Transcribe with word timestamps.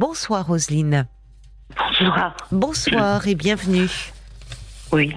Bonsoir 0.00 0.46
Roselyne. 0.46 1.06
Bonsoir. 1.76 2.34
Bonsoir 2.50 3.28
et 3.28 3.34
bienvenue. 3.34 3.90
Oui, 4.92 5.14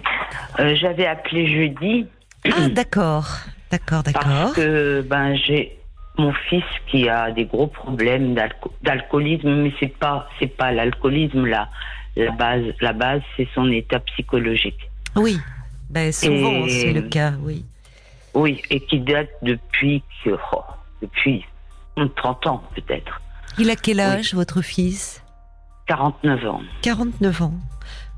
euh, 0.59 0.75
j'avais 0.75 1.05
appelé 1.05 1.47
jeudi. 1.47 2.05
Ah 2.51 2.67
d'accord, 2.67 3.29
d'accord, 3.71 4.04
d'accord. 4.04 4.23
Parce 4.25 4.54
que 4.55 4.99
ben 4.99 5.35
j'ai 5.35 5.79
mon 6.17 6.33
fils 6.33 6.65
qui 6.88 7.07
a 7.07 7.31
des 7.31 7.46
gros 7.46 7.67
problèmes 7.67 8.35
d'alcoolisme, 8.81 9.55
mais 9.63 9.71
c'est 9.79 9.97
pas 9.97 10.27
c'est 10.38 10.54
pas 10.54 10.74
l'alcoolisme 10.74 11.46
là. 11.46 11.70
La 12.18 12.31
base, 12.31 12.65
la 12.81 12.92
base, 12.92 13.22
c'est 13.38 13.47
son 13.56 13.72
état 13.72 14.02
psychologique. 14.02 14.90
Oui, 15.15 15.40
ben 15.90 16.12
souvent 16.12 16.68
c'est 16.68 16.91
le 16.91 17.04
cas, 17.04 17.31
oui. 17.40 17.63
Oui, 18.34 18.62
et 18.70 18.81
qui 18.81 19.00
date 19.00 19.30
depuis 19.44 20.04
oh, 20.27 20.62
depuis 21.02 21.45
30 22.18 22.48
ans 22.48 22.63
peut-être. 22.76 23.22
Il 23.59 23.70
a 23.70 23.76
quel 23.76 23.99
âge 23.99 24.34
votre 24.34 24.62
fils 24.62 25.23
49 25.88 26.45
ans. 26.48 26.62
49 26.82 27.41
ans. 27.41 27.54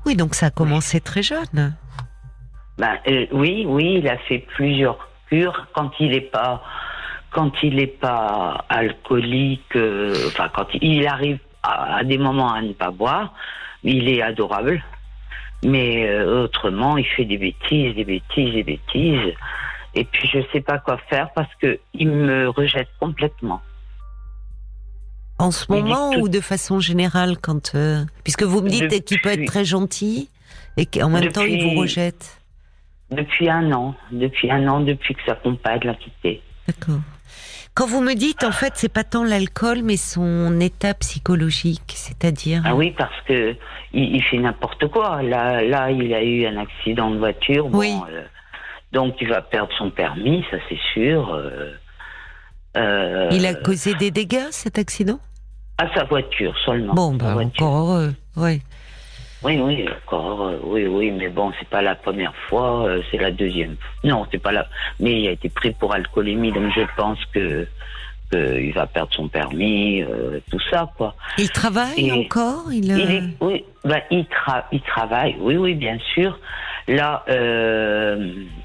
Oui, 0.04 0.16
donc 0.16 0.34
ça 0.34 0.46
a 0.46 0.50
commencé 0.50 1.00
très 1.00 1.22
jeune. 1.22 1.74
Ben, 2.78 2.98
euh, 3.08 3.26
oui, 3.32 3.64
oui, 3.66 3.96
il 3.98 4.08
a 4.08 4.18
fait 4.18 4.38
plusieurs 4.38 5.08
cures 5.28 5.66
quand 5.74 5.90
il 5.98 6.10
n'est 6.10 6.20
pas 6.20 6.62
quand 7.30 7.52
il 7.62 7.76
n'est 7.76 7.86
pas 7.86 8.64
alcoolique, 8.68 9.76
euh, 9.76 10.14
enfin 10.28 10.48
quand 10.54 10.68
il 10.80 11.06
arrive 11.06 11.38
à, 11.62 12.02
des 12.02 12.16
moments 12.16 12.52
à 12.52 12.62
ne 12.62 12.72
pas 12.72 12.90
boire, 12.90 13.34
il 13.82 14.08
est 14.08 14.22
adorable. 14.22 14.82
Mais 15.64 16.08
euh, 16.08 16.44
autrement, 16.44 16.96
il 16.96 17.04
fait 17.04 17.24
des 17.24 17.36
bêtises, 17.36 17.94
des 17.94 18.04
bêtises, 18.04 18.54
des 18.54 18.62
bêtises. 18.62 19.34
Et 19.94 20.04
puis 20.04 20.28
je 20.32 20.38
ne 20.38 20.44
sais 20.52 20.60
pas 20.60 20.78
quoi 20.78 20.98
faire 21.10 21.30
parce 21.34 21.52
que 21.60 21.78
il 21.94 22.08
me 22.08 22.48
rejette 22.48 22.88
complètement. 23.00 23.60
En 25.38 25.50
ce 25.50 25.70
moment 25.70 26.12
ou 26.12 26.28
de 26.28 26.40
façon 26.40 26.80
générale, 26.80 27.36
quand 27.38 27.74
euh, 27.74 28.04
puisque 28.24 28.42
vous 28.42 28.62
me 28.62 28.70
dites 28.70 29.04
qu'il 29.04 29.20
peut 29.20 29.28
être 29.30 29.44
très 29.46 29.64
gentil 29.64 30.30
et 30.76 30.86
qu'en 30.86 31.10
même 31.10 31.30
temps 31.30 31.44
il 31.44 31.62
vous 31.62 31.80
rejette. 31.80 32.40
Depuis 33.10 33.48
un 33.48 33.70
an, 33.72 33.94
depuis 34.10 34.50
un 34.50 34.66
an, 34.66 34.80
depuis 34.80 35.14
que 35.14 35.20
sa 35.26 35.34
compagne 35.34 35.80
l'a 35.84 35.94
quitté. 35.94 36.42
D'accord. 36.66 37.00
Quand 37.74 37.86
vous 37.86 38.00
me 38.00 38.14
dites, 38.14 38.42
en 38.42 38.52
fait, 38.52 38.72
c'est 38.74 38.92
pas 38.92 39.04
tant 39.04 39.22
l'alcool, 39.22 39.82
mais 39.84 39.98
son 39.98 40.58
état 40.60 40.94
psychologique, 40.94 41.92
c'est-à-dire. 41.94 42.62
Ah 42.64 42.74
oui, 42.74 42.94
parce 42.96 43.20
que 43.28 43.54
il, 43.92 44.22
fait 44.22 44.38
n'importe 44.38 44.88
quoi. 44.88 45.22
Là, 45.22 45.62
là, 45.62 45.90
il 45.90 46.14
a 46.14 46.22
eu 46.22 46.46
un 46.46 46.56
accident 46.56 47.10
de 47.10 47.18
voiture. 47.18 47.68
oui. 47.72 47.94
Euh, 48.10 48.22
donc, 48.92 49.16
il 49.20 49.28
va 49.28 49.42
perdre 49.42 49.72
son 49.76 49.90
permis, 49.90 50.42
ça 50.50 50.56
c'est 50.70 50.78
sûr. 50.94 51.34
Euh, 51.34 51.74
euh, 52.76 53.28
il 53.32 53.46
a 53.46 53.54
causé 53.54 53.94
des 53.94 54.10
dégâts, 54.10 54.50
cet 54.50 54.78
accident? 54.78 55.18
À 55.78 55.92
sa 55.94 56.04
voiture 56.04 56.54
seulement. 56.64 56.94
Bon, 56.94 57.14
bah, 57.14 57.36
encore 57.36 57.76
heureux, 57.76 58.14
oui. 58.36 58.62
Oui, 59.42 59.58
oui, 59.60 59.86
encore 60.06 60.52
oui, 60.64 60.86
oui, 60.86 61.10
mais 61.10 61.28
bon, 61.28 61.52
c'est 61.58 61.68
pas 61.68 61.82
la 61.82 61.94
première 61.94 62.34
fois, 62.48 62.86
euh, 62.86 63.02
c'est 63.10 63.18
la 63.18 63.30
deuxième. 63.30 63.76
Non, 64.02 64.26
c'est 64.30 64.38
pas 64.38 64.52
la. 64.52 64.66
Mais 64.98 65.20
il 65.20 65.28
a 65.28 65.32
été 65.32 65.48
pris 65.48 65.72
pour 65.72 65.92
alcoolémie, 65.92 66.52
donc 66.52 66.72
je 66.74 66.82
pense 66.96 67.18
que 67.32 67.66
qu'il 68.32 68.72
va 68.72 68.88
perdre 68.88 69.14
son 69.14 69.28
permis, 69.28 70.02
euh, 70.02 70.40
tout 70.50 70.58
ça, 70.70 70.90
quoi. 70.96 71.14
Il 71.38 71.48
travaille 71.50 72.10
encore? 72.10 72.72
Il, 72.72 73.34
Oui, 73.40 73.64
bah, 73.84 74.00
il, 74.10 74.26
il 74.72 74.80
travaille, 74.80 75.36
oui, 75.38 75.56
oui, 75.56 75.74
bien 75.74 75.98
sûr. 76.14 76.36
Là, 76.88 77.24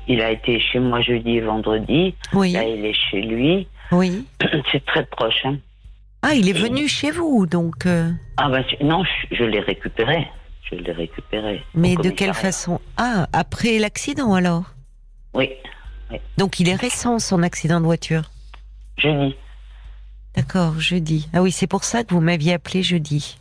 il 0.07 0.21
a 0.21 0.31
été 0.31 0.59
chez 0.59 0.79
moi 0.79 1.01
jeudi 1.01 1.37
et 1.37 1.41
vendredi. 1.41 2.15
Oui. 2.33 2.53
Là, 2.53 2.63
il 2.63 2.85
est 2.85 2.93
chez 2.93 3.21
lui. 3.21 3.67
Oui. 3.91 4.25
C'est 4.71 4.85
très 4.85 5.05
proche. 5.05 5.45
Hein. 5.45 5.57
Ah, 6.21 6.33
il 6.33 6.49
est 6.49 6.53
venu 6.53 6.87
chez 6.87 7.11
vous, 7.11 7.45
donc. 7.45 7.85
Euh. 7.85 8.11
Ah 8.37 8.49
ben 8.49 8.63
non, 8.81 9.03
je, 9.31 9.43
l'ai 9.43 9.59
récupéré. 9.59 10.27
Je 10.69 10.75
l'ai 10.75 10.91
récupéré. 10.91 11.63
Mais 11.73 11.95
de 11.95 12.09
quelle 12.09 12.33
façon? 12.33 12.79
Ah, 12.97 13.27
après 13.33 13.79
l'accident 13.79 14.33
alors? 14.33 14.63
Oui, 15.33 15.49
Donc 16.37 16.59
il 16.59 16.69
est 16.69 16.75
récent 16.75 17.17
son 17.19 17.41
accident 17.41 17.79
de 17.79 17.85
voiture? 17.85 18.23
Jeudi. 18.97 19.35
D'accord, 20.35 20.79
jeudi. 20.79 21.29
Ah 21.33 21.41
oui, 21.41 21.51
c'est 21.51 21.67
pour 21.67 21.83
ça 21.83 22.03
que 22.03 22.13
vous 22.13 22.21
m'aviez 22.21 22.53
appelé 22.53 22.83
jeudi. 22.83 23.37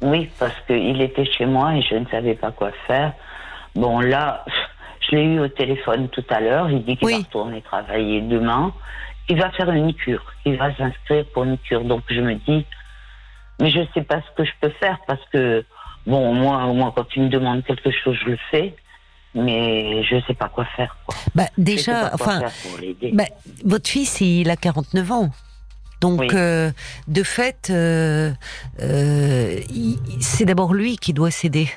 Oui, 0.00 0.28
parce 0.38 0.54
qu'il 0.66 1.00
était 1.00 1.24
chez 1.24 1.46
moi 1.46 1.74
et 1.74 1.82
je 1.82 1.94
ne 1.94 2.06
savais 2.06 2.34
pas 2.34 2.52
quoi 2.52 2.70
faire. 2.86 3.12
Bon 3.74 4.00
là, 4.00 4.44
je 5.00 5.16
l'ai 5.16 5.24
eu 5.24 5.40
au 5.40 5.48
téléphone 5.48 6.08
tout 6.08 6.24
à 6.28 6.40
l'heure. 6.40 6.70
Il 6.70 6.84
dit 6.84 6.96
qu'il 6.96 7.08
va 7.08 7.16
retourner 7.16 7.62
travailler 7.62 8.20
demain 8.20 8.72
il 9.28 9.38
va 9.38 9.50
faire 9.50 9.70
une 9.70 9.94
cure, 9.94 10.24
il 10.44 10.56
va 10.56 10.74
s'inscrire 10.76 11.24
pour 11.32 11.44
une 11.44 11.58
cure. 11.58 11.84
Donc 11.84 12.02
je 12.08 12.20
me 12.20 12.34
dis, 12.34 12.66
mais 13.60 13.70
je 13.70 13.80
ne 13.80 13.86
sais 13.94 14.02
pas 14.02 14.20
ce 14.20 14.36
que 14.36 14.44
je 14.44 14.52
peux 14.60 14.70
faire 14.80 14.98
parce 15.06 15.22
que, 15.32 15.64
bon, 16.06 16.34
moi, 16.34 16.66
moi 16.72 16.92
quand 16.94 17.04
tu 17.04 17.20
me 17.20 17.28
demandes 17.28 17.64
quelque 17.64 17.90
chose, 17.90 18.16
je 18.24 18.30
le 18.30 18.38
fais. 18.50 18.74
Mais 19.34 20.02
je 20.04 20.16
ne 20.16 20.20
sais 20.22 20.34
pas 20.34 20.50
quoi 20.50 20.66
faire. 20.76 20.94
Bah, 21.34 21.46
déjà, 21.56 22.10
enfin, 22.12 22.42
bah, 23.14 23.24
votre 23.64 23.88
fils, 23.88 24.20
il 24.20 24.50
a 24.50 24.56
49 24.56 25.10
ans. 25.10 25.30
Donc, 26.02 26.34
euh, 26.34 26.70
de 27.06 27.22
fait, 27.22 27.68
euh, 27.70 28.32
euh, 28.80 29.60
c'est 30.20 30.44
d'abord 30.44 30.74
lui 30.74 30.98
qui 30.98 31.14
doit 31.14 31.30
céder. 31.30 31.68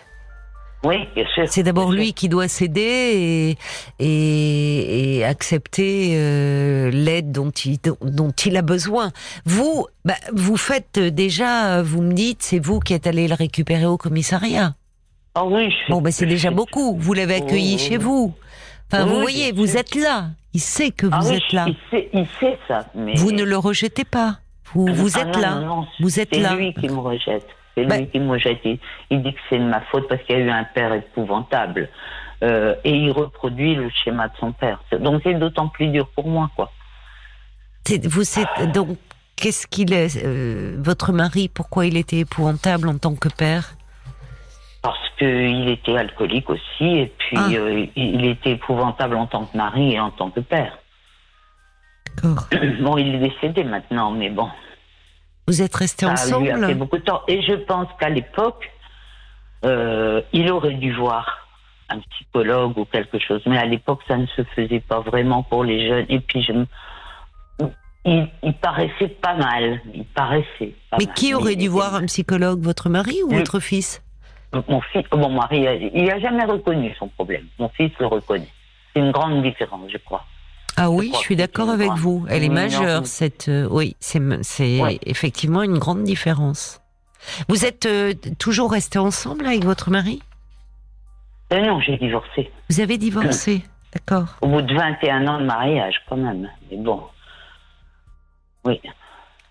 Oui, 0.86 0.98
bien 1.16 1.26
sûr. 1.34 1.46
C'est 1.48 1.64
d'abord 1.64 1.92
lui 1.92 2.14
qui 2.14 2.30
doit 2.30 2.48
céder 2.48 3.58
et, 4.00 5.18
et, 5.18 5.26
accepter 5.26 6.12
euh, 6.14 6.92
l'aide 6.92 7.32
dont 7.32 7.50
il, 7.50 7.80
dont 8.02 8.32
il 8.32 8.56
a 8.56 8.62
besoin. 8.62 9.12
Vous, 9.46 9.88
bah, 10.06 10.14
vous 10.32 10.58
faites 10.58 11.00
déjà, 11.00 11.82
vous 11.82 12.02
me 12.02 12.14
dites, 12.14 12.44
c'est 12.44 12.60
vous 12.60 12.80
qui 12.80 12.94
êtes 12.94 13.08
allé 13.08 13.28
le 13.28 13.34
récupérer 13.34 13.86
au 13.86 13.98
commissariat. 13.98 14.76
Ah 15.34 15.46
oui. 15.46 15.70
Je 15.72 15.92
bon, 15.92 16.02
ben 16.02 16.12
c'est 16.12 16.28
déjà 16.28 16.52
beaucoup. 16.52 16.96
Vous 16.98 17.14
l'avez 17.14 17.36
accueilli 17.36 17.78
chez 17.80 17.98
vous. 17.98 18.34
Enfin, 18.92 19.06
vous 19.06 19.20
voyez, 19.20 19.52
vous 19.52 19.78
êtes 19.78 19.96
là. 19.96 20.28
Il 20.54 20.62
sait 20.62 20.92
que 20.92 21.08
ah 21.12 21.20
vous 21.20 21.34
êtes 21.34 21.52
là. 21.52 21.66
Il 21.68 21.76
sait, 21.90 22.10
il 22.14 22.28
sait 22.40 22.58
ça. 22.68 22.86
Mais... 22.94 23.16
Vous 23.16 23.32
ne 23.32 23.44
le 23.44 23.58
rejetez 23.58 24.06
pas. 24.06 24.38
Vous, 24.74 24.86
vous 24.94 25.18
ah 25.18 25.22
êtes 25.22 25.36
là. 25.36 25.64
vous 26.00 26.20
êtes 26.20 26.36
là. 26.36 26.50
C'est 26.52 26.56
lui 26.56 26.74
qui 26.74 26.88
me 26.88 27.00
rejette. 27.00 27.48
C'est 27.76 27.82
lui 27.82 27.90
bah- 27.90 28.02
qui 28.02 28.20
m'a 28.20 28.38
jeté. 28.38 28.80
Il 29.10 29.22
dit 29.22 29.34
que 29.34 29.40
c'est 29.50 29.60
de 29.60 29.64
ma 29.64 29.82
faute 29.82 30.08
parce 30.08 30.22
qu'il 30.24 30.38
y 30.38 30.42
a 30.42 30.44
eu 30.44 30.50
un 30.50 30.64
père 30.64 30.94
épouvantable. 30.94 31.90
Euh, 32.44 32.76
et 32.84 32.92
il 32.92 33.12
reproduit 33.12 33.76
le 33.76 33.90
schéma 33.90 34.28
de 34.28 34.34
son 34.40 34.52
père. 34.52 34.82
Donc 35.00 35.22
c'est 35.24 35.34
d'autant 35.36 35.68
plus 35.68 35.88
dur 35.88 36.08
pour 36.16 36.28
moi, 36.28 36.50
quoi. 36.56 36.72
Vous 38.04 38.24
donc 38.74 38.98
qu'est-ce 39.36 39.68
qu'il 39.68 39.94
est, 39.94 40.24
euh, 40.24 40.76
votre 40.80 41.12
mari 41.12 41.50
Pourquoi 41.50 41.86
il 41.86 41.98
était 41.98 42.20
épouvantable 42.20 42.90
en 42.90 42.98
tant 42.98 43.16
que 43.16 43.30
père? 43.30 43.76
Parce 44.82 45.10
qu'il 45.18 45.70
était 45.70 45.96
alcoolique 45.96 46.50
aussi, 46.50 46.84
et 46.84 47.14
puis 47.18 47.38
ah. 47.38 47.50
euh, 47.52 47.86
il 47.96 48.26
était 48.26 48.52
épouvantable 48.52 49.16
en 49.16 49.28
tant 49.28 49.46
que 49.46 49.58
mari 49.58 49.94
et 49.94 50.00
en 50.00 50.12
tant 50.12 50.30
que 50.30 50.42
père. 50.42 50.78
D'accord. 52.16 52.48
Bon, 52.82 52.98
il 52.98 53.16
est 53.16 53.30
décédé 53.30 53.64
maintenant, 53.64 54.12
mais 54.12 54.30
bon. 54.30 54.50
Vous 55.48 55.62
êtes 55.62 55.76
restés 55.76 56.06
ensemble 56.06 56.46
lui 56.46 56.52
a 56.52 56.68
fait 56.68 56.76
beaucoup 56.76 56.98
de 56.98 57.04
temps. 57.04 57.22
Et 57.28 57.42
je 57.42 57.54
pense 57.54 57.88
qu'à 58.00 58.10
l'époque, 58.10 58.72
euh, 59.64 60.22
il 60.34 60.52
aurait 60.52 60.74
dû 60.74 60.94
voir 60.94 61.48
un 61.90 62.00
psychologue 62.00 62.78
ou 62.78 62.86
quelque 62.86 63.20
chose. 63.20 63.42
Mais 63.46 63.58
à 63.58 63.66
l'époque, 63.66 64.02
ça 64.08 64.18
ne 64.18 64.26
se 64.28 64.44
faisait 64.56 64.80
pas 64.80 65.02
vraiment 65.02 65.44
pour 65.44 65.64
les 65.64 65.88
jeunes. 65.88 66.06
Et 66.10 66.20
puis, 66.20 66.42
je 66.42 66.54
il, 68.08 68.28
il, 68.44 68.54
paraissait 68.54 69.08
pas 69.08 69.36
mal. 69.36 69.82
Il 69.94 70.06
paraissait. 70.06 70.76
Pas 70.92 70.98
Mais 71.00 71.08
qui 71.08 71.34
aurait 71.34 71.56
dû 71.56 71.68
voir 71.68 71.96
un 71.96 72.06
psychologue, 72.06 72.62
votre 72.62 72.90
mari 72.90 73.22
ou 73.24 73.30
votre 73.30 73.60
fils? 73.60 74.04
Mon 74.68 74.80
fils, 74.82 75.04
mon 75.12 75.30
mari, 75.30 75.66
il 75.94 76.06
n'a 76.06 76.20
jamais 76.20 76.46
reconnu 76.46 76.94
son 76.98 77.08
problème. 77.08 77.46
Mon 77.60 77.70
fils 77.70 77.92
le 78.00 78.06
reconnaît. 78.06 78.48
C'est 78.94 79.02
une 79.02 79.12
grande 79.12 79.42
différence, 79.44 79.92
je 79.92 79.98
crois. 79.98 80.24
Ah 80.78 80.90
oui, 80.90 81.12
je, 81.14 81.20
suis 81.20 81.36
d'accord 81.36 81.70
avec 81.70 81.92
vous. 81.92 82.26
Elle 82.30 82.44
est 82.44 82.50
majeure, 82.50 83.06
cette. 83.06 83.48
Euh, 83.48 83.68
oui, 83.72 83.96
c'est 84.00 84.22
effectivement 85.06 85.64
une 85.64 85.78
grande 85.78 86.04
différence. 86.04 86.82
Vous 87.48 87.66
êtes 87.66 87.86
euh, 87.86 88.14
toujours 88.38 88.72
resté 88.72 89.00
ensemble 89.00 89.46
avec 89.46 89.64
votre 89.64 89.90
mari? 89.90 90.22
Euh, 91.54 91.62
Non, 91.62 91.80
j'ai 91.80 91.98
divorcé. 91.98 92.52
Vous 92.70 92.82
avez 92.82 92.98
divorcé, 92.98 93.64
d'accord. 93.94 94.38
Au 94.42 94.48
bout 94.48 94.62
de 94.62 94.76
21 94.76 95.28
ans 95.28 95.40
de 95.40 95.46
mariage, 95.46 95.96
quand 96.10 96.18
même. 96.18 96.50
Mais 96.70 96.78
bon. 96.78 97.02
Oui. 98.66 98.82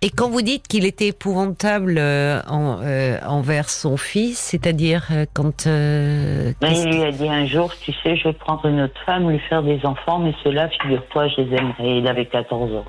Et 0.04 0.10
quand 0.10 0.28
vous 0.28 0.42
dites 0.42 0.68
qu'il 0.68 0.84
était 0.84 1.06
épouvantable 1.06 1.96
euh, 1.96 2.38
euh, 2.50 3.18
envers 3.26 3.70
son 3.70 3.96
fils, 3.96 4.38
c'est-à-dire 4.38 5.08
euh, 5.10 5.24
quand... 5.32 5.64
il 5.64 6.54
lui 6.60 7.02
a 7.02 7.10
dit 7.10 7.26
un 7.26 7.46
jour, 7.46 7.74
tu 7.74 7.90
sais, 8.02 8.14
je 8.14 8.24
vais 8.24 8.34
prendre 8.34 8.66
une 8.66 8.82
autre 8.82 9.00
femme, 9.06 9.30
lui 9.30 9.38
faire 9.48 9.62
des 9.62 9.80
enfants, 9.86 10.18
mais 10.18 10.34
ceux-là, 10.44 10.68
figure-toi, 10.68 11.28
je 11.28 11.40
les 11.40 11.56
aimerais. 11.56 11.98
Il 12.00 12.06
avait 12.06 12.26
14 12.26 12.74
ans. 12.74 12.84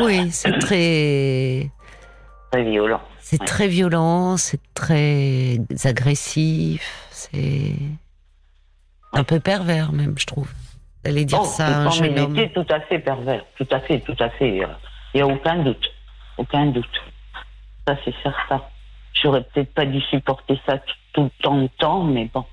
Oui, 0.00 0.32
c'est 0.32 0.58
très... 0.58 1.70
Très 2.50 2.64
violent. 2.64 3.00
C'est 3.20 3.44
très 3.44 3.68
violent, 3.68 4.36
c'est 4.36 4.60
très 4.74 5.58
agressif, 5.84 7.06
c'est 7.12 7.76
un 9.12 9.22
peu 9.22 9.38
pervers 9.38 9.92
même, 9.92 10.16
je 10.18 10.26
trouve. 10.26 10.50
Allez 11.04 11.24
dire 11.24 11.38
oh, 11.42 11.44
ça 11.44 11.68
à 11.68 11.78
un 11.82 11.90
jeune 11.90 12.18
homme. 12.18 12.36
tout 12.52 12.66
à 12.68 12.80
fait 12.80 12.98
pervers, 12.98 13.44
tout 13.56 13.68
à 13.70 13.78
fait, 13.78 14.00
tout 14.00 14.16
à 14.18 14.28
fait. 14.30 14.66
Il 15.14 15.18
n'y 15.18 15.22
a 15.22 15.26
aucun 15.26 15.56
doute. 15.62 15.90
Aucun 16.38 16.66
doute. 16.66 16.84
Ça, 17.86 17.96
c'est 18.04 18.14
certain. 18.22 18.62
J'aurais 19.20 19.42
peut-être 19.42 19.74
pas 19.74 19.84
dû 19.86 20.00
supporter 20.02 20.58
ça 20.66 20.78
tout 21.12 21.24
le 21.24 21.30
temps, 21.42 21.56
le 21.60 21.68
temps, 21.78 22.04
mais 22.04 22.30
bon. 22.32 22.44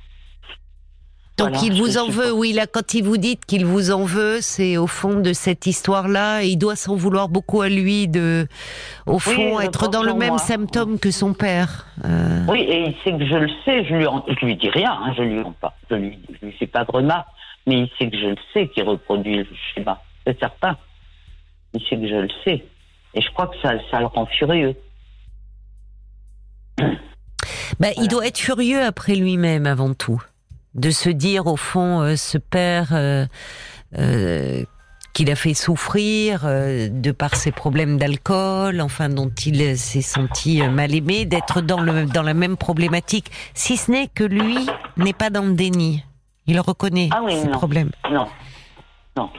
Donc 1.38 1.50
Voilà, 1.50 1.64
il 1.66 1.74
vous 1.74 2.00
en 2.00 2.06
supporte. 2.08 2.26
veut, 2.30 2.32
oui, 2.34 2.52
là, 2.52 2.66
quand 2.66 2.96
il 2.96 3.04
vous 3.04 3.18
dit 3.18 3.38
qu'il 3.38 3.64
vous 3.64 3.92
en 3.92 4.06
veut, 4.06 4.40
c'est 4.42 4.76
au 4.78 4.88
fond 4.88 5.20
de 5.20 5.34
cette 5.34 5.68
histoire-là, 5.68 6.42
il 6.42 6.58
doit 6.58 6.76
s'en 6.76 6.96
vouloir 6.96 7.30
beaucoup 7.30 7.62
à 7.62 7.70
lui 7.70 8.08
de, 8.08 8.48
au 9.06 9.20
fond, 9.20 9.60
être 9.60 9.88
dans 9.88 10.02
le 10.02 10.16
même 10.16 10.30
moi. 10.30 10.38
symptôme 10.40 10.98
que 10.98 11.12
son 11.12 11.36
père. 11.36 11.86
Euh, 12.06 12.44
Oui, 12.50 12.62
et 12.62 12.88
il 12.88 12.96
sait 13.04 13.16
que 13.16 13.24
je 13.24 13.36
le 13.36 13.50
sais, 13.64 13.86
je 13.86 13.94
lui, 13.94 14.08
en- 14.08 14.26
je 14.28 14.44
lui 14.48 14.56
dis 14.56 14.70
rien, 14.72 14.92
hein, 14.92 15.14
je 15.16 15.22
lui 15.22 15.40
en 15.42 15.52
pas, 15.52 15.76
je 15.92 15.96
lui, 15.98 16.18
je 16.42 16.48
lui 16.48 16.54
fais 16.54 16.66
pas 16.66 16.84
de 16.86 16.92
remarques, 16.92 17.28
mais 17.68 17.82
il 17.82 17.90
sait 18.00 18.10
que 18.10 18.18
je 18.18 18.28
le 18.30 18.36
sais 18.52 18.68
qu'il 18.70 18.86
reproduit 18.86 19.38
le 19.38 19.48
schéma, 19.76 20.02
c'est 20.26 20.40
certain. 20.40 20.76
Il 21.74 21.82
sait 21.82 21.98
que 21.98 22.08
je 22.08 22.16
le 22.16 22.30
sais, 22.44 22.66
et 23.14 23.22
je 23.22 23.30
crois 23.34 23.48
que 23.48 23.56
ça, 23.62 23.72
ça 23.92 24.00
le 24.00 24.06
rend 24.08 24.26
furieux. 24.26 24.76
bah, 27.80 27.90
Il 27.98 28.08
doit 28.08 28.26
être 28.26 28.38
furieux 28.38 28.82
après 28.84 29.16
lui-même 29.16 29.66
avant 29.66 29.94
tout, 29.94 30.22
de 30.76 30.90
se 30.92 31.10
dire 31.10 31.48
au 31.48 31.58
fond, 31.58 32.02
euh, 32.02 32.16
ce 32.16 32.38
père 32.38 32.90
euh, 32.94 33.26
euh, 33.98 34.64
qu'il 35.14 35.32
a 35.32 35.36
fait 35.36 35.54
souffrir 35.56 36.44
de 36.46 37.12
par 37.12 37.36
ses 37.36 37.52
problèmes 37.52 37.98
d'alcool, 37.98 38.82
enfin 38.82 39.10
dont 39.10 39.32
il 39.46 39.76
s'est 39.78 40.02
senti 40.02 40.62
mal 40.62 40.94
aimé, 40.94 41.26
d'être 41.26 41.62
dans 41.62 41.82
le 41.82 42.06
dans 42.06 42.22
la 42.22 42.36
même 42.36 42.56
problématique, 42.56 43.32
si 43.56 43.78
ce 43.78 43.90
n'est 43.90 44.08
que 44.10 44.24
lui 44.24 44.68
n'est 44.98 45.14
pas 45.14 45.32
dans 45.32 45.42
le 45.46 45.54
déni, 45.54 46.04
il 46.46 46.60
reconnaît 46.60 47.10
Ah 47.12 47.22
oui, 47.24 47.36
ses 47.36 47.48
non. 47.48 47.52
problèmes. 47.52 47.90
Non, 48.12 48.28
non. 49.16 49.32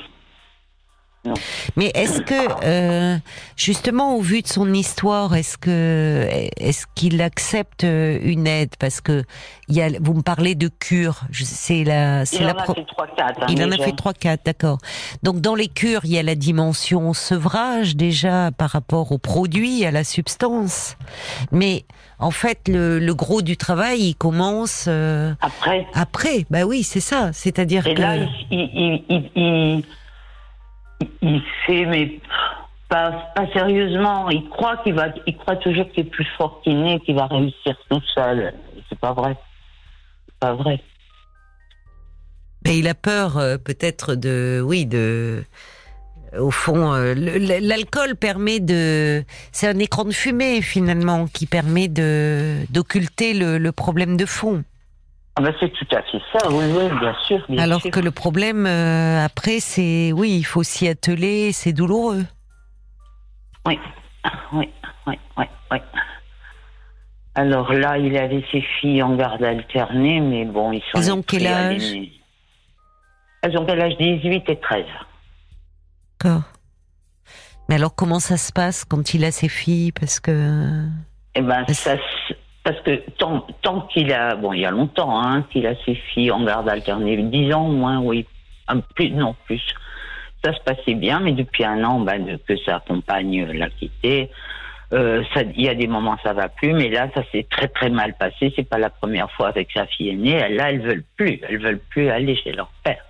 Mais 1.77 1.91
est-ce 1.95 2.21
que, 2.21 2.35
euh, 2.65 3.17
justement, 3.57 4.17
au 4.17 4.21
vu 4.21 4.43
de 4.43 4.47
son 4.49 4.73
histoire, 4.73 5.35
est-ce 5.35 5.59
que, 5.59 6.27
est-ce 6.59 6.87
qu'il 6.95 7.21
accepte 7.23 7.85
euh, 7.85 8.19
une 8.23 8.47
aide? 8.47 8.71
Parce 8.79 9.01
que 9.01 9.25
il 9.69 9.77
y 9.77 9.83
a, 9.83 9.89
vous 10.01 10.15
me 10.15 10.23
parlez 10.23 10.55
de 10.55 10.69
cure. 10.69 11.23
C'est 11.33 11.85
la, 11.85 12.25
c'est 12.25 12.37
Il 12.37 12.43
la. 12.47 12.55
en 12.55 12.59
a 12.59 12.63
pro- 12.63 12.75
fait 12.75 12.85
trois, 12.87 13.07
quatre. 13.07 13.43
hein, 13.43 13.47
il 13.49 13.63
en 13.63 13.71
a 13.71 13.77
fait 13.77 13.93
trois, 13.97 14.15
quatre, 14.15 14.45
d'accord. 14.45 14.79
Donc 15.23 15.41
dans 15.41 15.55
les 15.55 15.69
cures, 15.69 16.01
il 16.05 16.11
y 16.13 16.19
a 16.19 16.23
la 16.23 16.35
dimension 16.35 17.13
sevrage 17.13 17.97
déjà 17.97 18.51
par 18.57 18.71
rapport 18.71 19.13
au 19.13 19.19
produit, 19.19 19.85
à 19.85 19.91
la 19.91 20.05
substance. 20.05 20.97
Mais 21.53 21.85
en 22.19 22.31
fait, 22.31 22.67
le, 22.69 22.99
le 22.99 23.15
gros 23.15 23.43
du 23.43 23.57
travail, 23.57 24.01
il 24.01 24.15
commence 24.15 24.87
euh, 24.89 25.33
Après, 25.41 25.87
après. 25.95 26.47
Bah 26.51 26.65
oui, 26.65 26.83
c'est 26.83 27.01
ça. 27.01 27.31
C'est-à-dire 27.33 27.87
et 27.87 27.95
que 27.95 28.01
là, 28.01 28.17
il, 28.17 28.27
il, 28.51 29.05
il, 29.09 29.31
il, 29.37 29.85
il- 31.23 31.43
fait, 31.67 31.85
mais 31.87 32.21
pas, 32.89 33.33
sérieusement. 33.53 34.31
Il 34.31 34.49
croit 34.49 34.79
qu'il 34.79 34.95
va, 34.95 35.09
il 35.27 35.37
croit 35.37 35.57
toujours 35.57 35.89
qu'il 35.91 36.07
est 36.07 36.11
plus 36.11 36.27
fort 36.37 36.61
qu'il 36.63 36.81
n'est, 36.83 37.01
qu'il 37.01 37.15
va 37.15 37.27
réussir 37.27 37.77
tout 37.91 38.03
seul. 38.15 38.55
C'est 38.89 38.99
pas 38.99 39.13
vrai. 39.13 39.37
C'est 40.27 40.39
pas 40.41 40.55
vrai. 40.55 40.83
Mais 42.65 42.79
il 42.79 42.89
a 42.89 42.95
peur 42.95 43.37
euh, 43.39 43.57
peut-être 43.59 44.15
de, 44.15 44.63
oui, 44.65 44.87
de. 44.87 45.45
Au 46.39 46.51
fond, 46.51 46.93
euh, 46.93 47.15
l'alcool 47.15 48.15
permet 48.15 48.61
de, 48.61 49.25
c'est 49.51 49.67
un 49.67 49.79
écran 49.79 50.05
de 50.05 50.11
fumée 50.13 50.61
finalement 50.61 51.27
qui 51.27 51.47
permet 51.47 51.89
d'occulter 51.89 53.33
le 53.33 53.71
problème 53.73 54.19
de 54.19 54.27
fond. 54.27 54.63
Ah 55.39 55.41
ben 55.41 55.55
c'est 55.61 55.73
tout 55.73 55.87
à 55.95 56.03
fait 56.03 56.21
ça, 56.33 56.51
oui, 56.51 56.65
oui, 56.69 56.99
bien 56.99 57.15
sûr. 57.29 57.45
Bien 57.49 57.63
Alors 57.63 57.81
sûr. 57.81 57.93
que 57.93 58.01
le 58.01 58.11
problème 58.11 58.67
euh, 58.67 59.25
après, 59.25 59.61
c'est, 59.61 60.11
oui, 60.13 60.33
il 60.37 60.43
faut 60.43 60.65
s'y 60.65 60.89
atteler, 60.89 61.53
c'est 61.53 61.73
douloureux. 61.73 62.25
Oui, 63.65 63.79
oui, 64.53 64.69
oui, 65.07 65.15
oui, 65.37 65.45
oui. 65.71 65.79
Alors 67.37 67.73
là, 67.73 67.99
il 67.99 68.17
avait 68.17 68.45
ses 68.51 68.63
filles 68.81 69.01
en 69.01 69.15
garde 69.15 69.45
alternée, 69.45 70.19
mais 70.21 70.45
bon, 70.45 70.73
ils 70.73 70.83
sont. 70.91 70.99
Elles 71.01 71.13
ont 71.13 71.23
quel 71.23 71.47
âge. 71.47 71.95
Elles 73.43 73.57
ont 73.57 73.65
quel 73.65 73.81
âge? 73.81 73.97
18 73.97 74.43
et 74.49 74.59
13. 74.59 74.85
D'accord. 76.21 76.43
Mais 77.69 77.77
alors 77.77 77.95
comment 77.95 78.19
ça 78.19 78.37
se 78.39 78.51
passe 78.53 78.85
quand 78.85 79.15
il 79.15 79.25
a 79.25 79.31
ses 79.31 79.49
filles? 79.49 79.93
Parce 79.93 80.19
que 80.19 80.85
Eh 81.37 81.43
ben, 81.43 81.65
ça, 81.69 81.97
se- 81.97 82.03
parce 82.71 82.81
que 82.83 82.97
tant, 83.19 83.47
tant 83.63 83.81
qu'il 83.83 84.13
a, 84.13 84.37
bon, 84.37 84.53
il 84.53 84.61
y 84.61 84.67
a 84.67 84.71
longtemps, 84.71 85.19
hein, 85.23 85.43
qu'il 85.51 85.67
a 85.67 85.75
ses 85.87 85.95
filles 85.95 86.31
en 86.31 86.45
garde 86.45 86.69
alternée, 86.69 87.17
10 87.17 87.55
ans 87.55 87.67
au 87.67 87.73
moins, 87.73 87.99
oui, 87.99 88.27
un 88.67 88.81
plus, 88.81 89.11
non 89.11 89.35
plus. 89.47 89.63
Ça 90.45 90.53
se 90.53 90.61
passait 90.61 90.95
bien, 90.95 91.19
mais 91.21 91.33
depuis 91.33 91.65
un 91.65 91.83
an, 91.83 92.01
ben, 92.01 92.23
de- 92.27 92.37
que 92.37 92.57
sa 92.59 92.81
compagne 92.81 93.47
l'a 93.53 93.71
quitté, 93.71 94.31
euh, 94.93 95.25
ça, 95.33 95.41
il 95.43 95.63
y 95.63 95.69
a 95.71 95.75
des 95.75 95.87
moments 95.87 96.19
ça 96.23 96.35
va 96.35 96.51
plus, 96.51 96.75
mais 96.75 96.91
là, 96.91 97.09
ça 97.15 97.23
s'est 97.33 97.47
très 97.51 97.69
très 97.69 97.89
mal 97.89 98.15
passé. 98.19 98.53
C'est 98.55 98.69
pas 98.69 98.79
la 98.79 98.91
première 98.91 99.31
fois 99.33 99.49
avec 99.49 99.71
sa 99.73 99.87
fille 99.87 100.11
aînée. 100.11 100.47
Là, 100.51 100.71
elles 100.71 100.83
veulent 100.83 101.05
plus, 101.17 101.41
elles 101.49 101.63
veulent 101.63 101.81
plus 101.89 102.11
aller 102.11 102.37
chez 102.37 102.53
leur 102.53 102.71
père. 102.85 103.03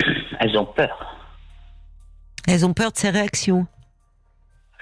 Elles 0.40 0.56
ont 0.58 0.64
peur. 0.66 1.16
elles 2.48 2.64
ont 2.64 2.72
peur 2.72 2.92
de 2.92 2.96
ses 2.96 3.10
réactions. 3.10 3.66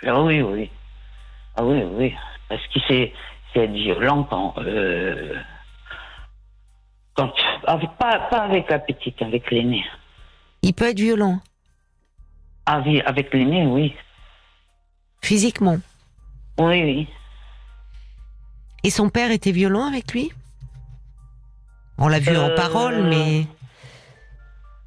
Ah 0.07 0.21
oui, 0.23 0.41
oui. 0.43 0.71
Ah 1.57 1.65
oui, 1.65 1.83
oui. 1.93 2.15
Parce 2.55 2.69
qu'il 2.69 2.83
sait, 2.83 3.13
c'est 3.53 3.65
être 3.65 3.73
violent 3.73 4.23
quand. 4.25 4.55
Euh, 4.59 5.35
quand 7.15 7.33
pas, 7.99 8.21
pas 8.31 8.43
avec 8.43 8.71
la 8.71 8.79
petite, 8.79 9.21
avec 9.23 9.51
l'aîné. 9.51 9.85
Il 10.63 10.73
peut 10.73 10.89
être 10.89 11.01
violent 11.01 11.41
Ah 12.67 12.81
avec 13.07 13.35
l'aîné, 13.35 13.67
oui. 13.67 13.93
physiquement. 15.21 15.79
Oui, 16.59 16.83
oui. 16.83 17.09
Et 18.85 18.91
son 18.91 19.09
père 19.09 19.33
était 19.33 19.51
violent 19.53 19.85
avec 19.87 20.13
lui? 20.13 20.31
On 21.99 22.07
l'a 22.07 22.21
vu 22.21 22.37
en 22.37 22.51
Euh, 22.51 22.55
parole, 22.55 23.03
mais 23.09 23.47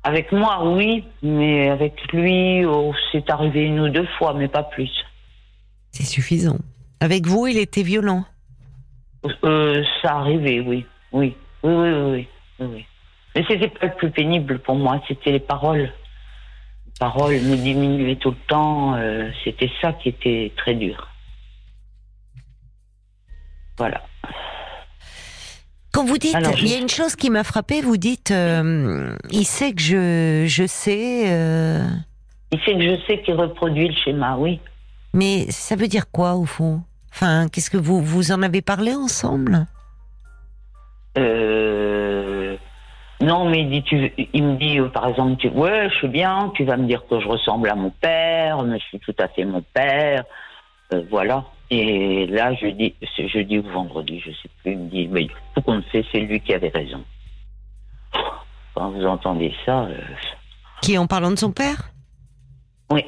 Avec 0.03 0.31
moi, 0.31 0.71
oui, 0.71 1.03
mais 1.21 1.69
avec 1.69 2.13
lui, 2.13 2.63
oh, 2.65 2.93
c'est 3.11 3.29
arrivé 3.29 3.63
une 3.65 3.79
ou 3.81 3.89
deux 3.89 4.07
fois, 4.17 4.33
mais 4.33 4.47
pas 4.47 4.63
plus. 4.63 4.91
c'est 5.91 6.05
suffisant. 6.05 6.59
Avec 6.99 7.27
vous, 7.27 7.47
il 7.47 7.57
était 7.57 7.83
violent. 7.83 8.25
Euh, 9.43 9.83
ça 10.01 10.15
arrivait, 10.17 10.59
oui. 10.61 10.85
Oui, 11.11 11.35
oui, 11.63 11.73
oui, 11.73 11.89
oui. 11.91 12.27
oui, 12.59 12.67
oui. 12.73 12.85
Mais 13.35 13.43
c'était 13.47 13.67
pas 13.69 13.87
le 13.87 13.95
plus 13.95 14.09
pénible 14.11 14.59
pour 14.59 14.75
moi, 14.75 15.01
c'était 15.07 15.31
les 15.31 15.39
paroles. 15.39 15.91
Les 16.85 16.91
paroles 16.99 17.39
me 17.41 17.55
diminuaient 17.55 18.15
tout 18.15 18.31
le 18.31 18.47
temps, 18.47 18.95
euh, 18.95 19.29
c'était 19.43 19.69
ça 19.81 19.93
qui 19.93 20.09
était 20.09 20.51
très 20.57 20.73
dur. 20.73 21.07
Voilà. 23.77 24.01
Quand 25.91 26.03
vous 26.05 26.17
dites, 26.17 26.35
Alors, 26.35 26.55
je- 26.57 26.65
il 26.65 26.71
y 26.71 26.75
a 26.75 26.79
une 26.79 26.89
chose 26.89 27.15
qui 27.15 27.29
m'a 27.29 27.43
frappé. 27.43 27.81
Vous 27.81 27.97
dites, 27.97 28.31
euh, 28.31 29.15
il 29.31 29.45
sait 29.45 29.73
que 29.73 29.81
je, 29.81 30.45
je 30.47 30.65
sais, 30.67 31.25
euh, 31.31 31.85
Il 32.51 32.59
sait 32.61 32.73
que 32.73 32.81
je 32.81 33.01
sais 33.05 33.21
qu'il 33.21 33.35
reproduit 33.35 33.87
le 33.89 33.95
schéma, 33.95 34.35
oui. 34.37 34.59
mais 35.13 35.49
ça 35.51 35.75
veut 35.75 35.87
dire 35.87 36.09
quoi 36.11 36.35
au 36.35 36.45
fond? 36.45 36.81
Enfin, 37.11 37.47
qu'est-ce 37.47 37.69
que 37.69 37.77
vous 37.77 38.01
vous 38.01 38.31
en 38.31 38.41
avez 38.41 38.61
parlé 38.61 38.93
ensemble? 38.93 39.65
Euh, 41.17 42.55
non, 43.21 43.49
mais 43.49 43.61
il, 43.61 43.69
dit, 43.69 43.83
tu, 43.83 44.13
il 44.33 44.43
me 44.43 44.55
dit, 44.57 44.79
euh, 44.79 44.89
par 44.89 45.07
exemple, 45.07 45.37
tu, 45.37 45.49
ouais, 45.49 45.89
je 45.89 45.95
suis 45.95 46.07
bien, 46.07 46.51
tu 46.55 46.63
vas 46.63 46.77
me 46.77 46.85
dire 46.85 47.03
que 47.09 47.19
je 47.19 47.27
ressemble 47.27 47.69
à 47.69 47.75
mon 47.75 47.89
père, 47.89 48.61
mais 48.63 48.79
je 48.79 48.85
suis 48.85 48.99
tout 48.99 49.15
à 49.19 49.27
fait 49.27 49.45
mon 49.45 49.63
père. 49.73 50.23
Euh, 50.93 51.03
voilà. 51.09 51.45
Et 51.69 52.27
là, 52.27 52.53
je 52.53 52.67
dis, 52.67 52.95
c'est 53.15 53.27
jeudi 53.27 53.57
ou 53.59 53.63
vendredi, 53.63 54.21
je 54.25 54.31
sais 54.31 54.49
plus, 54.61 54.73
il 54.73 54.77
me 54.77 54.89
dit, 54.89 55.07
mais 55.07 55.27
tout 55.55 55.61
compte 55.61 55.83
fait, 55.85 56.05
c'est 56.11 56.19
lui 56.19 56.39
qui 56.39 56.53
avait 56.53 56.69
raison. 56.69 57.03
Quand 58.73 58.91
vous 58.91 59.05
entendez 59.05 59.53
ça, 59.65 59.81
euh, 59.85 59.97
Qui 60.81 60.97
en 60.97 61.07
parlant 61.07 61.31
de 61.31 61.35
son 61.35 61.51
père? 61.51 61.89
Oui. 62.91 63.03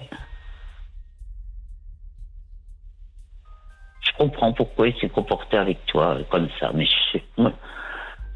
Comprends 4.20 4.54
pourquoi 4.54 4.90
il 4.90 4.96
s'est 5.00 5.10
comporté 5.10 5.58
avec 5.58 5.86
toi 5.86 6.18
euh, 6.18 6.24
comme 6.30 6.48
ça, 6.60 6.72
mais 6.74 6.86
je, 6.86 7.20
moi, 7.38 7.54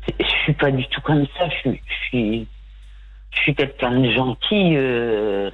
je 0.08 0.26
suis 0.44 0.54
pas 0.54 0.72
du 0.72 0.88
tout 0.88 1.02
comme 1.02 1.26
ça. 1.38 1.50
Je 1.50 1.56
suis, 1.70 1.82
je 1.86 2.08
suis, 2.08 2.48
je 3.32 3.40
suis 3.40 3.56
quelqu'un 3.56 4.00
de 4.00 4.12
gentil. 4.12 4.76
euh, 4.76 5.52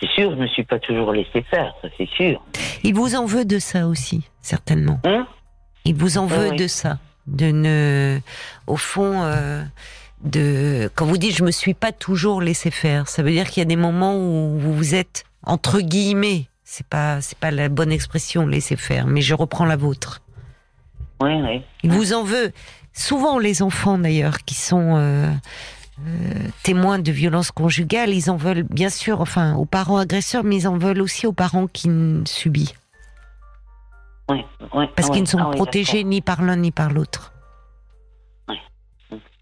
c'est 0.00 0.10
sûr, 0.10 0.30
je 0.32 0.36
me 0.36 0.46
suis 0.46 0.64
pas 0.64 0.78
toujours 0.78 1.12
laissé 1.12 1.42
faire, 1.42 1.74
ça 1.80 1.88
c'est 1.96 2.08
sûr. 2.08 2.44
Il 2.82 2.94
vous 2.94 3.14
en 3.14 3.24
veut 3.24 3.44
de 3.44 3.58
ça 3.58 3.86
aussi, 3.86 4.28
certainement. 4.42 5.00
Hein? 5.04 5.26
Il 5.84 5.94
vous 5.94 6.18
en 6.18 6.26
veut 6.26 6.50
oui. 6.50 6.56
de 6.56 6.66
ça, 6.66 6.98
de 7.26 7.46
ne, 7.46 8.18
au 8.66 8.76
fond, 8.76 9.22
euh, 9.22 9.62
de 10.22 10.90
quand 10.94 11.06
vous 11.06 11.16
dites 11.16 11.36
je 11.36 11.44
me 11.44 11.50
suis 11.50 11.74
pas 11.74 11.92
toujours 11.92 12.42
laissé 12.42 12.70
faire, 12.70 13.08
ça 13.08 13.22
veut 13.22 13.30
dire 13.30 13.48
qu'il 13.48 13.62
y 13.62 13.66
a 13.66 13.68
des 13.68 13.76
moments 13.76 14.16
où 14.16 14.58
vous 14.58 14.74
vous 14.74 14.94
êtes 14.94 15.24
entre 15.46 15.80
guillemets, 15.80 16.48
c'est 16.68 16.86
pas 16.86 17.20
c'est 17.20 17.38
pas 17.38 17.52
la 17.52 17.68
bonne 17.68 17.92
expression 17.92 18.44
laisser 18.44 18.76
faire, 18.76 19.06
mais 19.06 19.22
je 19.22 19.34
reprends 19.34 19.64
la 19.64 19.76
vôtre. 19.76 20.20
oui, 21.22 21.40
oui. 21.40 21.62
Il 21.84 21.92
vous 21.92 22.12
en 22.12 22.24
veut. 22.24 22.52
Souvent 22.92 23.38
les 23.38 23.62
enfants 23.62 23.98
d'ailleurs 23.98 24.38
qui 24.44 24.54
sont 24.54 24.96
euh, 24.96 25.30
euh, 26.00 26.48
témoins 26.64 26.98
de 26.98 27.12
violences 27.12 27.52
conjugales, 27.52 28.10
ils 28.10 28.30
en 28.30 28.36
veulent 28.36 28.64
bien 28.64 28.88
sûr, 28.90 29.20
enfin 29.20 29.54
aux 29.54 29.64
parents 29.64 29.98
agresseurs, 29.98 30.42
mais 30.42 30.56
ils 30.56 30.68
en 30.68 30.76
veulent 30.76 31.00
aussi 31.00 31.26
aux 31.26 31.32
parents 31.32 31.68
qui 31.68 31.88
subissent. 32.24 32.74
Oui, 34.28 34.44
oui. 34.74 34.86
Parce 34.96 35.08
oui. 35.08 35.14
qu'ils 35.14 35.22
ne 35.22 35.28
sont 35.28 35.38
Ah 35.38 35.52
protégés 35.52 36.02
ni 36.02 36.20
par 36.20 36.42
l'un 36.42 36.56
ni 36.56 36.72
par 36.72 36.90
l'autre. 36.90 37.32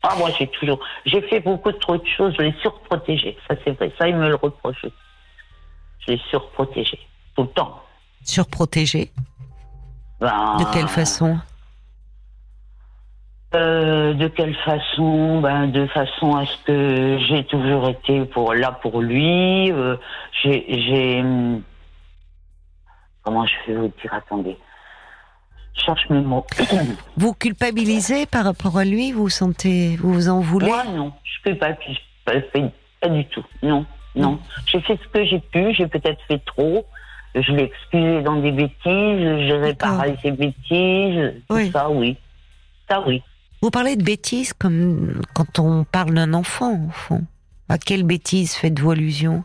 Ah, 0.07 0.15
moi, 0.19 0.29
j'ai 0.39 0.47
toujours. 0.49 0.81
J'ai 1.07 1.23
fait 1.23 1.41
beaucoup 1.41 1.73
trop 1.73 1.97
de 1.97 2.07
choses, 2.07 2.35
je 2.39 2.43
l'ai 2.43 2.55
surprotégé. 2.61 3.39
Ça, 3.49 3.55
c'est 3.65 3.71
vrai. 3.71 3.91
Ça, 3.97 4.07
il 4.07 4.17
me 4.17 4.29
le 4.29 4.35
reproche. 4.35 4.85
Je 6.01 6.13
l'ai 6.13 6.21
surprotégé. 6.29 6.99
Tout 7.35 7.43
le 7.43 7.49
temps. 7.49 7.81
Surprotégés 8.25 9.11
Ben, 10.21 10.57
De 10.59 10.65
quelle 10.73 10.89
façon 10.89 11.39
euh, 13.55 14.15
De 14.15 14.29
quelle 14.29 14.55
façon 14.57 15.41
Ben, 15.41 15.67
de 15.69 15.87
façon 15.89 16.37
à 16.37 16.45
ce 16.47 16.57
que 16.65 17.19
j'ai 17.29 17.45
toujours 17.45 17.89
été 17.89 18.25
pour 18.25 18.55
là 18.55 18.73
pour 18.73 19.01
lui. 19.01 19.71
euh, 19.73 19.97
j'ai, 20.43 21.21
hum, 21.21 21.63
Comment 23.23 23.47
je 23.47 23.55
vais 23.73 23.79
vous 23.79 23.93
dire 24.03 24.13
Attendez. 24.13 24.57
Je 25.77 25.83
cherche 25.83 26.09
mes 26.11 26.21
mots. 26.21 26.47
Vous 27.17 27.33
culpabilisez 27.35 28.27
par 28.27 28.45
rapport 28.45 28.79
à 28.79 28.85
lui 28.85 29.11
Vous 29.13 29.23
vous 29.25 29.29
sentez, 29.29 29.97
vous 29.97 30.13
vous 30.13 30.29
en 30.29 30.41
voulez 30.41 30.67
Moi, 30.67 30.85
non. 30.85 31.13
Je 31.25 31.51
peux 31.51 31.59
pas, 31.59 31.73
pas, 32.25 32.41
fait- 32.53 32.71
pas 33.01 33.09
du 33.09 33.25
tout. 33.27 33.45
Non, 33.63 33.85
non. 34.15 34.39
J'ai 34.67 34.81
fait 34.83 34.97
ce 35.03 35.09
que 35.09 35.25
j'ai 35.25 35.41
pu. 35.41 35.75
J'ai 35.75 35.89
peut-être 35.89 36.21
fait 36.29 36.39
trop. 36.45 36.87
Je 37.35 37.53
l'ai 37.53 37.65
excusé 37.65 38.23
dans 38.23 38.37
des 38.41 38.53
bêtises. 38.53 38.77
J'ai 38.85 39.57
réparé 39.57 40.17
ses 40.23 40.31
bêtises. 40.31 41.35
Tout 41.49 41.71
ça, 41.73 41.91
oui. 41.91 42.17
Ça, 42.89 43.03
oui. 43.07 43.23
Vous 43.61 43.71
parlez 43.71 43.97
de 43.97 44.05
bêtises 44.05 44.53
comme 44.53 45.21
quand 45.35 45.59
on 45.59 45.85
parle 45.85 46.15
d'un 46.15 46.33
enfant, 46.35 46.75
au 46.89 46.91
fond. 46.93 47.23
À 47.69 47.79
quelle 47.79 48.03
bêtise 48.03 48.55
faites-vous 48.55 48.91
allusion? 48.91 49.43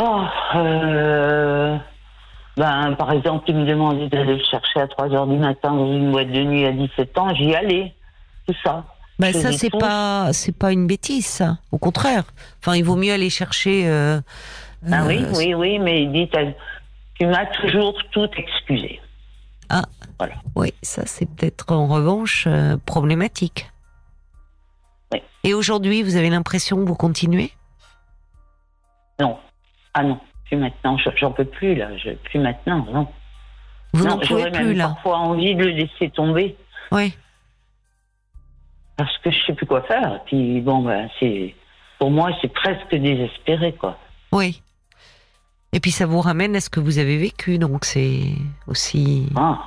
Oh, 0.00 0.22
euh, 0.54 1.76
ben, 2.56 2.94
par 2.94 3.12
exemple, 3.12 3.44
il 3.48 3.56
me 3.56 3.66
demandait 3.66 4.08
d'aller 4.08 4.36
le 4.36 4.44
chercher 4.44 4.80
à 4.80 4.86
3 4.86 5.10
heures 5.12 5.26
du 5.26 5.36
matin 5.36 5.72
dans 5.72 5.92
une 5.92 6.12
boîte 6.12 6.30
de 6.30 6.42
nuit 6.42 6.64
à 6.66 6.72
17 6.72 7.18
ans. 7.18 7.34
J'y 7.34 7.54
allais. 7.54 7.94
Tout 8.46 8.54
ça. 8.64 8.84
Je 9.18 9.32
ça 9.32 9.50
c'est 9.52 9.70
pas 9.70 10.30
c'est 10.34 10.56
pas 10.56 10.72
une 10.72 10.86
bêtise 10.86 11.24
ça. 11.26 11.56
Au 11.72 11.78
contraire. 11.78 12.24
Enfin 12.60 12.76
il 12.76 12.84
vaut 12.84 12.96
mieux 12.96 13.12
aller 13.12 13.30
chercher. 13.30 13.88
euh, 13.88 14.20
Ah 14.90 15.02
euh, 15.02 15.06
oui, 15.08 15.24
oui, 15.34 15.54
oui, 15.54 15.78
mais 15.78 16.02
il 16.02 16.12
dit, 16.12 16.28
tu 17.18 17.26
m'as 17.26 17.46
toujours 17.46 17.94
tout 18.12 18.28
excusé. 18.36 19.00
Oui, 20.54 20.72
ça 20.82 21.02
c'est 21.06 21.26
peut-être 21.26 21.70
en 21.72 21.86
revanche 21.88 22.46
euh, 22.46 22.76
problématique. 22.86 23.70
Oui. 25.12 25.20
Et 25.44 25.52
aujourd'hui, 25.54 26.02
vous 26.02 26.16
avez 26.16 26.30
l'impression 26.30 26.76
que 26.76 26.88
vous 26.88 26.94
continuez? 26.94 27.50
Non. 29.20 29.38
Ah 29.92 30.02
non, 30.02 30.18
plus 30.46 30.56
maintenant. 30.56 30.96
Je- 30.98 31.10
J'en 31.16 31.32
peux 31.32 31.44
plus, 31.44 31.74
là. 31.74 31.96
Je, 31.98 32.10
plus 32.10 32.38
maintenant, 32.38 32.86
non. 32.92 33.08
Vous 33.92 34.04
n'en 34.04 34.18
pouvez 34.18 34.50
plus 34.50 34.64
même 34.68 34.76
là. 34.76 34.88
parfois 34.88 35.18
envie 35.18 35.54
de 35.54 35.64
le 35.64 35.70
laisser 35.70 36.10
tomber 36.10 36.56
Oui. 36.92 37.14
parce 38.96 39.16
que 39.18 39.30
je 39.30 39.44
sais 39.46 39.52
plus 39.54 39.66
quoi 39.66 39.82
faire. 39.82 40.22
Puis 40.26 40.60
bon, 40.60 40.82
ben, 40.82 41.08
c'est 41.20 41.54
pour 41.98 42.10
moi, 42.10 42.30
c'est 42.40 42.52
presque 42.52 42.94
désespéré, 42.94 43.72
quoi. 43.74 43.98
Oui. 44.32 44.62
Et 45.76 45.80
puis 45.80 45.90
ça 45.90 46.06
vous 46.06 46.22
ramène 46.22 46.56
à 46.56 46.62
ce 46.62 46.70
que 46.70 46.80
vous 46.80 46.96
avez 46.96 47.18
vécu, 47.18 47.58
donc 47.58 47.84
c'est 47.84 48.32
aussi. 48.66 49.28
Ah. 49.36 49.58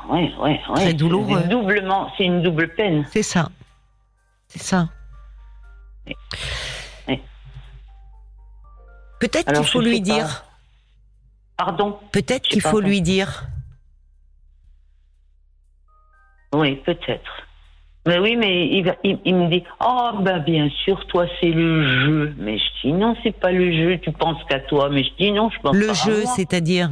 Très 0.73 0.95
douloureux. 0.95 1.41
C'est 1.43 1.49
Doublement, 1.49 2.11
c'est 2.17 2.23
une 2.23 2.41
double 2.41 2.73
peine. 2.73 3.05
C'est 3.11 3.21
ça. 3.21 3.49
C'est 4.47 4.63
ça. 4.63 4.89
Peut-être 9.19 9.53
qu'il 9.53 9.65
faut 9.65 9.81
lui 9.81 9.99
pas. 9.99 10.03
dire. 10.03 10.45
Pardon? 11.57 11.99
Peut-être 12.11 12.47
qu'il 12.47 12.61
faut 12.61 12.79
lui 12.79 13.03
dire. 13.03 13.47
Oui, 16.55 16.77
peut-être. 16.77 17.48
Mais 18.09 18.17
oui, 18.17 18.35
mais 18.35 18.65
il, 18.67 18.83
va- 18.85 18.95
il, 19.03 19.19
il 19.23 19.35
me 19.35 19.47
dit, 19.49 19.63
oh, 19.85 20.09
ben 20.21 20.39
bien 20.39 20.67
sûr, 20.83 21.05
toi, 21.05 21.27
c'est 21.39 21.51
le 21.51 21.83
jeu. 22.05 22.33
Mais 22.39 22.57
je 22.57 22.65
dis, 22.81 22.91
non, 22.91 23.15
c'est 23.21 23.37
pas 23.39 23.51
le 23.51 23.71
jeu, 23.71 23.99
tu 23.99 24.11
penses 24.11 24.43
qu'à 24.49 24.59
toi. 24.61 24.89
Mais 24.89 25.03
je 25.03 25.11
dis, 25.19 25.31
non, 25.31 25.51
je 25.51 25.59
pense 25.59 25.75
Le 25.75 25.85
pas 25.85 25.91
à 25.91 26.05
jeu, 26.07 26.23
moi. 26.23 26.33
c'est-à-dire 26.35 26.89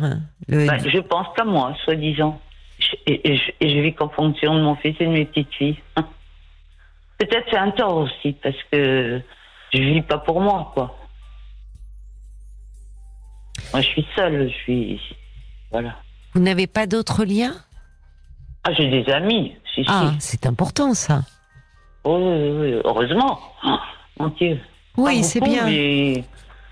le. 0.47 0.67
Ben, 0.67 0.77
je 0.87 0.99
pense 0.99 1.25
qu'à 1.35 1.43
moi, 1.43 1.75
soi-disant. 1.85 2.39
Je- 2.77 2.95
Et, 3.07 3.31
et 3.31 3.37
je, 3.37 3.51
et 3.61 3.69
je 3.69 3.79
vis 3.79 3.93
qu'en 3.95 4.09
fonction 4.09 4.53
de 4.53 4.61
mon 4.61 4.75
fils 4.75 4.95
et 4.99 5.05
de 5.05 5.11
mes 5.11 5.25
petites 5.25 5.51
filles. 5.55 5.77
Peut-être 7.17 7.47
c'est 7.49 7.57
un 7.57 7.71
tort 7.71 7.95
aussi, 7.97 8.33
parce 8.43 8.55
que 8.71 9.19
je 9.73 9.79
vis 9.79 10.03
pas 10.03 10.19
pour 10.19 10.39
moi, 10.39 10.71
quoi. 10.75 10.95
Moi, 13.73 13.81
je 13.81 13.87
suis 13.87 14.05
seule, 14.15 14.49
je 14.49 14.53
suis. 14.63 15.01
Voilà. 15.71 15.95
Vous 16.35 16.41
n'avez 16.41 16.67
pas 16.67 16.85
d'autres 16.85 17.25
liens? 17.25 17.55
Ah, 18.63 18.71
j'ai 18.73 18.87
des 18.89 19.11
amis, 19.11 19.55
Ah, 19.87 20.11
c'est 20.19 20.45
important 20.45 20.93
ça. 20.93 21.21
Oh, 22.03 22.17
oui, 22.19 22.51
oui, 22.51 22.81
heureusement. 22.83 23.39
Mon 24.19 24.29
Dieu. 24.29 24.59
Oui, 24.97 25.23
c'est 25.23 25.41
bien. 25.41 25.65
Mais 25.65 26.23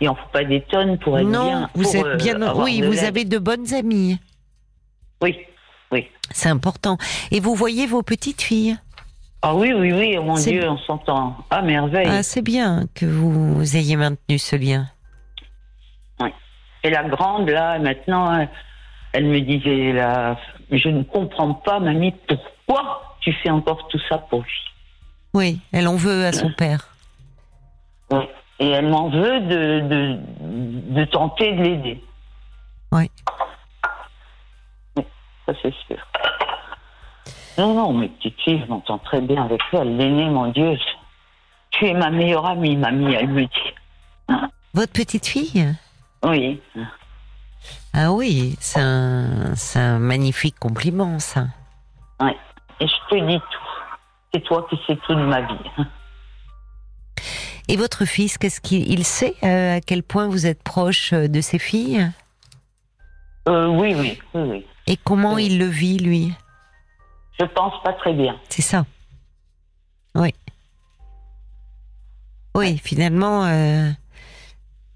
il 0.01 0.09
en 0.09 0.15
faut 0.15 0.29
pas 0.31 0.43
des 0.43 0.62
tonnes 0.62 0.97
pour 0.97 1.19
être 1.19 1.27
non, 1.27 1.45
bien. 1.45 1.69
vous 1.75 1.95
êtes 1.95 2.05
euh, 2.05 2.15
bien. 2.15 2.41
avoir 2.41 2.65
Oui, 2.65 2.81
vous 2.81 3.03
avez 3.03 3.25
de 3.25 3.38
bonnes 3.38 3.74
amies. 3.74 4.17
Oui, 5.21 5.38
oui. 5.91 6.07
C'est 6.31 6.50
important. 6.50 6.97
Et 7.31 7.39
vous 7.39 7.53
voyez 7.53 7.85
vos 7.85 8.01
petites 8.01 8.41
filles? 8.41 8.77
Ah 9.41 9.53
oui, 9.53 9.74
oui, 9.74 9.93
oui, 9.93 10.15
oh 10.17 10.24
mon 10.24 10.35
Dieu, 10.35 10.67
on 10.67 10.77
s'entend. 10.79 11.38
Ah, 11.51 11.62
merveille. 11.62 12.07
Ah, 12.09 12.24
c'est 12.24 12.41
bien 12.41 12.85
que 12.95 13.05
vous 13.05 13.75
ayez 13.75 13.95
maintenu 13.95 14.39
ce 14.39 14.55
lien. 14.55 14.88
Et 16.83 16.91
la 16.91 17.03
grande, 17.03 17.50
là, 17.50 17.79
maintenant, 17.79 18.31
elle, 18.31 18.50
elle 19.13 19.25
me 19.25 19.41
disait, 19.41 19.91
là, 19.91 20.38
je 20.71 20.88
ne 20.88 21.01
comprends 21.01 21.55
pas, 21.55 21.79
mamie, 21.79 22.13
pourquoi 22.27 22.54
tu 23.22 23.34
fais 23.41 23.50
encore 23.50 23.88
tout 23.88 24.00
ça 24.10 24.17
pour 24.17 24.41
lui 24.41 24.62
Oui, 25.34 25.60
elle 25.72 25.88
en 25.88 25.95
veut 25.95 26.25
à 26.25 26.31
son 26.31 26.51
père. 26.51 26.88
Ouais. 28.12 28.29
Et 28.60 28.69
elle 28.69 28.88
m'en 28.88 29.10
veut 29.10 29.39
de, 29.41 29.79
de, 29.81 30.19
de 30.93 31.05
tenter 31.05 31.53
de 31.53 31.62
l'aider. 31.63 32.03
Oui. 32.91 33.10
Oui, 34.95 35.03
Ça, 35.45 35.53
c'est 35.62 35.74
sûr. 35.88 35.98
Non, 37.57 37.74
non, 37.74 37.93
mes 37.93 38.10
petites 38.10 38.39
filles, 38.41 38.62
je 38.65 38.69
m'entends 38.69 38.98
très 39.00 39.22
bien 39.22 39.43
avec 39.43 39.62
elle. 39.74 39.98
L'aînée, 39.98 40.29
mon 40.29 40.48
Dieu, 40.51 40.77
tu 41.72 41.86
es 41.88 41.93
ma 41.93 42.10
meilleure 42.10 42.45
amie, 42.45 42.75
mamie, 42.75 43.13
elle 43.13 43.29
me 43.29 43.41
dit. 43.43 44.38
Votre 44.74 44.93
petite 44.93 45.25
fille? 45.25 45.74
Oui. 46.24 46.62
Ah 47.93 48.12
oui, 48.12 48.55
c'est 48.60 48.81
un, 48.81 49.55
c'est 49.55 49.79
un 49.79 50.00
magnifique 50.00 50.60
compliment, 50.60 51.17
ça. 51.19 51.48
Et 52.79 52.88
je 52.88 52.94
te 53.10 53.27
dis 53.27 53.39
tout. 53.39 53.70
C'est 54.34 54.44
toi 54.44 54.65
qui 54.70 54.77
sais 54.86 54.98
tout 55.08 55.15
de 55.15 55.25
ma 55.25 55.41
vie. 55.41 55.86
Et 57.67 57.77
votre 57.77 58.05
fils, 58.05 58.38
qu'est-ce 58.38 58.62
qu'il 58.62 58.91
il 58.91 59.05
sait 59.05 59.36
euh, 59.44 59.77
à 59.77 59.82
quel 59.82 60.03
point 60.03 60.27
vous 60.27 60.46
êtes 60.46 60.62
proche 60.62 61.13
euh, 61.13 61.27
de 61.27 61.41
ses 61.41 61.58
filles? 61.58 62.12
Euh, 63.48 63.67
oui, 63.67 63.96
oui, 63.96 64.20
oui, 64.34 64.41
oui. 64.41 64.65
Et 64.88 64.98
comment 64.98 65.34
Oui. 65.36 65.48
il 65.48 65.58
le 65.58 65.65
vit, 65.65 65.98
lui? 65.98 66.34
Je 67.39 67.46
pense 67.46 67.74
pas 67.84 67.94
très 67.94 68.13
bien. 68.13 68.39
C'est 68.50 68.62
ça. 68.62 68.86
Oui. 70.13 70.34
Oui, 72.55 72.79
finalement, 72.84 73.46
euh, 73.46 73.89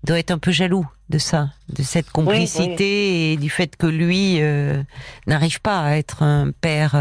il 0.03 0.07
doit 0.07 0.19
être 0.19 0.31
un 0.31 0.37
peu 0.37 0.51
jaloux 0.51 0.87
de 1.09 1.17
ça, 1.17 1.49
de 1.69 1.81
cette 1.81 2.11
complicité 2.11 3.33
et 3.33 3.37
du 3.37 3.49
fait 3.49 3.75
que 3.75 3.87
lui 3.87 4.41
euh, 4.41 4.81
n'arrive 5.27 5.59
pas 5.59 5.81
à 5.81 5.91
être 5.97 6.23
un 6.23 6.51
père. 6.51 6.95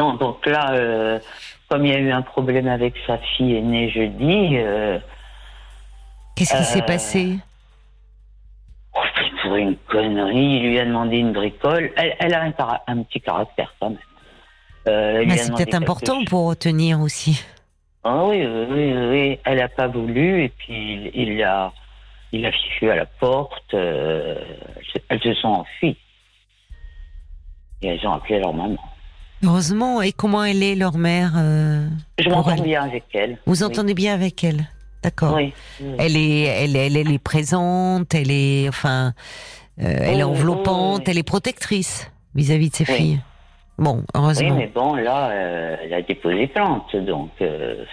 Non, 0.00 0.14
donc 0.14 0.46
là, 0.46 0.72
euh, 0.72 1.18
comme 1.68 1.84
il 1.84 1.92
y 1.92 1.94
a 1.94 1.98
eu 1.98 2.10
un 2.10 2.22
problème 2.22 2.68
avec 2.68 2.94
sa 3.06 3.18
fille 3.18 3.56
aînée 3.56 3.90
jeudi, 3.90 4.56
euh, 4.56 4.98
Qu'est-ce 6.36 6.56
qui 6.56 6.64
s'est 6.64 6.82
Euh, 6.82 6.86
passé? 6.86 7.36
Oh, 8.94 9.00
pour 9.42 9.56
une 9.56 9.76
connerie, 9.88 10.56
il 10.56 10.62
lui 10.68 10.78
a 10.78 10.86
demandé 10.86 11.18
une 11.18 11.32
bricole. 11.34 11.92
Elle, 11.96 12.16
elle 12.18 12.32
a 12.34 12.42
un, 12.44 12.54
un 12.86 13.02
petit 13.02 13.20
caractère 13.20 13.74
quand 13.78 13.90
même. 13.90 13.98
A 14.86 15.36
C'est 15.36 15.52
peut-être 15.54 15.74
important 15.74 16.24
pour 16.24 16.46
retenir 16.48 16.98
aussi. 17.00 17.44
Ah 18.02 18.24
oui, 18.24 18.42
oui, 18.46 18.94
oui. 19.12 19.38
Elle 19.44 19.58
n'a 19.58 19.68
pas 19.68 19.86
voulu 19.88 20.44
et 20.44 20.48
puis 20.48 21.10
il, 21.14 21.28
il 21.34 21.42
a, 21.42 21.72
il 22.32 22.46
a 22.46 22.52
fichu 22.52 22.90
à 22.90 22.96
la 22.96 23.04
porte. 23.06 23.74
euh, 23.74 24.36
elles 25.10 25.20
se 25.20 25.34
sont 25.34 25.48
enfuies. 25.48 25.98
Et 27.82 27.88
elles 27.88 28.06
ont 28.06 28.12
appelé 28.14 28.38
leur 28.40 28.54
maman. 28.54 28.78
Heureusement. 29.42 30.02
Et 30.02 30.12
comment 30.12 30.44
elle 30.44 30.62
est, 30.62 30.74
leur 30.74 30.96
mère 30.98 31.32
euh, 31.36 31.88
Je 32.18 32.28
m'entends 32.28 32.54
bien 32.62 32.82
avec 32.82 33.04
elle. 33.14 33.38
Vous 33.46 33.62
Oui. 33.62 33.64
entendez 33.64 33.94
bien 33.94 34.14
avec 34.14 34.42
elle 34.44 34.68
D'accord. 35.02 35.34
Oui. 35.34 35.52
oui. 35.80 35.94
Elle 35.98 36.16
est, 36.16 36.40
elle, 36.42 36.76
elle, 36.76 36.96
elle 36.96 37.10
est 37.10 37.18
présente, 37.18 38.14
elle 38.14 38.30
est, 38.30 38.68
enfin, 38.68 39.14
euh, 39.80 39.84
elle 39.86 40.20
est 40.20 40.24
Oui, 40.24 40.30
enveloppante, 40.30 40.98
oui, 40.98 41.04
oui. 41.06 41.10
elle 41.10 41.18
est 41.18 41.22
protectrice 41.22 42.10
vis-à-vis 42.34 42.68
de 42.68 42.74
ses 42.76 42.84
Oui. 42.90 42.94
filles. 42.96 43.20
Bon, 43.78 43.96
Oui, 43.96 44.04
heureusement. 44.14 44.56
mais 44.56 44.66
bon, 44.66 44.94
là, 44.94 45.30
euh, 45.30 45.76
elle 45.82 45.94
a 45.94 46.02
déposé 46.02 46.46
plainte, 46.48 46.94
donc. 46.96 47.30
elle 47.40 47.86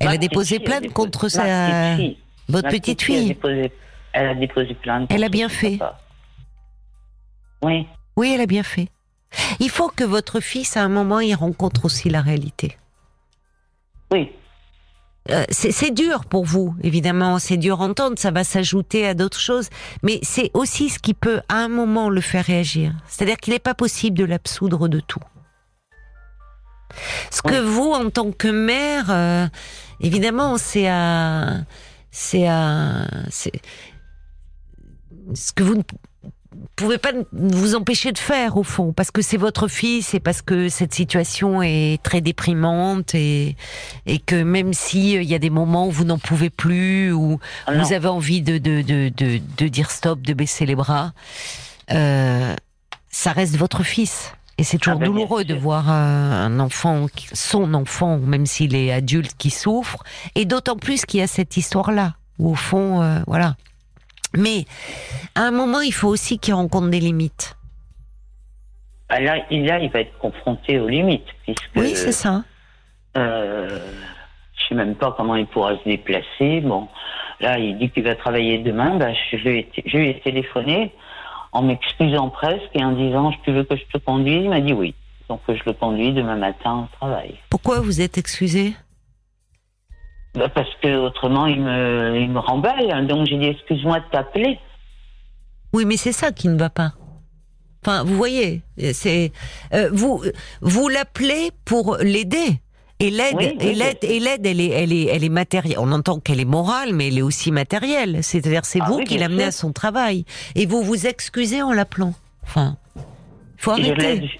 a 0.00 0.16
déposé 0.16 0.60
plainte 0.60 0.90
contre 0.94 1.28
sa, 1.28 1.42
petite 1.42 1.96
fille. 1.98 2.16
votre 2.48 2.64
Ma 2.64 2.70
petite 2.70 3.02
fille 3.02 3.16
a 3.16 3.18
fille. 3.20 3.28
déposé- 3.34 3.72
elle 4.14 4.26
a 4.28 4.34
déposé 4.34 4.74
plainte. 4.74 5.10
Elle 5.12 5.24
a 5.24 5.28
bien 5.28 5.50
fait. 5.50 5.76
papa. 5.76 6.00
Oui. 7.62 7.86
Oui, 8.16 8.32
elle 8.34 8.40
a 8.40 8.46
bien 8.46 8.62
fait. 8.62 8.88
Il 9.60 9.70
faut 9.70 9.88
que 9.88 10.04
votre 10.04 10.40
fils, 10.40 10.76
à 10.76 10.82
un 10.82 10.88
moment, 10.88 11.20
il 11.20 11.34
rencontre 11.34 11.84
aussi 11.84 12.08
la 12.08 12.20
réalité. 12.20 12.76
Oui. 14.12 14.30
Euh, 15.30 15.44
c'est 15.48 15.90
dur 15.90 16.26
pour 16.26 16.44
vous, 16.44 16.74
évidemment, 16.82 17.38
c'est 17.38 17.56
dur 17.56 17.80
à 17.80 17.84
entendre, 17.86 18.18
ça 18.18 18.30
va 18.30 18.44
s'ajouter 18.44 19.06
à 19.06 19.14
d'autres 19.14 19.40
choses, 19.40 19.70
mais 20.02 20.18
c'est 20.22 20.50
aussi 20.52 20.90
ce 20.90 20.98
qui 20.98 21.14
peut, 21.14 21.40
à 21.48 21.56
un 21.56 21.68
moment, 21.68 22.10
le 22.10 22.20
faire 22.20 22.44
réagir. 22.44 22.92
C'est-à-dire 23.08 23.38
qu'il 23.38 23.54
n'est 23.54 23.58
pas 23.58 23.74
possible 23.74 24.18
de 24.18 24.24
l'absoudre 24.24 24.86
de 24.86 25.00
tout. 25.00 25.22
Ce 27.30 27.40
que 27.40 27.58
vous, 27.58 27.90
en 27.90 28.10
tant 28.10 28.32
que 28.32 28.48
mère, 28.48 29.06
euh, 29.08 29.46
évidemment, 30.00 30.58
c'est 30.58 30.88
à, 30.88 31.64
c'est 32.10 32.46
à, 32.46 33.06
c'est 33.30 33.52
ce 35.32 35.52
que 35.52 35.62
vous 35.62 35.82
pouvez 36.76 36.98
pas 36.98 37.12
vous 37.32 37.74
empêcher 37.74 38.12
de 38.12 38.18
faire 38.18 38.56
au 38.56 38.62
fond, 38.62 38.92
parce 38.92 39.10
que 39.10 39.22
c'est 39.22 39.36
votre 39.36 39.68
fils 39.68 40.14
et 40.14 40.20
parce 40.20 40.42
que 40.42 40.68
cette 40.68 40.94
situation 40.94 41.62
est 41.62 42.02
très 42.02 42.20
déprimante 42.20 43.14
et 43.14 43.56
et 44.06 44.18
que 44.18 44.42
même 44.42 44.72
si 44.72 45.16
euh, 45.16 45.22
il 45.22 45.28
y 45.28 45.34
a 45.34 45.38
des 45.38 45.50
moments 45.50 45.88
où 45.88 45.90
vous 45.90 46.04
n'en 46.04 46.18
pouvez 46.18 46.50
plus 46.50 47.12
ou 47.12 47.38
Ah 47.66 47.74
vous 47.74 47.92
avez 47.92 48.08
envie 48.08 48.42
de 48.42 48.58
de, 48.58 48.82
de 48.82 49.08
de 49.08 49.40
de 49.56 49.68
dire 49.68 49.90
stop, 49.90 50.20
de 50.20 50.34
baisser 50.34 50.66
les 50.66 50.74
bras, 50.74 51.12
euh, 51.90 52.54
ça 53.10 53.32
reste 53.32 53.56
votre 53.56 53.82
fils. 53.82 54.32
Et 54.56 54.64
c'est 54.64 54.78
toujours 54.78 54.98
Ah 54.98 55.04
ben, 55.04 55.06
douloureux 55.06 55.44
de 55.44 55.54
voir 55.54 55.88
un, 55.90 56.60
enfant, 56.60 57.06
son 57.32 57.74
enfant, 57.74 58.18
même 58.18 58.46
s'il 58.46 58.74
est 58.76 58.92
adulte, 58.92 59.32
qui 59.36 59.50
souffre. 59.50 60.04
Et 60.34 60.44
d'autant 60.44 60.76
plus 60.76 61.04
qu'il 61.04 61.20
y 61.20 61.22
a 61.22 61.26
cette 61.26 61.56
histoire-là, 61.56 62.14
où 62.38 62.50
au 62.52 62.54
fond, 62.54 63.02
euh, 63.02 63.18
voilà. 63.26 63.56
Mais 64.36 64.64
à 65.34 65.42
un 65.42 65.50
moment, 65.50 65.80
il 65.80 65.92
faut 65.92 66.08
aussi 66.08 66.38
qu'il 66.38 66.54
rencontre 66.54 66.88
des 66.88 67.00
limites. 67.00 67.56
Ah, 69.08 69.20
Là, 69.20 69.36
il, 69.50 69.64
là, 69.66 69.78
il 69.78 69.90
va 69.90 70.00
être 70.00 70.16
confronté 70.18 70.78
aux 70.80 70.88
limites, 70.88 71.26
puisque 71.44 71.70
Oui, 71.76 71.94
c'est 71.94 72.12
ça. 72.12 72.42
euh, 73.16 73.78
je 74.56 74.68
sais 74.68 74.74
même 74.74 74.94
pas 74.94 75.12
comment 75.16 75.36
il 75.36 75.46
pourra 75.46 75.76
se 75.78 75.84
déplacer. 75.84 76.60
Bon, 76.62 76.88
là, 77.40 77.58
il 77.58 77.78
dit 77.78 77.90
qu'il 77.90 78.02
va 78.04 78.14
travailler 78.14 78.58
demain. 78.58 78.96
Ben, 78.96 79.14
je, 79.30 79.36
lui 79.36 79.58
ai, 79.58 79.68
je 79.86 79.96
lui 79.96 80.08
ai 80.10 80.20
téléphoné 80.20 80.92
en 81.52 81.62
m'excusant 81.62 82.30
presque 82.30 82.70
et 82.74 82.82
en 82.84 82.92
disant 82.92 83.32
Tu 83.44 83.52
veux 83.52 83.64
que 83.64 83.76
je 83.76 83.84
te 83.92 83.98
conduise? 83.98 84.42
Il 84.44 84.50
m'a 84.50 84.60
dit 84.60 84.72
oui. 84.72 84.94
Donc 85.28 85.40
je 85.48 85.62
le 85.64 85.72
conduis 85.72 86.12
demain 86.12 86.36
matin 86.36 86.86
au 86.92 86.96
travail. 86.96 87.34
Pourquoi 87.50 87.80
vous 87.80 88.00
êtes 88.00 88.18
excusé? 88.18 88.74
Ben, 90.34 90.48
parce 90.48 90.68
que 90.82 90.96
autrement, 90.98 91.46
il 91.46 91.60
me, 91.60 92.18
il 92.20 92.28
me 92.30 92.38
remballe. 92.40 92.90
hein. 92.90 93.02
Donc 93.04 93.26
j'ai 93.26 93.38
dit 93.38 93.46
Excuse-moi 93.46 94.00
de 94.00 94.04
t'appeler. 94.10 94.58
Oui, 95.72 95.84
mais 95.84 95.96
c'est 95.96 96.12
ça 96.12 96.32
qui 96.32 96.48
ne 96.48 96.58
va 96.58 96.70
pas. 96.70 96.92
Enfin, 97.84 98.02
vous 98.04 98.16
voyez, 98.16 98.62
c'est 98.92 99.30
euh, 99.74 99.90
vous 99.92 100.22
vous 100.60 100.88
l'appelez 100.88 101.50
pour 101.64 101.96
l'aider. 102.00 102.60
Et 103.00 103.10
l'aide, 103.10 103.34
Oui, 103.36 103.56
oui, 103.60 103.66
et 103.66 103.74
l'aide, 103.74 103.98
et 104.02 104.20
l'aide, 104.20 104.46
elle 104.46 104.60
est, 104.60 104.68
elle 104.68 104.92
est, 104.92 105.04
elle 105.06 105.24
est 105.24 105.28
matérielle. 105.28 105.78
On 105.80 105.90
entend 105.92 106.20
qu'elle 106.20 106.38
est 106.40 106.44
morale, 106.46 106.94
mais 106.94 107.08
elle 107.08 107.18
est 107.18 107.22
aussi 107.22 107.50
matérielle. 107.50 108.22
C'est-à-dire, 108.22 108.64
c'est 108.64 108.78
Ah 108.80 108.86
vous 108.88 108.98
oui, 108.98 109.04
qui 109.04 109.18
l'amenez 109.18 109.44
à 109.44 109.50
son 109.50 109.72
travail, 109.72 110.24
et 110.54 110.64
vous 110.64 110.82
vous 110.82 111.06
excusez 111.06 111.60
en 111.60 111.72
l'appelant. 111.72 112.14
Enfin, 112.44 112.76
faut 113.58 113.72
arrêter. 113.72 114.30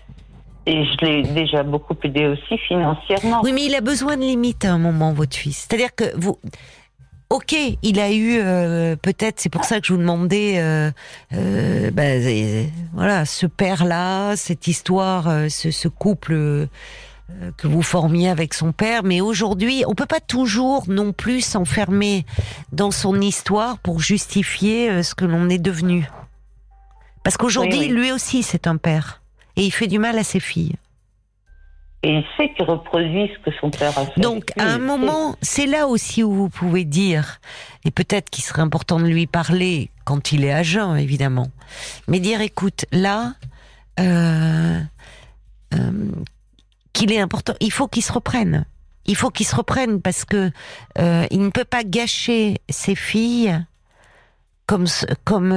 Et 0.66 0.85
je 0.85 1.04
l'ai 1.04 1.23
déjà 1.23 1.62
beaucoup 1.62 1.94
aidé 2.04 2.26
aussi 2.26 2.59
financièrement. 2.59 3.40
Oui, 3.42 3.52
mais 3.52 3.64
il 3.64 3.75
a 3.75 3.80
besoin 3.80 4.16
de 4.16 4.23
limites 4.23 4.64
à 4.64 4.73
un 4.73 4.78
moment, 4.78 5.12
votre 5.12 5.37
fils. 5.37 5.66
C'est-à-dire 5.68 5.94
que 5.94 6.04
vous. 6.16 6.38
Ok, 7.30 7.54
il 7.83 7.99
a 8.00 8.12
eu 8.12 8.38
euh, 8.38 8.97
peut-être, 8.97 9.40
c'est 9.40 9.49
pour 9.49 9.64
ça 9.64 9.80
que 9.80 9.87
je 9.87 9.92
vous 9.94 9.99
demandais, 9.99 10.59
euh, 10.59 10.90
euh, 11.33 11.90
ben, 11.90 12.71
voilà, 12.92 13.25
ce 13.25 13.47
père-là, 13.47 14.37
cette 14.37 14.68
histoire, 14.68 15.28
euh, 15.28 15.49
ce, 15.49 15.71
ce 15.71 15.88
couple 15.88 16.35
euh, 16.35 16.66
que 17.57 17.66
vous 17.66 17.83
formiez 17.83 18.29
avec 18.29 18.55
son 18.55 18.72
père. 18.72 19.03
Mais 19.03 19.20
aujourd'hui, 19.20 19.85
on 19.88 19.94
peut 19.94 20.07
pas 20.07 20.20
toujours 20.20 20.85
non 20.87 21.12
plus 21.12 21.40
s'enfermer 21.40 22.24
dans 22.72 22.90
son 22.90 23.20
histoire 23.20 23.79
pour 23.79 24.00
justifier 24.00 25.03
ce 25.03 25.14
que 25.14 25.24
l'on 25.24 25.48
est 25.48 25.59
devenu. 25.59 26.07
Parce 27.24 27.37
qu'aujourd'hui, 27.38 27.79
Oui, 27.81 27.87
oui. 27.88 27.94
lui 27.94 28.12
aussi, 28.12 28.42
c'est 28.42 28.66
un 28.66 28.77
père, 28.77 29.22
et 29.56 29.62
il 29.62 29.70
fait 29.70 29.86
du 29.86 29.98
mal 29.98 30.18
à 30.18 30.24
ses 30.24 30.40
filles. 30.40 30.76
Et 32.04 32.18
il 32.18 32.24
sait 32.36 32.52
qu'il 32.52 32.66
reproduit 32.66 33.30
ce 33.34 33.50
que 33.50 33.56
son 33.58 33.70
père 33.70 33.98
a 33.98 34.04
fait. 34.04 34.20
Donc, 34.20 34.52
à 34.58 34.64
un 34.64 34.78
moment, 34.78 35.36
c'est 35.40 35.64
là 35.64 35.86
aussi 35.86 36.22
où 36.22 36.32
vous 36.32 36.50
pouvez 36.50 36.84
dire, 36.84 37.40
et 37.86 37.90
peut-être 37.90 38.28
qu'il 38.28 38.44
serait 38.44 38.60
important 38.60 39.00
de 39.00 39.06
lui 39.06 39.26
parler 39.26 39.90
quand 40.04 40.30
il 40.30 40.44
est 40.44 40.52
à 40.52 40.62
jeun, 40.62 40.98
évidemment, 40.98 41.48
mais 42.06 42.20
dire, 42.20 42.42
écoute, 42.42 42.84
là, 42.92 43.32
euh, 44.00 44.80
euh, 45.72 46.10
qu'il 46.92 47.10
est 47.10 47.20
important, 47.20 47.54
il 47.60 47.72
faut 47.72 47.88
qu'il 47.88 48.02
se 48.02 48.12
reprenne. 48.12 48.66
Il 49.06 49.16
faut 49.16 49.30
qu'il 49.30 49.46
se 49.46 49.56
reprenne 49.56 50.02
parce 50.02 50.26
que 50.26 50.50
euh, 50.98 51.26
il 51.30 51.40
ne 51.40 51.50
peut 51.50 51.64
pas 51.64 51.84
gâcher 51.84 52.58
ses 52.68 52.94
filles 52.94 53.58
comme 54.66 54.86
comme 55.24 55.54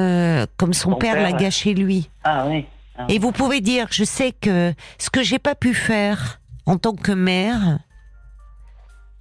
comme 0.57 0.73
son, 0.73 0.91
Son 0.91 0.95
père, 0.97 1.13
père, 1.13 1.23
l'a 1.23 1.31
gâché 1.31 1.73
lui. 1.73 2.09
Ah 2.25 2.45
oui. 2.47 2.65
Et 3.09 3.19
vous 3.19 3.31
pouvez 3.31 3.61
dire, 3.61 3.87
je 3.91 4.03
sais 4.03 4.31
que 4.31 4.73
ce 4.97 5.09
que 5.09 5.23
j'ai 5.23 5.39
pas 5.39 5.55
pu 5.55 5.73
faire 5.73 6.39
en 6.65 6.77
tant 6.77 6.93
que 6.93 7.11
mère, 7.11 7.79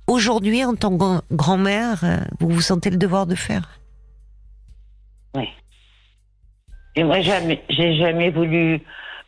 aujourd'hui, 0.06 0.64
en 0.64 0.74
tant 0.74 0.96
que 0.96 1.20
grand-mère, 1.34 1.98
vous 2.40 2.48
vous 2.48 2.60
sentez 2.60 2.90
le 2.90 2.96
devoir 2.96 3.26
de 3.26 3.34
faire. 3.34 3.78
Oui. 5.34 5.48
Et 6.96 7.04
moi, 7.04 7.20
j'ai 7.20 7.96
jamais 7.96 8.30
voulu, 8.30 8.80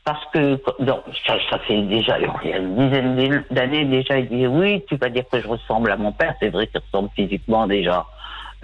parce 0.04 0.24
que, 0.32 0.60
non, 0.82 1.02
ça, 1.26 1.36
ça 1.50 1.58
fait 1.60 1.82
déjà, 1.82 2.18
il 2.18 2.50
y 2.50 2.52
a 2.52 2.56
une 2.58 2.74
dizaine 2.74 3.44
d'années 3.50 3.84
déjà, 3.84 4.18
il 4.18 4.28
dit, 4.28 4.46
oui, 4.46 4.82
tu 4.88 4.96
vas 4.96 5.10
dire 5.10 5.24
que 5.30 5.40
je 5.40 5.46
ressemble 5.46 5.90
à 5.90 5.96
mon 5.96 6.12
père. 6.12 6.34
C'est 6.40 6.48
vrai 6.48 6.66
qu'il 6.66 6.80
ressemble 6.80 7.10
physiquement 7.14 7.66
déjà 7.66 8.06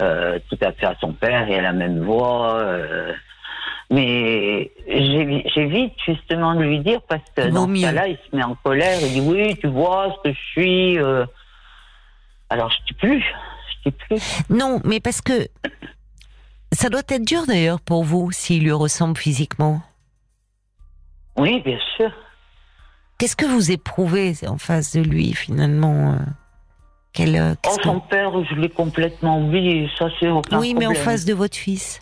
euh, 0.01 0.39
tout 0.49 0.57
à 0.61 0.71
fait 0.73 0.87
à 0.87 0.95
son 0.99 1.13
père, 1.13 1.47
il 1.47 1.55
a 1.55 1.61
la 1.61 1.73
même 1.73 2.03
voix. 2.03 2.55
euh, 2.55 3.13
mais 3.91 4.71
j'ai 4.87 5.43
j'ai 5.53 5.65
vite 5.67 5.93
justement 6.05 6.55
de 6.55 6.61
lui 6.63 6.79
dire, 6.79 7.01
parce 7.07 7.21
que 7.35 7.43
Vaut 7.43 7.51
dans 7.53 7.67
mieux. 7.67 7.77
ce 7.81 7.85
cas-là, 7.85 8.07
il 8.07 8.17
se 8.29 8.35
met 8.35 8.43
en 8.43 8.55
colère, 8.55 8.99
il 9.01 9.13
dit, 9.13 9.21
oui, 9.21 9.55
tu 9.57 9.67
vois 9.67 10.15
ce 10.17 10.29
que 10.29 10.35
je 10.35 10.41
suis. 10.51 10.99
euh. 10.99 11.25
Alors, 12.49 12.71
je 12.71 12.77
dis 12.87 12.93
plus, 12.93 13.21
je 13.21 13.89
dis 13.89 13.95
plus. 14.07 14.21
Non, 14.49 14.79
mais 14.83 14.99
parce 14.99 15.21
que 15.21 15.47
ça 16.71 16.89
doit 16.89 17.01
être 17.07 17.25
dur 17.25 17.45
d'ailleurs 17.47 17.79
pour 17.81 18.03
vous 18.03 18.31
s'il 18.31 18.63
lui 18.63 18.71
ressemble 18.71 19.17
physiquement. 19.17 19.81
Oui, 21.37 21.61
bien 21.65 21.79
sûr. 21.97 22.11
Qu'est-ce 23.17 23.35
que 23.35 23.45
vous 23.45 23.71
éprouvez 23.71 24.33
en 24.47 24.57
face 24.57 24.95
de 24.95 25.01
lui 25.01 25.33
finalement 25.33 26.13
euh, 26.13 26.17
Quel, 27.13 27.35
euh, 27.35 27.53
Oh, 27.53 27.57
qu'est-ce 27.61 27.77
que- 27.77 27.83
son 27.83 27.99
père, 28.01 28.31
je 28.45 28.55
l'ai 28.55 28.69
complètement 28.69 29.39
oublié, 29.41 29.89
ça 29.97 30.07
c'est 30.19 30.27
aucun 30.29 30.59
Oui, 30.59 30.73
mais 30.73 30.85
en 30.87 30.93
face 30.93 31.23
de 31.25 31.33
votre 31.33 31.55
fils. 31.55 32.01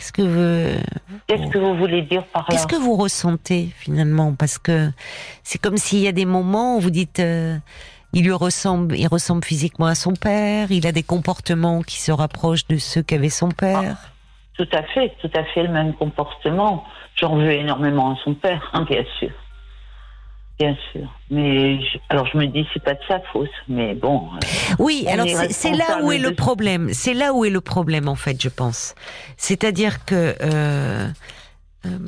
Qu'est-ce 0.00 0.12
que 0.12 0.22
vous... 0.22 0.82
Qu'est-ce 1.26 1.50
que 1.50 1.58
vous 1.58 1.76
voulez 1.76 2.00
dire 2.00 2.24
par 2.24 2.42
là 2.42 2.48
Qu'est-ce 2.48 2.66
que 2.66 2.76
vous 2.76 2.96
ressentez 2.96 3.68
finalement? 3.76 4.34
Parce 4.34 4.56
que 4.56 4.88
c'est 5.42 5.60
comme 5.60 5.76
s'il 5.76 5.98
y 5.98 6.08
a 6.08 6.12
des 6.12 6.24
moments 6.24 6.78
où 6.78 6.80
vous 6.80 6.88
dites, 6.88 7.20
euh, 7.20 7.58
il 8.14 8.24
lui 8.24 8.32
ressemble, 8.32 8.96
il 8.96 9.06
ressemble 9.08 9.44
physiquement 9.44 9.84
à 9.84 9.94
son 9.94 10.14
père, 10.14 10.70
il 10.70 10.86
a 10.86 10.92
des 10.92 11.02
comportements 11.02 11.82
qui 11.82 12.00
se 12.00 12.12
rapprochent 12.12 12.66
de 12.66 12.78
ceux 12.78 13.02
qu'avait 13.02 13.28
son 13.28 13.50
père. 13.50 13.98
Tout 14.54 14.68
à 14.72 14.82
fait, 14.84 15.14
tout 15.20 15.30
à 15.34 15.44
fait 15.44 15.64
le 15.64 15.68
même 15.68 15.92
comportement. 15.92 16.84
J'en 17.16 17.36
veux 17.36 17.52
énormément 17.52 18.12
à 18.12 18.16
son 18.24 18.32
père, 18.32 18.70
hein, 18.72 18.86
bien 18.88 19.04
sûr. 19.18 19.30
Bien 20.60 20.76
sûr. 20.92 21.08
Mais 21.30 21.80
je- 21.80 21.98
alors 22.10 22.26
je 22.30 22.36
me 22.36 22.46
dis, 22.46 22.66
c'est 22.74 22.82
pas 22.84 22.92
de 22.92 23.00
sa 23.08 23.18
faute. 23.32 23.48
Mais 23.66 23.94
bon, 23.94 24.28
euh, 24.34 24.74
Oui, 24.78 25.06
alors 25.08 25.24
est 25.26 25.50
c'est 25.52 25.72
là 25.72 26.00
où 26.02 26.12
est 26.12 26.18
le 26.18 26.34
problème. 26.34 26.90
C'est 26.92 27.14
là 27.14 27.32
où 27.32 27.44
est 27.46 27.50
le 27.50 27.62
problème 27.62 28.08
en 28.08 28.14
fait, 28.14 28.40
je 28.40 28.50
pense. 28.50 28.94
C'est-à-dire 29.38 30.04
que 30.04 30.36
euh, 30.42 31.08
euh, 31.86 31.98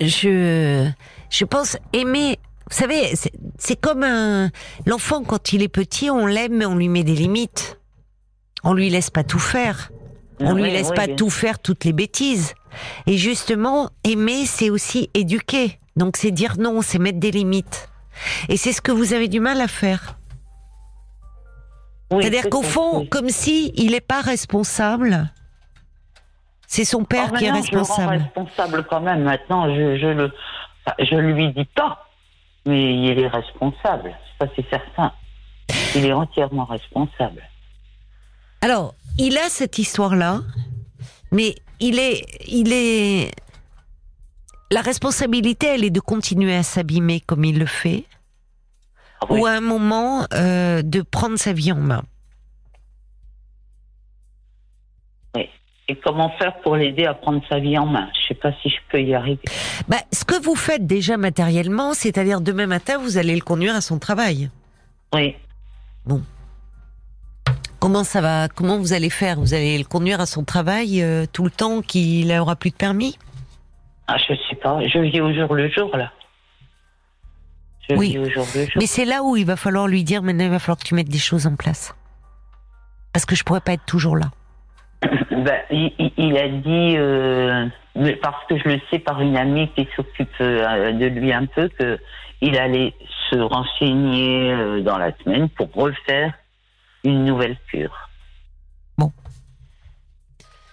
je 0.00 0.88
je 1.30 1.44
pense 1.44 1.76
aimer. 1.92 2.38
Vous 2.70 2.76
savez, 2.76 3.14
c'est- 3.14 3.80
comme 3.80 4.02
un 4.02 4.50
l'enfant 4.86 5.22
quand 5.24 5.52
il 5.52 5.62
est 5.62 5.68
petit, 5.68 6.10
on 6.10 6.26
l'aime 6.26 6.56
mais 6.56 6.66
on 6.66 6.74
lui 6.76 6.88
met 6.88 7.04
des 7.04 7.14
limites. 7.14 7.78
On 8.64 8.74
lui 8.74 8.90
laisse 8.90 9.10
pas 9.10 9.24
tout 9.24 9.38
faire. 9.38 9.90
On 10.40 10.54
lui 10.54 10.62
oui, 10.64 10.70
laisse 10.72 10.88
oui, 10.90 10.96
pas 10.96 11.06
bien 11.06 11.16
tout 11.16 11.30
faire, 11.30 11.58
toutes 11.60 11.84
les 11.84 11.92
bêtises. 11.92 12.54
Et 13.06 13.16
justement, 13.18 13.90
aimer, 14.04 14.46
c'est 14.46 14.70
aussi 14.70 15.10
éduquer. 15.14 15.78
Donc 16.00 16.16
c'est 16.16 16.30
dire 16.30 16.54
non, 16.58 16.80
c'est 16.80 16.98
mettre 16.98 17.20
des 17.20 17.30
limites. 17.30 17.88
Et 18.48 18.56
c'est 18.56 18.72
ce 18.72 18.80
que 18.80 18.90
vous 18.90 19.12
avez 19.12 19.28
du 19.28 19.38
mal 19.38 19.60
à 19.60 19.68
faire. 19.68 20.16
Oui, 22.10 22.22
C'est-à-dire 22.22 22.48
qu'au 22.50 22.62
fond, 22.62 23.00
oui. 23.00 23.08
comme 23.10 23.28
si 23.28 23.70
il 23.76 23.92
n'est 23.92 24.00
pas 24.00 24.20
responsable, 24.22 25.30
c'est 26.66 26.84
son 26.86 27.04
père 27.04 27.30
Oh, 27.32 27.36
qui 27.36 27.44
est 27.44 27.52
maintenant, 27.52 27.66
Je 27.66 27.72
le 27.72 27.78
responsable. 27.80 28.22
responsable 28.34 28.86
quand 28.88 29.00
même. 29.02 29.22
Maintenant, 29.24 29.68
je, 29.74 29.96
je 29.98 30.06
le, 30.06 30.32
je 30.98 31.14
lui 31.16 31.52
dis 31.52 31.66
pas, 31.76 32.06
mais 32.66 32.82
il 32.94 33.18
est 33.20 33.28
responsable. 33.28 34.16
Ça 34.40 34.46
c'est 34.56 34.68
certain. 34.70 35.12
Il 35.94 36.06
est 36.06 36.12
entièrement 36.14 36.64
responsable. 36.64 37.42
Alors, 38.62 38.94
il 39.18 39.36
a 39.36 39.48
cette 39.50 39.78
histoire-là, 39.78 40.40
mais 41.30 41.54
il 41.78 41.98
est, 41.98 42.24
il 42.48 42.72
est. 42.72 43.30
La 44.72 44.82
responsabilité, 44.82 45.66
elle 45.66 45.84
est 45.84 45.90
de 45.90 46.00
continuer 46.00 46.54
à 46.54 46.62
s'abîmer 46.62 47.20
comme 47.20 47.44
il 47.44 47.58
le 47.58 47.66
fait, 47.66 48.04
Ah 49.20 49.26
oui. 49.30 49.40
ou 49.40 49.46
à 49.46 49.50
un 49.50 49.60
moment 49.60 50.26
euh, 50.32 50.82
de 50.82 51.02
prendre 51.02 51.36
sa 51.38 51.52
vie 51.52 51.72
en 51.72 51.76
main. 51.80 52.02
Et 55.88 55.96
comment 55.96 56.30
faire 56.38 56.60
pour 56.60 56.76
l'aider 56.76 57.04
à 57.04 57.14
prendre 57.14 57.42
sa 57.48 57.58
vie 57.58 57.76
en 57.76 57.84
main? 57.86 58.08
Je 58.14 58.28
sais 58.28 58.34
pas 58.40 58.52
si 58.62 58.68
je 58.68 58.76
peux 58.92 59.02
y 59.02 59.12
arriver. 59.12 59.40
Bah, 59.88 59.96
ce 60.12 60.24
que 60.24 60.40
vous 60.40 60.54
faites 60.54 60.86
déjà 60.86 61.16
matériellement, 61.16 61.94
c'est-à-dire 61.94 62.40
demain 62.40 62.68
matin, 62.68 62.96
vous 62.98 63.18
allez 63.18 63.34
le 63.34 63.40
conduire 63.40 63.74
à 63.74 63.80
son 63.80 63.98
travail. 63.98 64.50
Oui. 65.12 65.34
Comment 67.80 68.04
ça 68.04 68.20
va? 68.20 68.46
Comment 68.46 68.78
vous 68.78 68.92
allez 68.92 69.10
faire? 69.10 69.40
Vous 69.40 69.52
allez 69.52 69.76
le 69.78 69.82
conduire 69.84 70.20
à 70.20 70.26
son 70.26 70.44
travail 70.44 71.02
euh, 71.02 71.26
tout 71.32 71.42
le 71.42 71.50
temps 71.50 71.82
qu'il 71.82 72.30
aura 72.38 72.54
plus 72.54 72.70
de 72.70 72.76
permis? 72.76 73.18
Ah, 74.12 74.16
je 74.18 74.34
sais 74.48 74.56
pas. 74.56 74.80
Je 74.86 74.98
vis 74.98 75.20
au 75.20 75.32
jour 75.32 75.54
le 75.54 75.68
jour 75.70 75.96
là. 75.96 76.10
Je 77.88 77.94
Oui. 77.94 78.10
vis 78.10 78.18
au 78.18 78.24
jour 78.30 78.46
le 78.54 78.64
jour. 78.64 78.72
Mais 78.76 78.86
c'est 78.86 79.04
là 79.04 79.22
où 79.22 79.36
il 79.36 79.46
va 79.46 79.56
falloir 79.56 79.86
lui 79.86 80.02
dire 80.02 80.22
maintenant 80.22 80.44
il 80.44 80.50
va 80.50 80.58
falloir 80.58 80.78
que 80.78 80.84
tu 80.84 80.94
mettes 80.94 81.08
des 81.08 81.18
choses 81.18 81.46
en 81.46 81.54
place. 81.54 81.94
Parce 83.12 83.24
que 83.24 83.36
je 83.36 83.44
pourrais 83.44 83.60
pas 83.60 83.72
être 83.72 83.86
toujours 83.86 84.16
là. 84.16 84.26
Ben, 85.30 85.62
il, 85.70 86.36
a 86.36 86.48
dit, 86.48 86.96
euh, 86.98 87.66
parce 88.20 88.44
que 88.46 88.58
je 88.58 88.68
le 88.68 88.80
sais 88.90 88.98
par 88.98 89.22
une 89.22 89.38
amie 89.38 89.70
qui 89.74 89.88
s'occupe 89.96 90.28
euh, 90.42 90.92
de 90.92 91.06
lui 91.06 91.32
un 91.32 91.46
peu, 91.46 91.68
que 91.68 91.98
il 92.42 92.58
allait 92.58 92.92
se 93.30 93.36
renseigner 93.38 94.52
euh, 94.52 94.82
dans 94.82 94.98
la 94.98 95.12
semaine 95.18 95.48
pour 95.48 95.72
refaire 95.72 96.34
une 97.04 97.24
nouvelle 97.24 97.56
cure. 97.70 98.09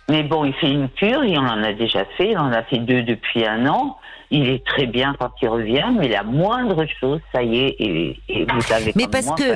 Mais 0.09 0.23
bon, 0.23 0.45
il 0.45 0.53
fait 0.53 0.71
une 0.71 0.89
cure, 0.89 1.23
il 1.25 1.37
en 1.37 1.63
a 1.63 1.73
déjà 1.73 2.05
fait, 2.17 2.31
il 2.31 2.37
en 2.37 2.51
a 2.51 2.63
fait 2.63 2.79
deux 2.79 3.03
depuis 3.03 3.45
un 3.45 3.67
an. 3.67 3.97
Il 4.29 4.49
est 4.49 4.65
très 4.65 4.87
bien 4.87 5.15
quand 5.17 5.31
il 5.41 5.47
revient, 5.47 5.85
mais 5.97 6.09
la 6.09 6.21
moindre 6.23 6.85
chose, 6.99 7.21
ça 7.33 7.43
y 7.43 7.59
est, 7.59 7.75
et, 7.79 8.19
et 8.27 8.45
vous 8.45 8.59
savez 8.61 8.91
Mais 8.95 9.07
parce 9.07 9.31
que 9.31 9.53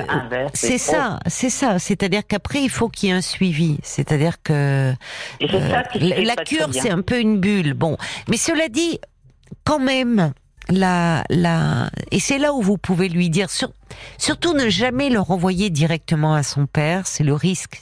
c'est 0.54 0.78
ça, 0.78 1.18
c'est 1.26 1.50
ça. 1.50 1.78
C'est-à-dire 1.78 2.22
qu'après 2.26 2.60
il 2.62 2.70
faut 2.70 2.88
qu'il 2.88 3.10
y 3.10 3.12
ait 3.12 3.14
un 3.14 3.20
suivi. 3.20 3.76
C'est-à-dire 3.82 4.42
que 4.42 4.92
Et 5.40 5.48
ça 5.48 5.56
Euh, 5.56 5.82
qui 5.92 6.00
se 6.00 6.04
la, 6.08 6.20
la 6.22 6.36
cure, 6.36 6.68
c'est 6.72 6.90
un 6.90 7.02
peu 7.02 7.20
une 7.20 7.38
bulle. 7.38 7.74
Bon, 7.74 7.98
mais 8.30 8.38
cela 8.38 8.68
dit, 8.70 8.98
quand 9.64 9.78
même, 9.78 10.32
la, 10.70 11.22
la, 11.28 11.90
et 12.10 12.18
c'est 12.18 12.38
là 12.38 12.54
où 12.54 12.62
vous 12.62 12.78
pouvez 12.78 13.10
lui 13.10 13.28
dire, 13.28 13.50
sur- 13.50 13.72
surtout 14.16 14.54
ne 14.54 14.70
jamais 14.70 15.10
le 15.10 15.20
renvoyer 15.20 15.68
directement 15.68 16.32
à 16.34 16.42
son 16.42 16.64
père, 16.64 17.06
c'est 17.06 17.24
le 17.24 17.34
risque. 17.34 17.78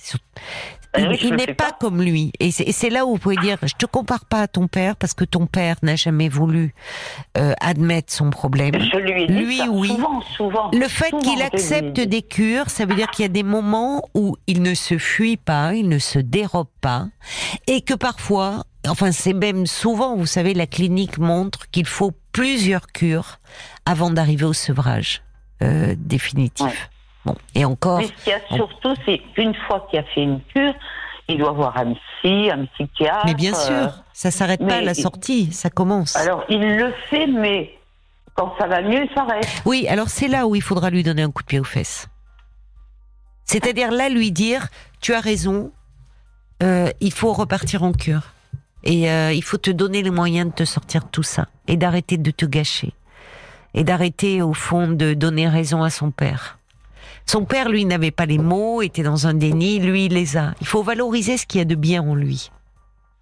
Ben 0.92 1.16
Il, 1.22 1.35
n'est 1.35 1.46
pas, 1.46 1.70
pas. 1.70 1.76
comme 1.79 2.03
lui, 2.03 2.33
et 2.40 2.50
c'est 2.50 2.90
là 2.90 3.07
où 3.07 3.11
vous 3.12 3.18
pouvez 3.18 3.37
dire, 3.37 3.59
je 3.62 3.74
te 3.74 3.87
compare 3.87 4.24
pas 4.24 4.42
à 4.42 4.48
ton 4.48 4.66
père 4.66 4.96
parce 4.96 5.14
que 5.14 5.24
ton 5.24 5.46
père 5.46 5.76
n'a 5.83 5.94
jamais 5.94 6.29
voulu 6.29 6.74
euh, 7.38 7.55
admettre 7.61 8.12
son 8.12 8.31
problème. 8.31 8.74
Je 8.74 8.96
lui 8.96 9.22
ai 9.22 9.26
dit 9.29 9.33
Lui, 9.33 9.59
ça 9.59 9.68
oui. 9.70 9.88
souvent, 9.88 10.20
souvent. 10.37 10.70
Le 10.72 10.88
fait 10.88 11.12
qu'il 11.22 11.42
accepte 11.42 12.00
des 12.00 12.22
cures, 12.22 12.70
ça 12.70 12.87
veut 12.87 12.96
dire 12.96 13.09
qu'il 13.11 13.22
y 13.22 13.26
a 13.26 13.29
des 13.29 13.44
moments 13.44 14.03
où 14.14 14.37
il 14.48 14.62
ne 14.62 14.74
se 14.74 14.98
fuit 14.98 15.37
pas, 15.37 15.74
il 15.74 15.88
ne 15.88 15.98
se 15.98 16.18
dérobe 16.18 16.68
pas, 16.81 17.07
et 17.68 17.83
que 17.83 17.94
parfois, 17.94 18.64
enfin 18.88 19.12
c'est 19.12 19.33
même 19.33 19.66
souvent, 19.66 20.16
vous 20.16 20.26
savez, 20.26 20.55
la 20.55 20.66
clinique 20.66 21.18
montre 21.18 21.70
qu'il 21.70 21.87
faut 21.87 22.12
plusieurs 22.33 22.88
cures 22.88 23.38
avant 23.87 24.11
d'arriver 24.11 24.44
au 24.44 24.53
sevrage 24.53 25.22
euh, 25.62 25.94
définitif. 25.96 26.66
Ouais. 26.66 26.72
Bon, 27.24 27.35
et 27.54 27.64
encore, 27.64 27.98
Mais 27.98 28.06
ce 28.06 28.24
qu'il 28.24 28.33
y 28.33 28.35
a 28.35 28.56
surtout, 28.56 28.94
c'est 29.04 29.18
qu'une 29.35 29.54
fois 29.66 29.87
qu'il 29.90 29.98
a 29.98 30.02
fait 30.04 30.22
une 30.22 30.40
cure, 30.54 30.74
il 31.28 31.38
doit 31.38 31.52
voir 31.52 31.76
un 31.76 31.94
psy, 31.94 32.50
un 32.50 32.64
psychiatre. 32.66 33.26
mais 33.26 33.35
bien 33.35 33.52
euh, 33.52 33.56
sûr, 33.56 34.04
ça 34.12 34.30
s'arrête 34.30 34.66
pas 34.66 34.76
à 34.76 34.80
la 34.80 34.94
sortie, 34.94 35.52
ça 35.52 35.70
commence. 35.70 36.16
alors, 36.16 36.44
il 36.48 36.61
le 36.61 36.92
fait, 37.09 37.26
mais 37.26 37.78
quand 38.35 38.54
ça 38.59 38.66
va 38.66 38.83
mieux, 38.83 39.04
il 39.04 39.14
s'arrête. 39.14 39.46
Oui, 39.66 39.87
alors 39.88 40.09
c'est 40.09 40.28
là 40.28 40.46
où 40.46 40.54
il 40.54 40.62
faudra 40.62 40.90
lui 40.90 41.02
donner 41.02 41.22
un 41.22 41.30
coup 41.30 41.42
de 41.42 41.46
pied 41.46 41.61
aux 41.61 41.64
fesses. 41.64 42.09
C'est-à-dire 43.44 43.90
là 43.90 44.09
lui 44.09 44.33
dire, 44.33 44.68
tu 45.00 45.12
as 45.12 45.20
raison, 45.20 45.72
euh, 46.62 46.88
il 47.00 47.12
faut 47.12 47.33
repartir 47.33 47.83
en 47.83 47.92
cure. 47.92 48.33
Et 48.83 49.11
euh, 49.11 49.33
il 49.33 49.42
faut 49.42 49.59
te 49.59 49.70
donner 49.70 50.02
les 50.02 50.11
moyens 50.11 50.48
de 50.50 50.54
te 50.54 50.64
sortir 50.64 51.02
de 51.02 51.09
tout 51.09 51.22
ça. 51.22 51.48
Et 51.66 51.76
d'arrêter 51.76 52.16
de 52.16 52.30
te 52.30 52.46
gâcher. 52.46 52.94
Et 53.74 53.85
d'arrêter 53.85 54.40
au 54.40 54.54
fond 54.54 54.88
de 54.88 55.14
donner 55.14 55.48
raison 55.48 55.83
à 55.83 55.90
son 55.90 56.11
père. 56.11 56.60
Son 57.31 57.45
père, 57.45 57.69
lui, 57.69 57.85
n'avait 57.85 58.11
pas 58.11 58.27
les 58.27 58.38
mots, 58.38 58.83
était 58.83 59.05
dans 59.05 59.29
un 59.29 59.35
déni, 59.35 59.79
lui, 59.79 60.07
il 60.07 60.14
les 60.14 60.37
a. 60.37 60.53
Il 60.61 60.66
faut 60.66 60.83
valoriser 60.83 61.37
ce 61.37 61.47
qu'il 61.47 61.61
y 61.61 61.62
a 61.62 61.64
de 61.64 61.77
bien 61.77 62.03
en 62.03 62.16
lui. 62.16 62.51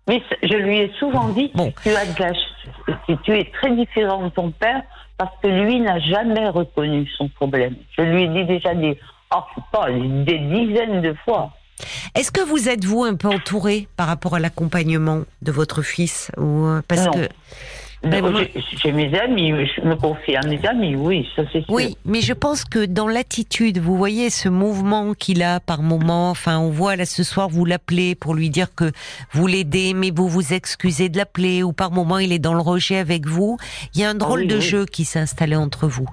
Mais 0.09 0.23
je 0.42 0.57
lui 0.57 0.79
ai 0.79 0.90
souvent 0.99 1.29
dit, 1.29 1.51
Bon. 1.55 1.75
tu 1.83 1.90
as 1.90 2.07
de 2.07 2.18
la 2.18 2.33
ch- 2.33 3.18
tu- 3.23 3.33
es 3.38 3.44
très 3.53 3.77
différent 3.77 4.25
de 4.25 4.31
ton 4.31 4.51
père 4.51 4.81
parce 5.18 5.35
que 5.42 5.49
lui 5.49 5.79
n'a 5.81 5.99
jamais 6.01 6.49
reconnu 6.49 7.07
son 7.18 7.29
problème. 7.29 7.75
Je 7.99 8.03
lui 8.03 8.23
ai 8.23 8.29
dit 8.29 8.47
déjà 8.47 8.75
des, 8.75 8.99
oh, 9.37 9.40
pas, 9.71 9.90
des 9.90 10.38
dizaines 10.38 11.03
de 11.03 11.14
fois. 11.27 11.51
Est-ce 12.14 12.33
que 12.33 12.40
vous 12.40 12.71
êtes, 12.71 12.87
vous, 12.87 13.05
un 13.05 13.14
peu 13.14 13.29
entouré 13.29 13.88
par 13.99 14.07
rapport 14.07 14.35
à 14.37 14.38
l'accompagnement 14.40 15.25
de 15.42 15.53
votre 15.53 15.83
fils 15.83 16.33
ou 16.38 16.64
euh, 16.64 16.81
Parce 16.88 17.05
Non. 17.05 17.11
que 17.12 17.29
J'ai- 18.04 18.52
J'ai 18.80 18.92
mes 18.92 19.18
amis, 19.18 19.50
je 19.76 19.80
me 19.82 19.96
confie 19.96 20.37
à 20.37 20.40
mes 20.46 20.64
amis, 20.66 20.94
oui, 20.94 21.28
ça 21.34 21.42
c'est 21.52 21.64
sûr. 21.64 21.74
Oui, 21.74 21.96
mais 22.04 22.20
je 22.20 22.32
pense 22.32 22.64
que 22.64 22.84
dans 22.87 23.08
l'attitude, 23.08 23.78
vous 23.78 23.96
voyez 23.96 24.30
ce 24.30 24.48
mouvement 24.48 25.14
qu'il 25.14 25.42
a 25.42 25.58
par 25.58 25.82
moment. 25.82 26.30
Enfin, 26.30 26.58
on 26.58 26.70
voit 26.70 26.94
là 26.94 27.04
ce 27.06 27.24
soir, 27.24 27.48
vous 27.48 27.64
l'appelez 27.64 28.14
pour 28.14 28.34
lui 28.34 28.50
dire 28.50 28.72
que 28.74 28.92
vous 29.32 29.46
l'aidez, 29.48 29.94
mais 29.94 30.12
vous 30.14 30.28
vous 30.28 30.52
excusez 30.54 31.08
de 31.08 31.16
l'appeler, 31.16 31.64
ou 31.64 31.72
par 31.72 31.90
moment 31.90 32.18
il 32.18 32.32
est 32.32 32.38
dans 32.38 32.54
le 32.54 32.61
rejet 32.61 32.98
avec 32.98 33.26
vous. 33.26 33.58
Il 33.94 34.00
y 34.00 34.04
a 34.04 34.11
un 34.11 34.14
drôle 34.14 34.40
oui, 34.42 34.46
de 34.46 34.56
oui. 34.56 34.61
jeu 34.62 34.87
qui 34.87 35.04
s'est 35.04 35.18
installé 35.18 35.56
entre 35.56 35.88
vous. 35.88 36.06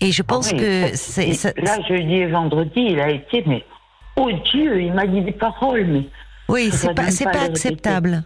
Et 0.00 0.10
je 0.12 0.22
pense 0.22 0.48
Ah 0.52 0.56
oui, 0.56 0.60
que 0.62 0.96
c'est 0.96 1.32
ça- 1.34 1.52
Là, 1.58 1.76
jeudi 1.88 2.14
et 2.14 2.26
vendredi, 2.26 2.80
il 2.90 2.98
a 3.00 3.10
été, 3.10 3.44
mais 3.46 3.64
oh 4.16 4.30
Dieu, 4.50 4.82
il 4.82 4.92
m'a 4.94 5.06
dit 5.06 5.20
des 5.20 5.32
paroles, 5.32 5.84
mais 5.86 6.06
oui, 6.48 6.70
c'est 6.72 6.88
pas 6.94 7.02
pas 7.30 7.42
acceptable. 7.44 8.24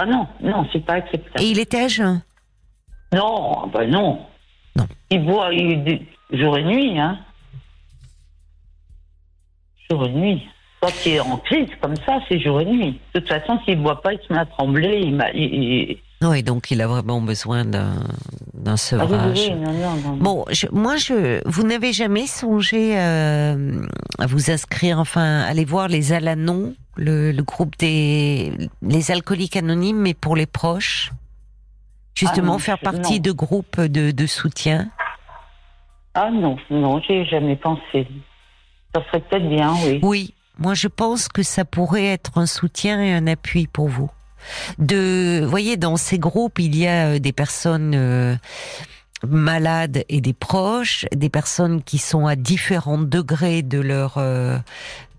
Ah 0.00 0.06
non, 0.06 0.26
non, 0.40 0.66
c'est 0.72 0.84
pas 0.84 0.94
acceptable. 0.94 1.42
Et 1.42 1.50
il 1.50 1.58
était 1.58 1.80
à 1.82 1.88
jeun? 1.88 2.22
Non, 3.12 3.66
ben 3.68 3.90
non. 3.90 4.20
Non. 4.76 4.86
Il 5.10 5.24
boit 5.24 5.52
il, 5.52 6.06
jour 6.32 6.56
et 6.58 6.64
nuit, 6.64 6.98
hein. 6.98 7.18
Jour 9.90 10.06
et 10.06 10.10
nuit. 10.12 10.46
Quand 10.80 10.92
il 11.06 11.12
est 11.14 11.20
en 11.20 11.36
crise 11.38 11.70
comme 11.80 11.96
ça, 11.96 12.20
c'est 12.28 12.38
jour 12.38 12.60
et 12.60 12.64
nuit. 12.64 13.00
De 13.14 13.20
toute 13.20 13.28
façon, 13.28 13.58
s'il 13.64 13.80
boit 13.82 14.00
pas, 14.00 14.12
il 14.12 14.20
se 14.20 14.32
met 14.32 14.38
à 14.38 14.46
trembler. 14.46 15.00
Il- 15.02 15.20
il- 15.34 15.98
Oui, 16.20 16.42
donc 16.42 16.70
il 16.72 16.80
a 16.82 16.88
vraiment 16.88 17.20
besoin 17.20 17.64
d'un 17.64 17.92
Ah 18.66 18.72
oui, 18.72 18.78
sevrage. 18.78 19.38
oui. 19.52 20.18
Bon, 20.18 20.44
je, 20.50 20.66
moi, 20.72 20.96
je, 20.96 21.40
vous 21.48 21.62
n'avez 21.62 21.92
jamais 21.92 22.26
songé 22.26 22.98
euh, 22.98 23.80
à 24.18 24.26
vous 24.26 24.50
inscrire, 24.50 24.98
enfin, 24.98 25.42
aller 25.42 25.64
voir 25.64 25.86
les 25.86 26.12
Alanons, 26.12 26.74
le, 26.96 27.30
le 27.30 27.42
groupe 27.44 27.78
des 27.78 28.52
les 28.82 29.10
alcooliques 29.12 29.56
anonymes, 29.56 29.98
mais 30.00 30.14
pour 30.14 30.34
les 30.34 30.46
proches, 30.46 31.12
justement 32.16 32.54
Ah 32.54 32.56
non, 32.56 32.58
faire 32.58 32.78
partie 32.80 33.16
non. 33.20 33.22
de 33.22 33.30
groupes 33.32 33.80
de, 33.80 34.10
de 34.10 34.26
soutien? 34.26 34.88
Ah 36.14 36.30
non, 36.32 36.56
non, 36.68 37.00
j'ai 37.06 37.24
jamais 37.26 37.54
pensé. 37.54 38.08
Ça 38.92 39.04
serait 39.06 39.20
peut-être 39.20 39.48
bien, 39.48 39.72
oui. 39.84 40.00
Oui, 40.02 40.34
moi, 40.58 40.74
je 40.74 40.88
pense 40.88 41.28
que 41.28 41.44
ça 41.44 41.64
pourrait 41.64 42.06
être 42.06 42.38
un 42.38 42.46
soutien 42.46 43.00
et 43.00 43.12
un 43.12 43.28
appui 43.28 43.68
pour 43.68 43.86
vous. 43.86 44.10
De, 44.78 45.40
vous 45.42 45.50
voyez, 45.50 45.76
dans 45.76 45.96
ces 45.96 46.18
groupes, 46.18 46.58
il 46.58 46.76
y 46.76 46.86
a 46.86 47.08
euh, 47.08 47.18
des 47.18 47.32
personnes 47.32 47.92
euh, 47.94 48.36
malades 49.26 50.04
et 50.08 50.20
des 50.20 50.32
proches, 50.32 51.06
des 51.14 51.28
personnes 51.28 51.82
qui 51.82 51.98
sont 51.98 52.26
à 52.26 52.36
différents 52.36 52.98
degrés 52.98 53.62
de 53.62 53.80
leur 53.80 54.14
euh, 54.18 54.58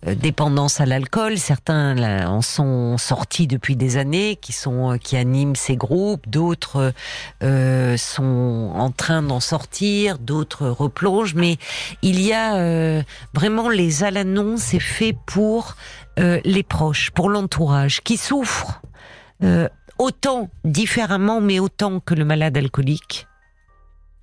dépendance 0.06 0.80
à 0.80 0.86
l'alcool. 0.86 1.38
Certains 1.38 2.26
en 2.26 2.42
sont 2.42 2.98
sortis 2.98 3.48
depuis 3.48 3.76
des 3.76 3.98
années, 3.98 4.38
qui 4.40 4.54
sont 4.54 4.98
qui 5.02 5.18
animent 5.18 5.58
ces 5.58 5.76
groupes. 5.76 6.30
D'autres 6.30 6.94
sont 7.42 8.72
en 8.74 8.92
train 8.92 9.22
d'en 9.22 9.42
sortir, 9.42 10.18
d'autres 10.18 10.70
replongent. 10.70 11.36
Mais 11.36 11.58
il 12.02 12.22
y 12.22 12.32
a 12.32 13.04
vraiment 13.34 13.68
les 13.68 14.06
Alanons, 14.06 14.56
c'est 14.56 14.80
fait 14.80 15.14
pour 15.26 15.76
les 16.18 16.64
proches, 16.64 17.12
pour 17.12 17.28
l'entourage, 17.28 18.00
qui 18.00 18.16
souffrent 18.16 18.80
euh, 19.44 19.68
autant 19.98 20.50
différemment, 20.64 21.42
mais 21.42 21.60
autant 21.60 22.00
que 22.00 22.14
le 22.14 22.26
malade 22.26 22.58
alcoolique. 22.58 23.28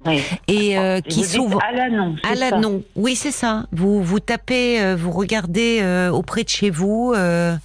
oui. 0.05 0.23
Et 0.49 0.79
euh, 0.79 1.01
qui 1.01 1.25
s'ouvrent 1.25 1.63
à 1.63 1.73
l'annonce. 1.73 2.19
à 2.23 2.29
c'est 2.35 2.37
ça 2.37 2.51
l'Anon. 2.51 2.83
Oui, 2.95 3.17
c'est 3.17 3.31
ça. 3.33 3.67
Vous 3.73 4.03
vous 4.03 4.21
tapez, 4.21 4.81
euh, 4.81 4.95
vous 4.97 5.11
regardez 5.11 5.81
euh, 5.83 6.11
auprès 6.11 6.45
de 6.45 6.49
chez 6.49 6.71
vous. 6.71 7.13
euh, 7.17 7.57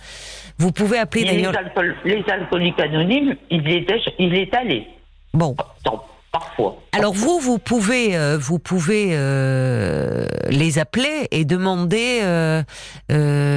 vous 0.57 0.71
pouvez 0.71 0.97
appeler 0.99 1.25
d'ailleurs. 1.25 1.53
les, 1.53 1.57
alcool- 1.57 1.95
les 2.05 2.23
alcooliques 2.31 2.79
anonymes, 2.79 3.35
il 3.49 3.67
est, 3.67 3.81
déjà- 3.81 4.11
il 4.19 4.35
est 4.35 4.53
allé. 4.55 4.87
Bon, 5.33 5.55
Tant- 5.83 6.03
parfois. 6.31 6.77
Alors 6.93 7.13
vous, 7.13 7.39
vous 7.39 7.59
pouvez, 7.59 8.15
euh, 8.15 8.37
vous 8.39 8.59
pouvez 8.59 9.09
euh, 9.11 10.25
les 10.49 10.79
appeler 10.79 11.27
et 11.31 11.45
demander, 11.45 12.19
euh, 12.23 12.63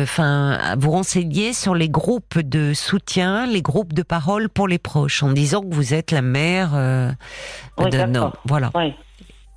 enfin, 0.03 0.75
vous 0.79 0.91
renseigner 0.91 1.53
sur 1.53 1.75
les 1.75 1.89
groupes 1.89 2.39
de 2.39 2.75
soutien, 2.75 3.47
les 3.47 3.63
groupes 3.63 3.93
de 3.93 4.03
parole 4.03 4.49
pour 4.49 4.69
les 4.69 4.79
proches, 4.79 5.23
en 5.23 5.33
disant 5.33 5.63
que 5.63 5.75
vous 5.75 5.95
êtes 5.95 6.11
la 6.11 6.23
mère 6.23 6.71
Oui, 7.79 7.91
d'un 7.91 8.15
homme. 8.15 8.33
Voilà. 8.45 8.71
Oui. 8.75 8.95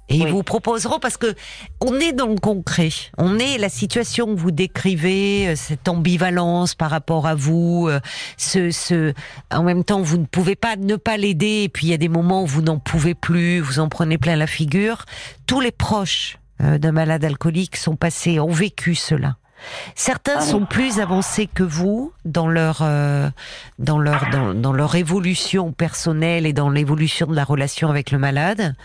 Et 0.10 0.16
ils 0.18 0.28
vous 0.28 0.44
proposeront 0.44 1.00
parce 1.00 1.18
que 1.18 1.36
on 1.82 2.00
est 2.00 2.14
dans 2.14 2.28
le 2.28 2.38
concret. 2.38 2.90
On 3.18 3.40
est 3.40 3.58
la 3.58 3.70
situation 3.70 4.28
que 4.28 4.40
vous 4.40 4.52
décrivez, 4.52 5.50
euh, 5.50 5.56
cette 5.56 5.88
ambivalence 5.90 6.76
par 6.76 6.90
rapport 6.90 7.28
à 7.28 7.36
vous, 7.36 7.88
euh, 7.90 8.00
ce, 8.38 8.72
ce, 8.72 9.14
en 9.52 9.64
même 9.64 9.84
temps 9.84 10.02
vous 10.02 10.18
ne 10.18 10.26
pouvez 10.26 10.56
pas 10.56 10.76
ne 10.78 10.96
pas 10.96 11.18
l'aider 11.18 11.64
et 11.64 11.70
puis 11.70 11.88
il 11.88 11.90
y 11.90 11.94
a 11.94 11.98
des 11.98 12.10
moments 12.10 12.44
où 12.44 12.48
vous 12.48 12.62
n'en 12.62 12.80
pouvez 12.80 13.16
plus, 13.16 13.60
vous 13.60 13.80
en 13.80 13.90
prenez 13.90 14.18
plein 14.18 14.36
la 14.36 14.48
figure. 14.48 15.06
Tous 15.46 15.60
les 15.60 15.72
proches 15.72 16.38
euh, 16.62 16.78
d'un 16.78 16.92
malade 16.92 17.26
alcoolique 17.26 17.76
sont 17.76 17.96
passés, 17.96 18.40
ont 18.40 18.52
vécu 18.52 18.96
cela. 18.96 19.36
Certains 19.96 20.38
Ah 20.38 20.42
sont 20.42 20.66
plus 20.66 21.00
avancés 21.00 21.48
que 21.48 21.64
vous 21.64 22.14
dans 22.26 22.48
leur 22.48 22.80
euh, 22.82 23.30
dans 23.80 23.98
leur 24.00 24.30
dans, 24.32 24.54
dans 24.54 24.74
leur 24.74 24.96
évolution 24.96 25.72
personnelle 25.72 26.46
et 26.46 26.54
dans 26.54 26.70
l'évolution 26.70 27.28
de 27.28 27.36
la 27.36 27.44
relation 27.44 27.90
avec 27.90 28.12
le 28.12 28.20
malade 28.20 28.76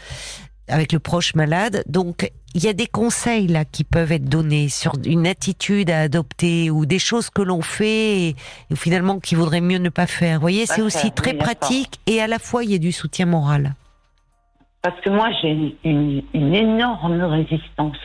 avec 0.72 0.92
le 0.92 0.98
proche 0.98 1.34
malade. 1.34 1.84
Donc, 1.86 2.30
il 2.54 2.64
y 2.64 2.68
a 2.68 2.72
des 2.72 2.86
conseils 2.86 3.46
là 3.46 3.64
qui 3.64 3.84
peuvent 3.84 4.12
être 4.12 4.28
donnés 4.28 4.68
sur 4.68 4.92
une 5.06 5.26
attitude 5.26 5.90
à 5.90 6.00
adopter 6.00 6.70
ou 6.70 6.84
des 6.86 6.98
choses 6.98 7.30
que 7.30 7.42
l'on 7.42 7.62
fait 7.62 8.20
et, 8.20 8.36
et 8.70 8.76
finalement 8.76 9.20
qu'il 9.20 9.38
vaudrait 9.38 9.60
mieux 9.60 9.78
ne 9.78 9.88
pas 9.88 10.06
faire. 10.06 10.36
Vous 10.38 10.42
voyez, 10.42 10.66
c'est 10.66 10.82
aussi 10.82 10.98
faire, 11.08 11.14
très 11.14 11.34
pratique 11.34 12.00
et 12.06 12.20
à 12.20 12.26
la 12.26 12.38
fois 12.38 12.64
il 12.64 12.72
y 12.72 12.74
a 12.74 12.78
du 12.78 12.92
soutien 12.92 13.26
moral. 13.26 13.74
Parce 14.82 15.00
que 15.00 15.10
moi, 15.10 15.28
j'ai 15.40 15.50
une, 15.50 15.72
une, 15.84 16.22
une 16.34 16.54
énorme 16.54 17.22
résistance. 17.22 17.96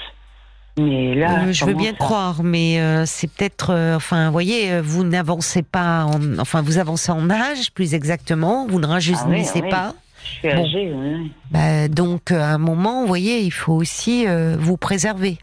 Mais 0.79 1.15
là, 1.15 1.45
Euh, 1.47 1.51
je 1.51 1.65
veux 1.65 1.73
bien 1.73 1.93
croire, 1.93 2.43
mais 2.43 2.79
euh, 2.79 3.03
c'est 3.07 3.27
peut-être, 3.31 3.71
euh, 3.71 3.95
enfin, 3.95 4.27
vous 4.27 4.31
voyez, 4.31 4.79
vous 4.79 5.03
n'avancez 5.03 5.63
pas, 5.63 6.05
en, 6.05 6.37
enfin, 6.37 6.61
vous 6.61 6.77
avancez 6.77 7.11
en 7.11 7.31
âge, 7.31 7.71
plus 7.73 7.95
exactement, 7.95 8.67
vous 8.67 8.79
ne 8.79 8.85
rajeunissez 8.85 9.61
Ah 9.63 9.65
oui. 9.65 9.69
pas. 9.71 9.93
Je 10.41 10.47
suis 10.47 10.55
Bon. 10.55 10.63
âgée, 10.65 10.91
oui. 10.93 11.31
Bah, 11.51 11.87
donc, 11.87 12.31
à 12.31 12.49
un 12.53 12.57
moment, 12.57 13.01
vous 13.01 13.07
voyez, 13.07 13.39
il 13.41 13.51
faut 13.51 13.73
aussi 13.73 14.27
euh, 14.27 14.55
vous 14.59 14.77
préserver. 14.77 15.37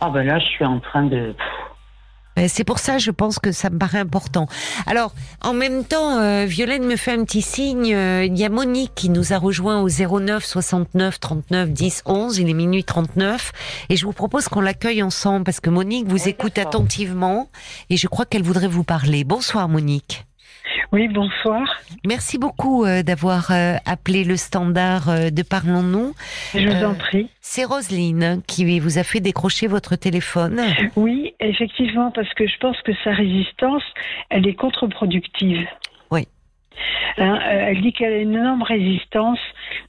Ah 0.00 0.10
ben 0.10 0.22
là, 0.24 0.38
je 0.38 0.44
suis 0.44 0.64
en 0.64 0.78
train 0.80 1.04
de... 1.04 1.34
Euh, 2.38 2.44
C'est 2.48 2.64
pour 2.64 2.78
ça, 2.78 2.98
je 2.98 3.10
pense 3.10 3.38
que 3.38 3.50
ça 3.50 3.70
me 3.70 3.78
paraît 3.78 3.98
important. 3.98 4.46
Alors, 4.86 5.14
en 5.40 5.54
même 5.54 5.84
temps, 5.84 6.18
euh, 6.20 6.44
Violaine 6.44 6.84
me 6.84 6.96
fait 6.96 7.12
un 7.12 7.24
petit 7.24 7.40
signe. 7.40 7.94
euh, 7.94 8.26
il 8.26 8.36
y 8.38 8.44
a 8.44 8.50
Monique 8.50 8.92
qui 8.94 9.08
nous 9.08 9.32
a 9.32 9.38
rejoint 9.38 9.80
au 9.80 9.88
09 9.88 10.44
69 10.44 11.18
39 11.18 11.70
10 11.70 12.02
11. 12.04 12.36
Il 12.38 12.50
est 12.50 12.54
minuit 12.54 12.84
39. 12.84 13.52
Et 13.88 13.96
je 13.96 14.04
vous 14.04 14.12
propose 14.12 14.48
qu'on 14.48 14.60
l'accueille 14.60 15.02
ensemble 15.02 15.44
parce 15.46 15.60
que 15.60 15.70
Monique 15.70 16.06
vous 16.08 16.24
Oui, 16.24 16.28
écoute 16.28 16.58
attentivement 16.58 17.48
et 17.88 17.96
je 17.96 18.06
crois 18.06 18.26
qu'elle 18.26 18.42
voudrait 18.42 18.68
vous 18.68 18.84
parler. 18.84 19.24
Bonsoir 19.24 19.66
Monique. 19.70 20.25
Oui, 20.92 21.08
bonsoir. 21.08 21.62
Merci 22.06 22.38
beaucoup 22.38 22.84
euh, 22.84 23.02
d'avoir 23.02 23.50
euh, 23.50 23.74
appelé 23.84 24.24
le 24.24 24.36
standard 24.36 25.08
euh, 25.08 25.30
de 25.30 25.42
Parlons-nous. 25.42 26.14
Je 26.54 26.68
vous 26.68 26.84
en 26.84 26.94
prie. 26.94 27.28
C'est 27.40 27.64
Roselyne 27.64 28.42
qui 28.46 28.78
vous 28.78 28.98
a 28.98 29.02
fait 29.02 29.20
décrocher 29.20 29.66
votre 29.66 29.96
téléphone. 29.96 30.60
Oui, 30.96 31.34
effectivement, 31.40 32.10
parce 32.10 32.32
que 32.34 32.46
je 32.46 32.56
pense 32.58 32.80
que 32.82 32.92
sa 33.04 33.12
résistance, 33.12 33.82
elle 34.30 34.46
est 34.46 34.54
contre-productive. 34.54 35.66
Oui. 36.10 36.28
Hein, 37.18 37.38
elle 37.42 37.80
dit 37.82 37.92
qu'elle 37.92 38.12
a 38.12 38.18
une 38.18 38.34
énorme 38.34 38.62
résistance, 38.62 39.40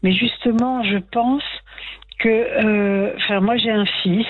mais 0.03 0.13
justement, 0.13 0.83
je 0.83 0.97
pense 0.97 1.43
que, 2.19 2.29
euh, 2.29 3.13
enfin, 3.17 3.39
moi 3.41 3.57
j'ai 3.57 3.71
un 3.71 3.85
fils. 4.03 4.25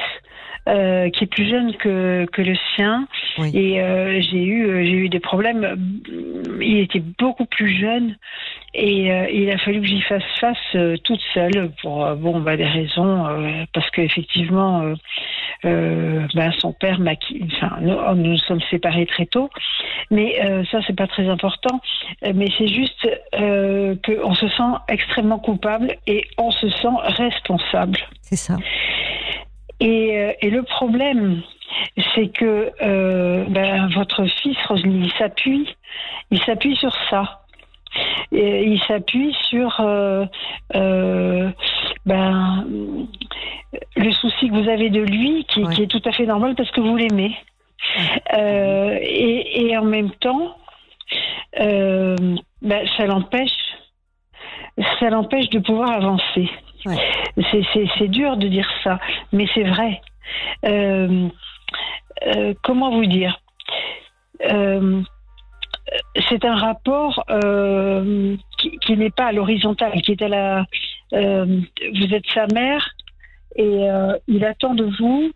Euh, 0.67 1.09
qui 1.09 1.23
est 1.23 1.27
plus 1.27 1.49
jeune 1.49 1.75
que, 1.77 2.25
que 2.31 2.41
le 2.41 2.55
sien. 2.75 3.07
Oui. 3.37 3.51
et 3.53 3.81
euh, 3.81 4.19
j'ai 4.21 4.43
eu 4.43 4.67
euh, 4.67 4.83
j'ai 4.83 4.91
eu 4.91 5.09
des 5.09 5.19
problèmes. 5.19 6.03
Il 6.59 6.79
était 6.79 7.03
beaucoup 7.19 7.45
plus 7.45 7.69
jeune 7.69 8.17
et 8.73 9.11
euh, 9.11 9.29
il 9.31 9.49
a 9.49 9.57
fallu 9.57 9.81
que 9.81 9.87
j'y 9.87 10.01
fasse 10.01 10.23
face 10.39 10.77
toute 11.03 11.21
seule 11.33 11.71
pour 11.81 12.05
bon 12.15 12.39
bah 12.39 12.57
des 12.57 12.65
raisons 12.65 13.25
parce 13.73 13.89
qu'effectivement 13.91 14.81
euh, 14.81 14.95
euh, 15.65 16.27
ben, 16.35 16.51
son 16.59 16.73
père 16.73 16.99
m'a 16.99 17.13
enfin 17.43 17.77
nous, 17.81 17.95
nous 18.15 18.31
nous 18.31 18.37
sommes 18.37 18.61
séparés 18.69 19.05
très 19.05 19.25
tôt. 19.25 19.49
Mais 20.11 20.39
ça 20.71 20.79
c'est 20.85 20.95
pas 20.95 21.07
très 21.07 21.27
important. 21.29 21.79
Mais 22.33 22.47
c'est 22.57 22.67
juste 22.67 23.07
euh, 23.35 23.95
qu'on 24.05 24.33
se 24.33 24.47
sent 24.49 24.73
extrêmement 24.87 25.39
coupable 25.39 25.95
et 26.07 26.23
on 26.37 26.51
se 26.51 26.69
sent 26.69 26.87
responsable. 27.17 27.99
C'est 28.21 28.35
ça. 28.35 28.57
Et, 29.79 30.17
euh, 30.17 30.33
et 30.41 30.49
le 30.49 30.63
problème, 30.63 31.41
c'est 32.15 32.29
que 32.29 32.71
euh, 32.81 33.45
ben, 33.49 33.87
votre 33.89 34.25
fils, 34.25 34.57
Roselyne, 34.67 35.03
il 35.05 35.11
s'appuie, 35.13 35.75
il 36.31 36.41
s'appuie 36.43 36.75
sur 36.75 36.93
ça. 37.09 37.41
Et 38.31 38.63
il 38.65 38.79
s'appuie 38.83 39.35
sur 39.49 39.79
euh, 39.79 40.25
euh, 40.75 41.49
ben, 42.05 42.65
le 43.95 44.11
souci 44.11 44.49
que 44.49 44.53
vous 44.53 44.69
avez 44.69 44.89
de 44.89 45.01
lui, 45.01 45.45
qui, 45.45 45.63
Ouais. 45.63 45.73
qui 45.73 45.83
est 45.83 45.87
tout 45.87 46.01
à 46.05 46.11
fait 46.11 46.25
normal 46.25 46.55
parce 46.55 46.69
que 46.71 46.81
vous 46.81 46.95
l'aimez. 46.95 47.35
Euh, 48.33 48.97
et, 49.01 49.67
et 49.67 49.77
en 49.77 49.85
même 49.85 50.11
temps, 50.11 50.57
euh, 51.59 52.15
ben, 52.61 52.87
ça 52.97 53.05
l'empêche, 53.05 53.51
ça 54.99 55.09
l'empêche 55.09 55.49
de 55.49 55.59
pouvoir 55.59 55.91
avancer. 55.91 56.49
Ouais. 56.85 56.97
C'est, 57.97 58.07
dur 58.07 58.37
de 58.37 58.47
dire 58.47 58.69
ça, 58.83 58.99
mais 59.31 59.47
c'est 59.53 59.63
vrai. 59.63 60.01
Euh, 60.65 61.27
euh, 62.25 62.53
comment 62.63 62.91
vous 62.91 63.05
dire? 63.05 63.39
Euh, 64.49 65.01
C'est 66.29 66.45
un 66.45 66.55
rapport 66.55 67.23
qui, 68.57 68.77
qui 68.79 68.97
n'est 68.97 69.09
pas 69.09 69.27
à 69.27 69.31
l'horizontale, 69.31 70.01
qui 70.01 70.11
est 70.11 70.21
à 70.21 70.27
la. 70.27 70.65
vous 71.11 72.13
êtes 72.13 72.27
sa 72.33 72.47
mère 72.53 72.89
et 73.55 73.87
il 74.27 74.45
attend 74.45 74.73
de 74.73 74.89
vous. 74.99 75.31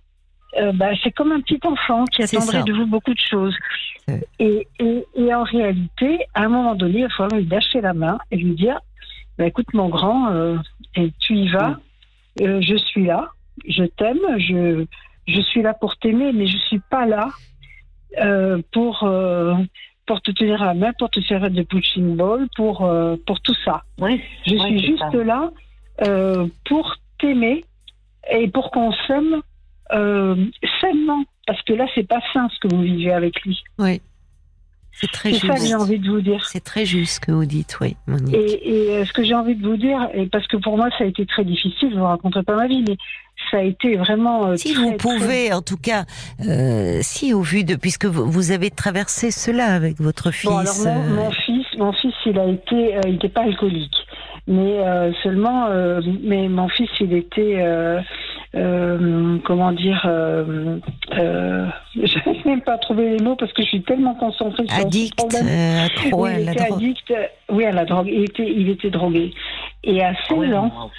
bah, 0.73 0.89
c'est 1.03 1.11
comme 1.11 1.31
un 1.31 1.41
petit 1.41 1.59
enfant 1.65 2.05
qui 2.05 2.23
attendrait 2.23 2.59
ça. 2.59 2.63
de 2.63 2.73
vous 2.73 2.85
beaucoup 2.85 3.13
de 3.13 3.19
choses. 3.19 3.57
Ouais. 4.07 4.21
Et, 4.39 4.67
et, 4.79 5.05
et 5.15 5.33
en 5.33 5.43
réalité, 5.43 6.25
à 6.33 6.43
un 6.43 6.49
moment 6.49 6.75
donné, 6.75 6.99
il 6.99 7.03
va 7.03 7.09
falloir 7.09 7.39
lui 7.39 7.47
lâcher 7.47 7.81
la 7.81 7.93
main 7.93 8.17
et 8.31 8.37
lui 8.37 8.55
dire 8.55 8.79
bah, 9.41 9.47
écoute, 9.47 9.73
mon 9.73 9.89
grand, 9.89 10.29
euh, 10.31 10.55
et 10.95 11.11
tu 11.19 11.35
y 11.35 11.47
vas, 11.47 11.79
euh, 12.41 12.61
je 12.61 12.75
suis 12.75 13.05
là, 13.07 13.29
je 13.67 13.83
t'aime, 13.85 14.19
je, 14.37 14.85
je 15.27 15.41
suis 15.41 15.63
là 15.63 15.73
pour 15.73 15.97
t'aimer, 15.97 16.31
mais 16.31 16.45
je 16.45 16.57
suis 16.59 16.77
pas 16.91 17.07
là 17.07 17.27
euh, 18.19 18.61
pour, 18.71 18.99
pour 20.05 20.21
te 20.21 20.29
tenir 20.29 20.63
la 20.63 20.75
main, 20.75 20.93
pour 20.99 21.09
te 21.09 21.19
faire 21.21 21.49
de 21.49 21.63
punching 21.63 22.15
ball, 22.15 22.47
pour, 22.55 22.87
pour 23.25 23.41
tout 23.41 23.55
ça. 23.65 23.81
Oui, 23.99 24.21
Je 24.45 24.53
oui, 24.53 24.59
suis 24.59 24.79
juste 24.91 25.11
ça. 25.11 25.23
là 25.23 25.49
pour 26.65 26.95
t'aimer 27.17 27.65
et 28.31 28.47
pour 28.47 28.69
qu'on 28.69 28.93
s'aime 29.07 29.41
sainement. 30.79 31.23
Parce 31.47 31.63
que 31.63 31.73
là, 31.73 31.87
c'est 31.95 32.07
pas 32.07 32.21
sain 32.31 32.47
ce 32.53 32.59
que 32.59 32.75
vous 32.75 32.83
vivez 32.83 33.11
avec 33.11 33.41
lui. 33.41 33.59
Oui. 33.79 33.99
C'est 34.93 35.11
très 35.11 35.33
C'est 35.33 35.47
ça 35.47 35.53
que 35.53 35.59
j'ai 35.59 35.67
juste. 35.67 35.75
envie 35.75 35.99
de 35.99 36.09
vous 36.09 36.21
dire. 36.21 36.45
C'est 36.45 36.63
très 36.63 36.85
juste 36.85 37.15
ce 37.15 37.19
que 37.19 37.31
vous 37.31 37.45
dites, 37.45 37.77
oui, 37.81 37.95
Monique. 38.07 38.35
Et, 38.35 38.69
et, 38.69 38.89
euh, 38.97 39.05
ce 39.05 39.13
que 39.13 39.23
j'ai 39.23 39.33
envie 39.33 39.55
de 39.55 39.65
vous 39.67 39.77
dire, 39.77 40.09
et 40.13 40.27
parce 40.27 40.45
que 40.47 40.57
pour 40.57 40.77
moi 40.77 40.89
ça 40.97 41.03
a 41.05 41.07
été 41.07 41.25
très 41.25 41.43
difficile, 41.43 41.89
je 41.93 41.97
vous 41.97 42.03
raconterai 42.05 42.43
pas 42.43 42.55
ma 42.55 42.67
vie, 42.67 42.83
mais 42.87 42.97
ça 43.49 43.57
a 43.57 43.61
été 43.63 43.95
vraiment. 43.95 44.47
euh, 44.47 44.55
Si 44.57 44.73
très, 44.73 44.83
vous 44.83 44.91
pouvez, 44.97 45.51
en 45.53 45.61
tout 45.61 45.77
cas, 45.77 46.03
euh, 46.47 46.99
si 47.01 47.33
au 47.33 47.41
vu 47.41 47.63
de, 47.63 47.75
puisque 47.75 48.05
vous, 48.05 48.51
avez 48.51 48.69
traversé 48.69 49.31
cela 49.31 49.65
avec 49.73 49.99
votre 49.99 50.29
fils. 50.31 50.49
Bon, 50.49 50.57
alors 50.57 50.75
mon, 50.85 50.89
euh, 51.03 51.15
mon 51.15 51.31
fils, 51.31 51.65
mon 51.77 51.93
fils, 51.93 52.13
il 52.27 52.37
a 52.37 52.45
été, 52.45 52.97
euh, 52.97 53.01
il 53.07 53.13
n'était 53.13 53.29
pas 53.29 53.41
alcoolique, 53.41 53.95
mais 54.47 54.79
seulement, 55.23 55.69
mais 56.23 56.47
mon 56.49 56.67
fils, 56.69 56.89
il 56.99 57.13
était, 57.13 57.63
euh, 58.55 59.37
comment 59.45 59.71
dire, 59.71 60.01
euh, 60.05 60.77
euh, 61.13 61.67
je 61.95 62.17
n'arrive 62.17 62.45
même 62.45 62.61
pas 62.61 62.73
à 62.73 62.77
trouver 62.77 63.17
les 63.17 63.23
mots 63.23 63.35
parce 63.35 63.53
que 63.53 63.61
je 63.63 63.67
suis 63.67 63.83
tellement 63.83 64.15
concentrée 64.15 64.65
sur 64.67 64.75
ce 64.75 64.81
addict, 64.81 65.15
problème. 65.17 65.47
euh, 65.47 65.85
accro 65.85 66.23
Oui, 66.23 66.29
à 66.31 66.39
il 66.39 66.45
la 66.45 66.51
était 66.53 66.65
drogue. 66.67 66.73
addict, 66.83 67.13
oui, 67.49 67.65
à 67.65 67.71
la 67.71 67.85
drogue. 67.85 68.07
Il 68.11 68.23
était, 68.23 68.51
il 68.51 68.69
était 68.69 68.89
drogué. 68.89 69.33
Et 69.83 70.03
à 70.03 70.13
16 70.13 70.21
Ah 70.29 70.35
ouais, 70.35 70.53
ans, 70.55 70.91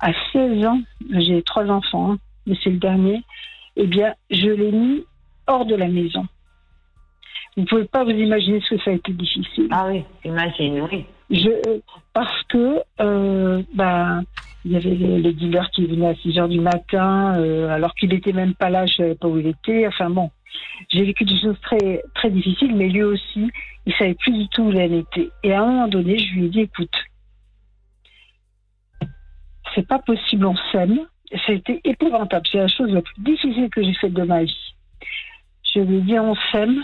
à 0.00 0.10
16 0.32 0.64
ans, 0.66 0.80
j'ai 1.18 1.42
trois 1.42 1.66
enfants, 1.70 2.12
hein, 2.12 2.18
mais 2.46 2.56
c'est 2.62 2.70
le 2.70 2.78
dernier, 2.78 3.22
eh 3.76 3.86
bien, 3.86 4.14
je 4.30 4.48
l'ai 4.48 4.72
mis 4.72 5.04
hors 5.46 5.66
de 5.66 5.74
la 5.74 5.88
maison. 5.88 6.26
Vous 7.56 7.62
ne 7.62 7.66
pouvez 7.68 7.84
pas 7.84 8.02
vous 8.04 8.10
imaginer 8.10 8.60
ce 8.62 8.74
que 8.74 8.80
ça 8.82 8.90
a 8.90 8.94
été 8.94 9.12
difficile. 9.12 9.68
Ah 9.70 9.86
oui, 9.88 10.02
imagine, 10.24 10.80
oui. 10.90 11.04
Je, 11.30 11.48
euh, 11.50 11.78
parce 12.12 12.42
que, 12.48 12.80
euh, 13.00 13.62
ben, 13.74 14.22
il 14.64 14.72
y 14.72 14.76
avait 14.76 14.94
les, 14.94 15.20
les 15.20 15.32
dealers 15.32 15.70
qui 15.70 15.86
venaient 15.86 16.08
à 16.08 16.14
6 16.14 16.38
heures 16.38 16.48
du 16.48 16.60
matin, 16.60 17.38
euh, 17.38 17.68
alors 17.68 17.94
qu'il 17.94 18.10
n'était 18.10 18.32
même 18.32 18.54
pas 18.54 18.70
là, 18.70 18.86
je 18.86 18.94
savais 18.94 19.14
pas 19.14 19.28
où 19.28 19.38
il 19.38 19.46
était. 19.46 19.86
Enfin 19.86 20.10
bon, 20.10 20.30
j'ai 20.90 21.04
vécu 21.04 21.24
des 21.24 21.38
choses 21.38 21.60
très, 21.60 22.02
très 22.14 22.30
difficiles, 22.30 22.74
mais 22.74 22.88
lui 22.88 23.02
aussi, 23.02 23.50
il 23.86 23.94
savait 23.94 24.14
plus 24.14 24.32
du 24.32 24.48
tout 24.48 24.62
où 24.62 24.70
il 24.72 24.78
en 24.78 24.98
était. 24.98 25.30
Et 25.42 25.52
à 25.52 25.62
un 25.62 25.66
moment 25.66 25.88
donné, 25.88 26.18
je 26.18 26.34
lui 26.34 26.46
ai 26.46 26.48
dit, 26.48 26.60
écoute, 26.60 26.94
c'est 29.74 29.86
pas 29.86 29.98
possible, 29.98 30.46
on 30.46 30.56
s'aime. 30.72 31.00
C'était 31.46 31.80
épouvantable. 31.84 32.46
C'est 32.50 32.58
la 32.58 32.68
chose 32.68 32.90
la 32.90 33.02
plus 33.02 33.20
difficile 33.22 33.68
que 33.70 33.82
j'ai 33.82 33.94
faite 33.94 34.12
de 34.12 34.22
ma 34.22 34.44
vie. 34.44 34.74
Je 35.74 35.80
lui 35.80 35.96
ai 35.96 36.00
dit, 36.02 36.18
on 36.18 36.36
s'aime, 36.52 36.82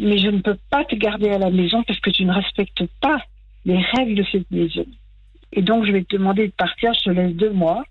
mais 0.00 0.18
je 0.18 0.28
ne 0.28 0.40
peux 0.40 0.56
pas 0.70 0.84
te 0.84 0.94
garder 0.94 1.30
à 1.30 1.38
la 1.38 1.50
maison 1.50 1.82
parce 1.82 1.98
que 2.00 2.10
tu 2.10 2.24
ne 2.24 2.32
respectes 2.32 2.84
pas 3.00 3.20
les 3.64 3.78
règles 3.78 4.14
de 4.14 4.24
cette 4.30 4.50
maison. 4.50 4.86
Et 5.52 5.62
donc, 5.62 5.84
je 5.84 5.92
vais 5.92 6.04
te 6.04 6.16
demander 6.16 6.46
de 6.46 6.52
partir, 6.52 6.92
je 6.94 7.04
te 7.04 7.10
laisse 7.10 7.34
deux 7.34 7.52
mois. 7.52 7.84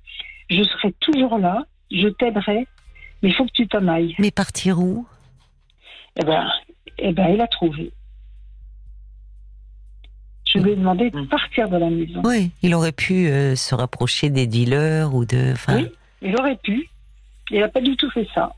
Je 0.50 0.64
serai 0.64 0.94
toujours 1.00 1.38
là, 1.38 1.66
je 1.92 2.08
t'aiderai, 2.08 2.68
mais 3.22 3.30
il 3.30 3.36
faut 3.36 3.46
que 3.46 3.52
tu 3.52 3.68
t'en 3.68 3.88
ailles. 3.88 4.16
Mais 4.20 4.32
partir 4.32 4.80
où? 4.80 5.06
Eh 6.20 6.24
ben, 6.24 6.50
eh 6.98 7.12
ben, 7.12 7.28
il 7.30 7.42
a 7.42 7.48
trouvé. 7.48 7.92
Je 10.46 10.60
lui 10.60 10.72
ai 10.72 10.76
demandé 10.76 11.12
de 11.12 11.22
partir 11.26 11.68
de 11.68 11.78
la 11.78 11.90
maison. 11.90 12.22
Oui, 12.24 12.52
il 12.64 12.74
aurait 12.74 12.94
pu 12.94 13.28
euh, 13.28 13.56
se 13.56 13.76
rapprocher 13.76 14.30
des 14.30 14.48
dealers 14.48 15.14
ou 15.14 15.26
de. 15.26 15.54
Oui, 15.68 15.92
il 16.22 16.36
aurait 16.40 16.56
pu. 16.56 16.90
Il 17.52 17.60
n'a 17.60 17.68
pas 17.68 17.82
du 17.82 17.96
tout 17.98 18.10
fait 18.12 18.28
ça. 18.34 18.54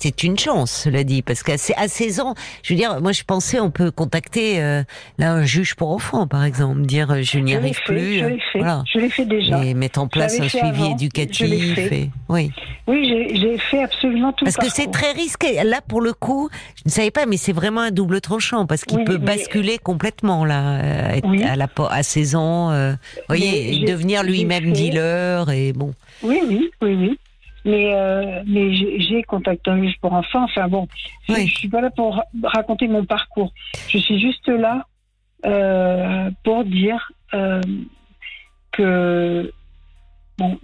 C'est 0.00 0.22
une 0.22 0.38
chance, 0.38 0.70
cela 0.84 1.02
dit, 1.02 1.22
parce 1.22 1.42
qu'à 1.42 1.58
ses- 1.58 1.74
à 1.74 1.88
16 1.88 2.20
ans, 2.20 2.34
je 2.62 2.72
veux 2.72 2.78
dire, 2.78 3.00
moi 3.00 3.12
je 3.12 3.24
pensais 3.24 3.58
on 3.58 3.70
peut 3.70 3.90
contacter 3.90 4.62
euh, 4.62 4.82
là 5.18 5.32
un 5.32 5.44
juge 5.44 5.74
pour 5.74 5.90
enfants, 5.90 6.26
par 6.28 6.44
exemple, 6.44 6.82
dire 6.82 7.10
euh, 7.10 7.22
je 7.22 7.38
n'y 7.38 7.54
arrive 7.54 7.74
fait, 7.74 7.92
plus, 7.92 8.18
je 8.18 8.24
euh, 8.24 8.28
l'ai 8.30 8.40
fait, 8.52 8.58
voilà, 8.58 8.84
je 8.92 8.98
l'ai 9.00 9.10
fait 9.10 9.24
déjà. 9.24 9.64
et 9.64 9.74
mettre 9.74 10.00
en 10.00 10.06
place 10.06 10.38
un 10.40 10.48
suivi 10.48 10.66
avant, 10.68 10.92
éducatif. 10.92 11.78
Et, 11.78 12.10
oui, 12.28 12.50
Oui, 12.86 13.06
j'ai- 13.08 13.58
fait 13.58 13.82
absolument 13.82 14.32
tout 14.32 14.44
parce 14.44 14.56
que 14.56 14.68
c'est 14.70 14.90
très 14.90 15.10
risqué. 15.12 15.62
Là, 15.64 15.80
pour 15.86 16.00
le 16.00 16.12
coup, 16.12 16.48
je 16.76 16.82
ne 16.86 16.90
savais 16.90 17.10
pas, 17.10 17.26
mais 17.26 17.36
c'est 17.36 17.52
vraiment 17.52 17.80
un 17.80 17.90
double 17.90 18.20
tranchant 18.20 18.66
parce 18.66 18.84
qu'il 18.84 18.98
Oui, 18.98 19.04
peut 19.04 19.18
mais- 19.18 19.26
basculer 19.26 19.78
complètement 19.78 20.44
là, 20.44 20.78
euh, 20.78 21.08
être 21.16 21.28
Oui. 21.28 21.42
à, 21.42 21.56
la, 21.56 21.66
à 21.90 22.02
16 22.04 22.36
ans, 22.36 22.70
euh, 22.70 22.92
voyez, 23.26 23.84
devenir 23.84 24.22
lui-même 24.22 24.72
dealer 24.72 25.50
et 25.50 25.72
bon. 25.72 25.92
Oui, 26.22 26.40
oui, 26.48 26.70
oui, 26.82 26.94
oui. 26.94 27.18
Mais, 27.64 27.92
euh, 27.94 28.42
mais 28.46 28.72
j'ai 28.74 29.22
contacté 29.24 29.70
un 29.70 29.82
juge 29.82 29.98
pour 30.00 30.12
enfants. 30.12 30.44
Enfin 30.44 30.68
bon, 30.68 30.86
je- 31.28 31.34
Oui. 31.34 31.46
je 31.48 31.54
suis 31.56 31.68
pas 31.68 31.80
là 31.80 31.90
pour 31.90 32.14
ra- 32.16 32.24
raconter 32.44 32.88
mon 32.88 33.04
parcours. 33.04 33.52
Je 33.88 33.98
suis 33.98 34.20
juste 34.20 34.48
là 34.48 34.86
euh, 35.44 36.30
pour 36.44 36.64
dire 36.64 37.12
euh, 37.34 37.60
que 38.72 39.52
bon, 40.38 40.58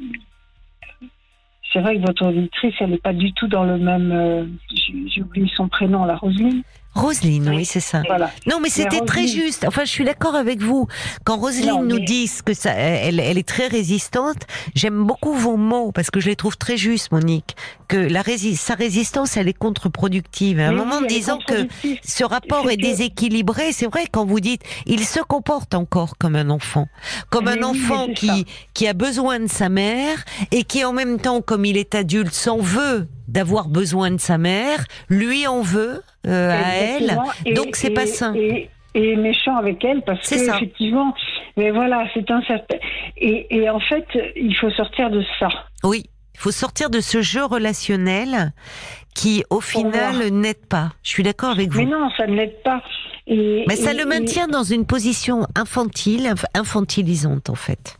c'est 1.73 1.81
vrai 1.81 1.97
que 1.97 2.03
votre 2.07 2.27
auditrice, 2.27 2.75
elle 2.81 2.91
n'est 2.91 2.99
pas 2.99 3.13
du 3.13 3.33
tout 3.33 3.49
dans 3.49 3.65
le 3.65 3.79
même. 3.79 4.13
euh, 4.13 4.47
j'ai- 4.75 5.09
J'ai 5.09 5.23
oublié 5.23 5.51
son 5.55 5.69
prénom, 5.69 6.05
la 6.05 6.17
Roselyne. 6.17 6.63
Roselyne, 6.95 7.49
oui, 7.49 7.57
Oui. 7.57 7.65
c'est 7.65 7.81
ça. 7.81 8.03
Voilà. 8.07 8.31
Non, 8.47 8.59
mais 8.61 8.69
c'était 8.69 9.01
très 9.01 9.27
juste. 9.27 9.65
Enfin, 9.67 9.85
je 9.85 9.91
suis 9.91 10.05
d'accord 10.05 10.35
avec 10.35 10.61
vous. 10.63 10.87
Quand 11.25 11.37
Roselyne 11.37 11.71
Non, 11.71 11.83
nous 11.83 11.99
dit 12.01 12.31
que 12.45 12.55
ça, 12.55 12.71
elle, 12.73 13.19
elle 13.21 13.37
est 13.39 13.47
très 13.49 13.67
résistante, 13.67 14.47
j'aime 14.75 15.05
beaucoup 15.05 15.35
vos 15.35 15.57
mots 15.57 15.91
parce 15.93 16.11
que 16.11 16.21
je 16.21 16.29
les 16.29 16.37
trouve 16.37 16.57
très 16.57 16.77
justes, 16.77 17.11
Monique. 17.13 17.57
Que 17.89 17.97
la 17.97 18.23
rési- 18.23 18.57
sa 18.57 18.75
résistance, 18.75 19.37
elle 19.37 19.49
est 19.49 19.53
contre-productive. 19.59 20.59
À 20.61 20.69
un 20.69 20.73
moment, 20.73 21.03
est 21.03 21.07
disant 21.07 21.39
que 21.47 21.67
ce 22.05 22.25
rapport 22.25 22.71
est 22.71 22.77
que- 22.77 22.83
déséquilibré, 22.83 23.73
c'est 23.73 23.87
vrai 23.87 24.05
quand 24.11 24.25
vous 24.25 24.41
dites, 24.41 24.63
il 24.87 25.05
se 25.05 25.21
comporte 25.21 25.75
encore 25.75 26.17
comme 26.19 26.37
un 26.37 26.49
enfant, 26.51 26.87
comme 27.31 27.47
Mais 27.47 27.53
un 27.53 27.57
oui, 27.57 27.65
enfant 27.65 28.07
ça. 28.07 28.13
qui 28.15 28.47
qui 28.73 28.87
a 28.89 28.93
besoin 28.93 29.41
de 29.41 29.49
sa 29.49 29.69
mère 29.69 30.25
et 30.53 30.65
qui 30.65 30.85
en 30.85 30.93
même 30.93 31.19
temps, 31.21 31.43
comme 31.43 31.65
il 31.65 31.77
est 31.77 31.95
adulte, 31.95 32.33
s'en 32.33 32.59
veut 32.59 33.07
d'avoir 33.29 33.69
besoin 33.69 34.11
de 34.11 34.19
sa 34.21 34.39
mère, 34.39 34.85
lui 35.09 35.47
en 35.47 35.61
veut 35.63 36.03
euh, 36.27 36.51
à 36.51 36.75
elle. 36.77 37.19
Et- 37.47 37.55
Donc, 37.55 37.77
c'est 37.77 37.91
pas 37.91 38.07
sain. 38.07 38.35
Et, 38.35 38.69
et 38.95 39.17
méchant 39.17 39.57
avec 39.57 39.85
elle 39.85 40.03
parce 40.03 40.21
que 40.29 40.39
ça. 40.39 40.57
effectivement, 40.57 41.15
mais 41.57 41.71
voilà, 41.71 42.07
c'est 42.15 42.31
un 42.31 42.43
certain. 42.43 42.77
Et, 43.17 43.47
et 43.57 43.69
en 43.71 43.81
fait, 43.81 44.07
il 44.37 44.55
faut 44.57 44.71
sortir 44.71 45.11
de 45.11 45.23
ça. 45.41 45.49
Oui, 45.83 46.05
il 46.35 46.41
faut 46.41 46.51
sortir 46.53 46.91
de 46.91 47.01
ce 47.01 47.21
jeu 47.23 47.45
relationnel 47.45 48.53
qui, 49.15 49.45
au 49.51 49.61
final, 49.61 50.29
n'aide 50.31 50.67
pas. 50.69 50.93
Je 51.03 51.11
suis 51.11 51.23
d'accord 51.23 51.51
avec 51.51 51.71
vous. 51.71 51.79
Mais 51.81 51.87
non, 51.87 52.09
ça 52.17 52.27
ne 52.27 52.35
l'aide 52.35 52.61
pas. 52.65 52.83
Et, 53.27 53.65
Mais 53.69 53.77
ça 53.77 53.93
et- 53.93 53.97
le 53.97 54.05
maintient 54.05 54.49
dans 54.49 54.65
une 54.65 54.85
position 54.87 55.47
infantile, 55.57 56.27
inf- 56.27 56.45
infantilisante 56.55 57.49
en 57.51 57.55
fait. 57.55 57.97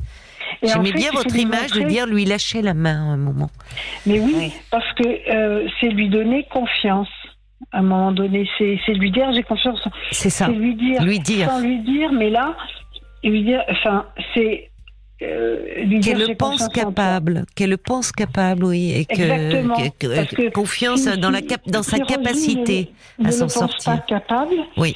J'aimais 0.67 0.93
bien 0.93 1.11
votre 1.13 1.37
image 1.37 1.73
de 1.73 1.81
montrer- 1.81 1.93
dire 1.93 2.07
lui 2.07 2.25
lâcher 2.25 2.63
la 2.63 2.75
main 2.75 2.97
à 3.11 3.13
un 3.13 3.17
moment. 3.17 3.51
Mais 4.07 4.19
oui, 4.21 4.35
Oui. 4.37 4.53
parce 4.71 4.91
que 4.95 5.05
euh, 5.31 5.67
c'est 5.81 5.89
lui 5.89 6.09
donner 6.09 6.47
confiance. 6.51 7.09
À 7.73 7.79
un 7.79 7.83
moment 7.83 8.13
donné, 8.13 8.49
c'est 8.59 8.77
lui 8.95 9.11
dire 9.11 9.33
j'ai 9.33 9.43
confiance. 9.43 9.81
C'est 10.13 10.31
ça. 10.31 10.47
C'est 10.47 10.53
lui 10.53 10.75
dire, 10.75 11.03
Lui 11.03 11.19
dire. 11.21 11.49
sans 11.49 11.61
lui 11.61 11.79
dire, 11.81 12.13
mais 12.13 12.31
là, 12.31 12.57
lui 13.23 13.43
dire, 13.43 13.63
enfin, 13.71 14.07
c'est 14.35 14.71
euh, 15.23 15.85
lui 15.85 16.01
dire 16.01 16.19
Qu'elle 16.19 16.37
pense 16.37 16.69
capable, 16.69 17.45
qu'elle 17.55 17.71
le 17.71 17.77
pense 17.79 18.13
capable, 18.13 18.65
oui, 18.65 18.93
et 18.95 19.05
que, 19.07 19.13
Exactement. 19.23 19.77
que- 19.77 20.07
que- 20.07 20.15
Parce 20.15 20.29
que 20.29 20.51
confiance 20.51 21.09
si- 21.09 21.19
dans 21.19 21.31
la 21.31 21.41
cap- 21.41 21.67
dans 21.67 21.83
si 21.83 21.91
sa 21.93 21.99
capacité 22.01 22.91
ne 23.19 23.29
à 23.29 23.33
s'en 23.33 23.49
sortir. 23.49 23.93
pas 23.93 23.99
capable, 23.99 24.55
Oui. 24.77 24.95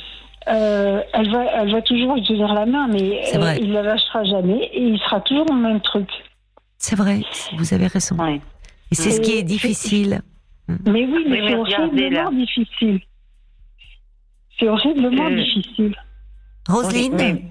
Euh, 0.50 1.02
elle, 1.12 1.30
va, 1.30 1.44
elle 1.62 1.72
va 1.72 1.82
toujours 1.82 2.14
lui 2.14 2.22
tenir 2.22 2.52
la 2.54 2.66
main, 2.66 2.88
mais 2.88 3.22
euh, 3.34 3.54
il 3.60 3.72
la 3.72 3.82
lâchera 3.82 4.24
jamais 4.24 4.64
et 4.72 4.82
il 4.82 4.98
sera 5.00 5.20
toujours 5.20 5.46
dans 5.46 5.54
le 5.54 5.62
même 5.62 5.80
truc. 5.80 6.08
C'est 6.78 6.96
vrai, 6.96 7.22
vous 7.56 7.74
avez 7.74 7.86
raison. 7.86 8.16
Et 8.90 8.94
c'est 8.94 9.10
ce 9.10 9.20
qui 9.20 9.32
est 9.38 9.42
difficile. 9.42 10.20
Mais 10.68 11.04
oui, 11.04 11.06
mais 11.06 11.16
Oui, 11.16 11.24
mais 11.28 11.48
c'est 11.48 11.54
horriblement 11.56 12.30
difficile. 12.32 13.00
C'est 14.58 14.68
horriblement 14.68 15.26
Euh, 15.26 15.36
difficile. 15.36 15.94
Roselyne, 16.68 17.16
Oui. 17.16 17.42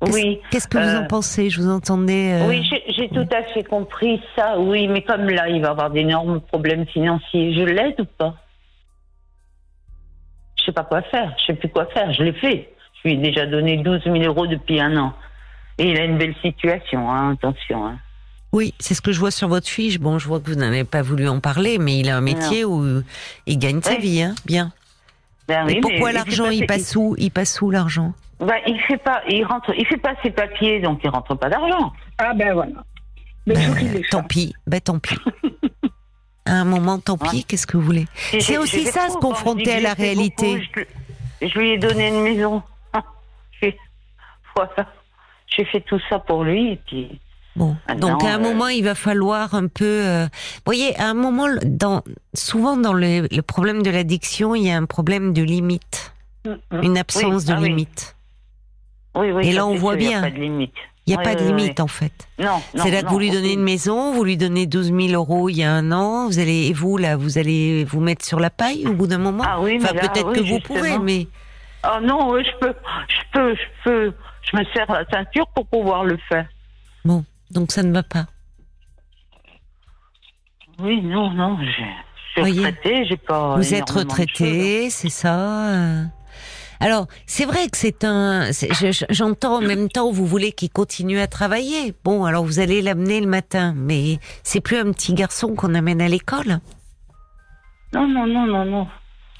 qu'est-ce 0.00 0.12
Oui. 0.14 0.38
qu'est-ce 0.50 0.68
que 0.68 0.78
vous 0.78 0.84
euh, 0.96 1.00
en 1.02 1.06
pensez? 1.06 1.50
Je 1.50 1.60
vous 1.60 1.68
entendais. 1.70 2.32
euh, 2.40 2.48
Oui, 2.48 2.62
j'ai 2.68 2.82
j'ai 2.92 3.08
tout 3.08 3.26
à 3.34 3.42
fait 3.52 3.62
compris 3.64 4.20
ça, 4.36 4.58
oui, 4.58 4.88
mais 4.88 5.02
comme 5.02 5.28
là, 5.28 5.48
il 5.48 5.60
va 5.60 5.70
avoir 5.70 5.90
d'énormes 5.90 6.40
problèmes 6.40 6.86
financiers, 6.86 7.54
je 7.54 7.62
l'aide 7.62 8.00
ou 8.00 8.04
pas? 8.04 8.34
Je 10.62 10.66
sais 10.66 10.72
pas 10.72 10.84
quoi 10.84 11.02
faire, 11.02 11.34
je 11.40 11.46
sais 11.46 11.54
plus 11.54 11.68
quoi 11.68 11.86
faire, 11.86 12.12
je 12.12 12.22
l'ai 12.22 12.32
fait. 12.34 12.72
Je 13.02 13.08
lui 13.08 13.14
ai 13.16 13.18
déjà 13.18 13.46
donné 13.46 13.78
12 13.78 14.02
000 14.04 14.16
euros 14.20 14.46
depuis 14.46 14.80
un 14.80 14.96
an. 14.96 15.12
Et 15.78 15.90
il 15.90 15.98
a 15.98 16.04
une 16.04 16.18
belle 16.18 16.36
situation, 16.40 17.10
hein, 17.10 17.32
attention. 17.32 17.84
Hein. 17.86 17.98
Oui, 18.52 18.74
c'est 18.78 18.94
ce 18.94 19.00
que 19.02 19.10
je 19.10 19.18
vois 19.18 19.30
sur 19.32 19.48
votre 19.48 19.66
fiche. 19.66 19.98
Bon, 19.98 20.18
je 20.20 20.28
vois 20.28 20.38
que 20.38 20.48
vous 20.50 20.54
n'avez 20.56 20.84
pas 20.84 21.02
voulu 21.02 21.26
en 21.28 21.40
parler, 21.40 21.78
mais 21.78 21.98
il 21.98 22.08
a 22.10 22.16
un 22.16 22.20
métier 22.20 22.64
où 22.64 23.02
il 23.46 23.58
gagne 23.58 23.80
sa 23.82 23.96
vie, 23.96 24.22
hein, 24.22 24.34
bien. 24.46 24.70
Ben 25.48 25.64
Mais 25.66 25.80
pourquoi 25.80 26.08
mais 26.10 26.12
l'argent, 26.12 26.50
il 26.50 26.66
pas- 26.66 26.74
passe 26.74 26.94
où? 26.94 27.16
Il 27.18 27.30
passe 27.32 27.60
où 27.60 27.70
l'argent? 27.70 28.12
Ben, 28.38 28.54
il 28.66 28.78
fait 28.82 28.98
pas, 28.98 29.22
il 29.28 29.42
rentre, 29.44 29.72
il 29.76 29.84
fait 29.86 29.96
pas 29.96 30.14
ses 30.22 30.30
papiers, 30.30 30.80
donc 30.80 31.00
il 31.02 31.10
rentre 31.10 31.34
pas 31.34 31.48
d'argent. 31.48 31.92
Ah 32.18 32.32
ben 32.34 32.52
voilà. 32.54 32.72
Mais 33.46 33.54
il 33.54 33.60
faut 33.62 33.74
qu'il 33.74 33.92
les 33.92 33.98
Euh, 34.00 34.08
Tant 34.10 34.22
pis, 34.22 34.54
ben 34.68 34.80
tant 34.80 34.98
pis. 35.00 35.16
À 36.44 36.54
un 36.54 36.64
moment, 36.64 36.98
tant 36.98 37.16
pis, 37.16 37.36
Ouais. 37.36 37.42
qu'est-ce 37.46 37.66
que 37.66 37.76
vous 37.76 37.84
voulez? 37.84 38.06
C'est 38.40 38.58
aussi 38.58 38.84
ça, 38.84 39.08
se 39.08 39.16
confronter 39.18 39.72
à 39.74 39.80
la 39.80 39.94
réalité. 39.94 40.56
beaucoup, 40.74 40.88
je, 41.40 41.46
je 41.48 41.58
lui 41.58 41.70
ai 41.70 41.78
donné 41.78 42.08
une 42.08 42.22
maison. 42.22 42.62
Voilà. 44.56 44.86
J'ai 45.46 45.64
fait 45.64 45.80
tout 45.80 46.00
ça 46.08 46.18
pour 46.18 46.44
lui, 46.44 46.72
et 46.72 46.80
puis. 46.86 47.20
Bon, 47.56 47.76
donc 47.98 48.22
à 48.24 48.34
un 48.34 48.38
euh, 48.38 48.42
moment, 48.42 48.68
il 48.68 48.82
va 48.84 48.94
falloir 48.94 49.54
un 49.54 49.66
peu. 49.66 49.84
euh, 49.84 50.24
Vous 50.24 50.62
voyez, 50.66 50.98
à 50.98 51.08
un 51.08 51.14
moment, 51.14 51.46
dans 51.64 52.02
souvent 52.34 52.76
dans 52.78 52.92
le, 52.94 53.28
le 53.30 53.42
problème 53.42 53.82
de 53.82 53.90
l'addiction, 53.90 54.54
il 54.54 54.64
y 54.64 54.70
a 54.70 54.76
un 54.76 54.84
problème 54.86 55.32
de 55.32 55.42
limite, 55.42 56.12
Mm, 56.44 56.82
une 56.82 56.98
absence 56.98 57.42
Oui, 57.42 57.48
de 57.48 57.52
ah 57.52 57.60
limite. 57.60 58.16
Oui, 59.14 59.30
oui, 59.30 59.46
Et 59.46 59.52
là, 59.52 59.64
on 59.66 59.74
voit 59.76 59.94
il 59.94 59.98
bien. 59.98 60.18
a 60.18 60.22
pas 60.22 60.30
de 60.30 60.40
limite. 60.40 60.74
Il 61.06 61.10
n'y 61.10 61.16
a 61.16 61.18
Oui, 61.18 61.24
pas 61.24 61.34
de 61.34 61.40
oui, 61.44 61.52
oui. 61.52 61.60
limite 61.62 61.80
en 61.80 61.88
fait. 61.88 62.12
Non, 62.38 62.62
non. 62.74 62.84
C'est 62.84 62.90
là 62.92 63.02
que 63.02 63.08
vous 63.08 63.18
lui 63.18 63.30
donnez 63.30 63.54
une 63.54 63.62
maison, 63.62 64.12
vous 64.12 64.22
lui 64.22 64.36
donnez 64.36 64.66
12 64.66 64.92
000 64.92 65.08
euros 65.14 65.48
il 65.48 65.56
y 65.56 65.64
a 65.64 65.72
un 65.72 65.90
an, 65.90 66.26
vous 66.28 66.38
allez, 66.38 66.68
et 66.68 66.72
vous 66.72 66.96
là, 66.96 67.16
vous 67.16 67.38
allez 67.38 67.84
vous 67.84 68.00
mettre 68.00 68.24
sur 68.24 68.38
la 68.38 68.50
paille 68.50 68.86
au 68.86 68.92
bout 68.92 69.08
d'un 69.08 69.18
moment? 69.18 69.42
Ah 69.44 69.60
oui, 69.60 69.78
mais 69.78 69.84
enfin, 69.90 69.94
peut-être 69.98 70.32
que 70.32 70.40
vous 70.40 70.60
pouvez, 70.60 70.98
mais 70.98 71.26
Oh 71.84 71.98
non, 72.00 72.30
oui, 72.32 72.44
je 72.44 72.56
peux, 72.60 72.72
je 73.08 73.22
peux, 73.32 73.54
je 73.54 73.60
peux. 73.84 74.12
Je 74.50 74.56
me 74.56 74.64
serre 74.72 74.90
la 74.92 75.04
ceinture 75.10 75.46
pour 75.48 75.66
pouvoir 75.66 76.04
le 76.04 76.16
faire. 76.28 76.46
bon, 77.04 77.24
donc 77.50 77.72
ça 77.72 77.82
ne 77.82 77.92
va 77.92 78.02
pas. 78.04 78.26
Oui, 80.78 81.00
non, 81.02 81.30
non, 81.32 81.58
je 81.60 81.82
je 82.34 82.42
suis 82.44 82.60
retraitée, 82.60 83.04
j'ai 83.06 83.16
pas. 83.16 83.56
Vous 83.56 83.74
êtes 83.74 83.90
énormément 83.90 84.04
de 84.04 84.10
retraité, 84.20 84.90
c'est 84.90 85.10
ça. 85.10 86.04
Alors, 86.82 87.06
c'est 87.26 87.44
vrai 87.44 87.68
que 87.68 87.76
c'est 87.76 88.02
un. 88.02 88.50
J'entends 89.08 89.58
en 89.58 89.60
même 89.60 89.88
temps, 89.88 90.10
vous 90.10 90.26
voulez 90.26 90.50
qu'il 90.50 90.68
continue 90.68 91.20
à 91.20 91.28
travailler. 91.28 91.94
Bon, 92.02 92.24
alors 92.24 92.44
vous 92.44 92.58
allez 92.58 92.82
l'amener 92.82 93.20
le 93.20 93.28
matin, 93.28 93.72
mais 93.76 94.18
c'est 94.42 94.60
plus 94.60 94.78
un 94.78 94.90
petit 94.90 95.14
garçon 95.14 95.54
qu'on 95.54 95.76
amène 95.76 96.02
à 96.02 96.08
l'école. 96.08 96.58
Non, 97.94 98.08
non, 98.08 98.26
non, 98.26 98.46
non, 98.48 98.64
non. 98.64 98.88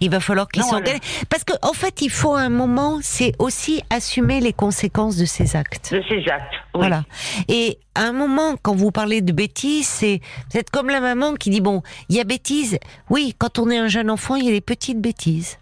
Il 0.00 0.10
va 0.10 0.20
falloir 0.20 0.46
qu'il 0.46 0.62
s'engage. 0.62 1.00
Parce 1.28 1.42
que, 1.42 1.52
en 1.62 1.72
fait, 1.72 2.00
il 2.00 2.10
faut 2.10 2.34
un 2.34 2.48
moment, 2.48 3.00
c'est 3.02 3.32
aussi 3.40 3.82
assumer 3.90 4.38
les 4.38 4.52
conséquences 4.52 5.16
de 5.16 5.24
ses 5.24 5.56
actes. 5.56 5.92
De 5.92 6.02
ces 6.08 6.30
actes. 6.30 6.54
Oui. 6.74 6.80
Voilà. 6.80 7.04
Et 7.48 7.78
à 7.96 8.02
un 8.02 8.12
moment, 8.12 8.54
quand 8.62 8.76
vous 8.76 8.92
parlez 8.92 9.20
de 9.20 9.32
bêtises, 9.32 9.88
c'est 9.88 10.20
vous 10.52 10.58
êtes 10.58 10.70
comme 10.70 10.90
la 10.90 11.00
maman 11.00 11.34
qui 11.34 11.50
dit 11.50 11.60
bon, 11.60 11.82
il 12.08 12.14
y 12.14 12.20
a 12.20 12.24
bêtises. 12.24 12.78
Oui, 13.10 13.34
quand 13.36 13.58
on 13.58 13.68
est 13.68 13.78
un 13.78 13.88
jeune 13.88 14.10
enfant, 14.10 14.36
il 14.36 14.44
y 14.44 14.48
a 14.48 14.52
les 14.52 14.60
petites 14.60 15.00
bêtises. 15.00 15.58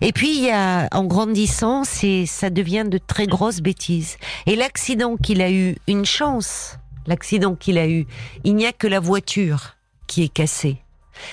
Et 0.00 0.12
puis, 0.12 0.36
il 0.36 0.44
y 0.44 0.50
a, 0.50 0.88
en 0.92 1.04
grandissant, 1.04 1.84
c'est, 1.84 2.24
ça 2.26 2.50
devient 2.50 2.84
de 2.88 2.98
très 2.98 3.26
grosses 3.26 3.60
bêtises. 3.60 4.16
Et 4.46 4.56
l'accident 4.56 5.16
qu'il 5.16 5.42
a 5.42 5.50
eu, 5.50 5.76
une 5.88 6.04
chance, 6.04 6.78
l'accident 7.06 7.54
qu'il 7.54 7.78
a 7.78 7.88
eu, 7.88 8.06
il 8.44 8.54
n'y 8.56 8.66
a 8.66 8.72
que 8.72 8.86
la 8.86 9.00
voiture 9.00 9.76
qui 10.06 10.22
est 10.22 10.28
cassée. 10.28 10.78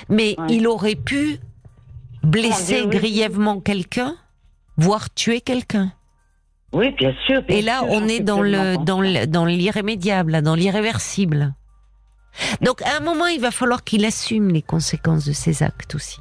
Mais 0.10 0.36
Ouais. 0.38 0.48
il 0.50 0.68
aurait 0.68 0.96
pu 0.96 1.40
blesser 2.24 2.82
oui. 2.84 2.90
grièvement 2.90 3.60
quelqu'un, 3.60 4.16
voire 4.78 5.14
tuer 5.14 5.42
quelqu'un. 5.42 5.92
Oui, 6.72 6.90
bien 6.98 7.14
sûr. 7.28 7.44
bien 7.44 7.58
Et 7.58 7.62
là, 7.62 7.80
sûr, 7.82 7.88
on 7.92 8.08
est 8.08 8.22
dans 8.22 8.42
le 8.42 8.84
dans 8.84 9.00
le 9.02 9.28
dans 9.28 9.46
l'irrémédiable, 9.46 10.42
dans 10.42 10.56
l'irréversible. 10.56 11.54
Donc, 12.62 12.82
à 12.82 12.98
un 12.98 13.00
moment, 13.00 13.28
il 13.28 13.40
va 13.40 13.52
falloir 13.52 13.84
qu'il 13.84 14.06
assume 14.06 14.50
les 14.50 14.64
conséquences 14.64 15.26
de 15.26 15.34
ses 15.34 15.62
actes 15.62 15.94
aussi. 15.94 16.20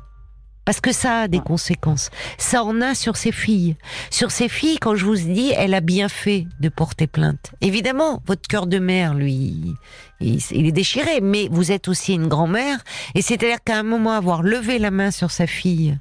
Parce 0.64 0.80
que 0.80 0.92
ça 0.92 1.22
a 1.22 1.28
des 1.28 1.38
Ouais. 1.38 1.44
conséquences. 1.44 2.10
Ça 2.38 2.62
en 2.62 2.80
a 2.80 2.94
sur 2.94 3.16
ses 3.16 3.32
filles. 3.32 3.76
Sur 4.10 4.30
ses 4.30 4.48
filles, 4.48 4.78
quand 4.78 4.94
je 4.94 5.04
vous 5.04 5.16
dis, 5.16 5.52
elle 5.56 5.74
a 5.74 5.80
bien 5.80 6.08
fait 6.08 6.46
de 6.60 6.68
porter 6.68 7.06
plainte. 7.08 7.52
Évidemment, 7.60 8.22
votre 8.26 8.46
cœur 8.48 8.66
de 8.68 8.78
mère, 8.78 9.14
lui, 9.14 9.74
il, 10.20 10.38
il 10.52 10.66
est 10.66 10.72
déchiré, 10.72 11.20
mais 11.20 11.48
vous 11.50 11.72
êtes 11.72 11.88
aussi 11.88 12.14
une 12.14 12.28
grand-mère. 12.28 12.78
Et 13.16 13.22
c'est-à-dire 13.22 13.58
qu'à 13.64 13.78
un 13.78 13.82
moment, 13.82 14.12
avoir 14.12 14.42
levé 14.42 14.78
la 14.78 14.92
main 14.92 15.10
sur 15.10 15.32
sa 15.32 15.48
fille, 15.48 15.98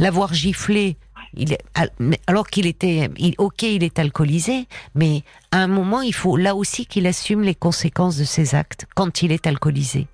l'avoir 0.00 0.34
giflé, 0.34 0.96
il 1.34 1.52
est, 1.52 1.60
alors 2.26 2.48
qu'il 2.48 2.66
était, 2.66 3.08
il- 3.16 3.36
ok, 3.38 3.62
il 3.62 3.84
est 3.84 4.00
alcoolisé, 4.00 4.66
mais 4.96 5.22
à 5.52 5.58
un 5.58 5.68
moment, 5.68 6.00
il 6.02 6.14
faut 6.14 6.36
là 6.36 6.56
aussi 6.56 6.84
qu'il 6.86 7.06
assume 7.06 7.42
les 7.42 7.54
conséquences 7.54 8.16
de 8.16 8.24
ses 8.24 8.56
actes 8.56 8.86
quand 8.96 9.22
il 9.22 9.30
est 9.30 9.46
alcoolisé. 9.46 10.08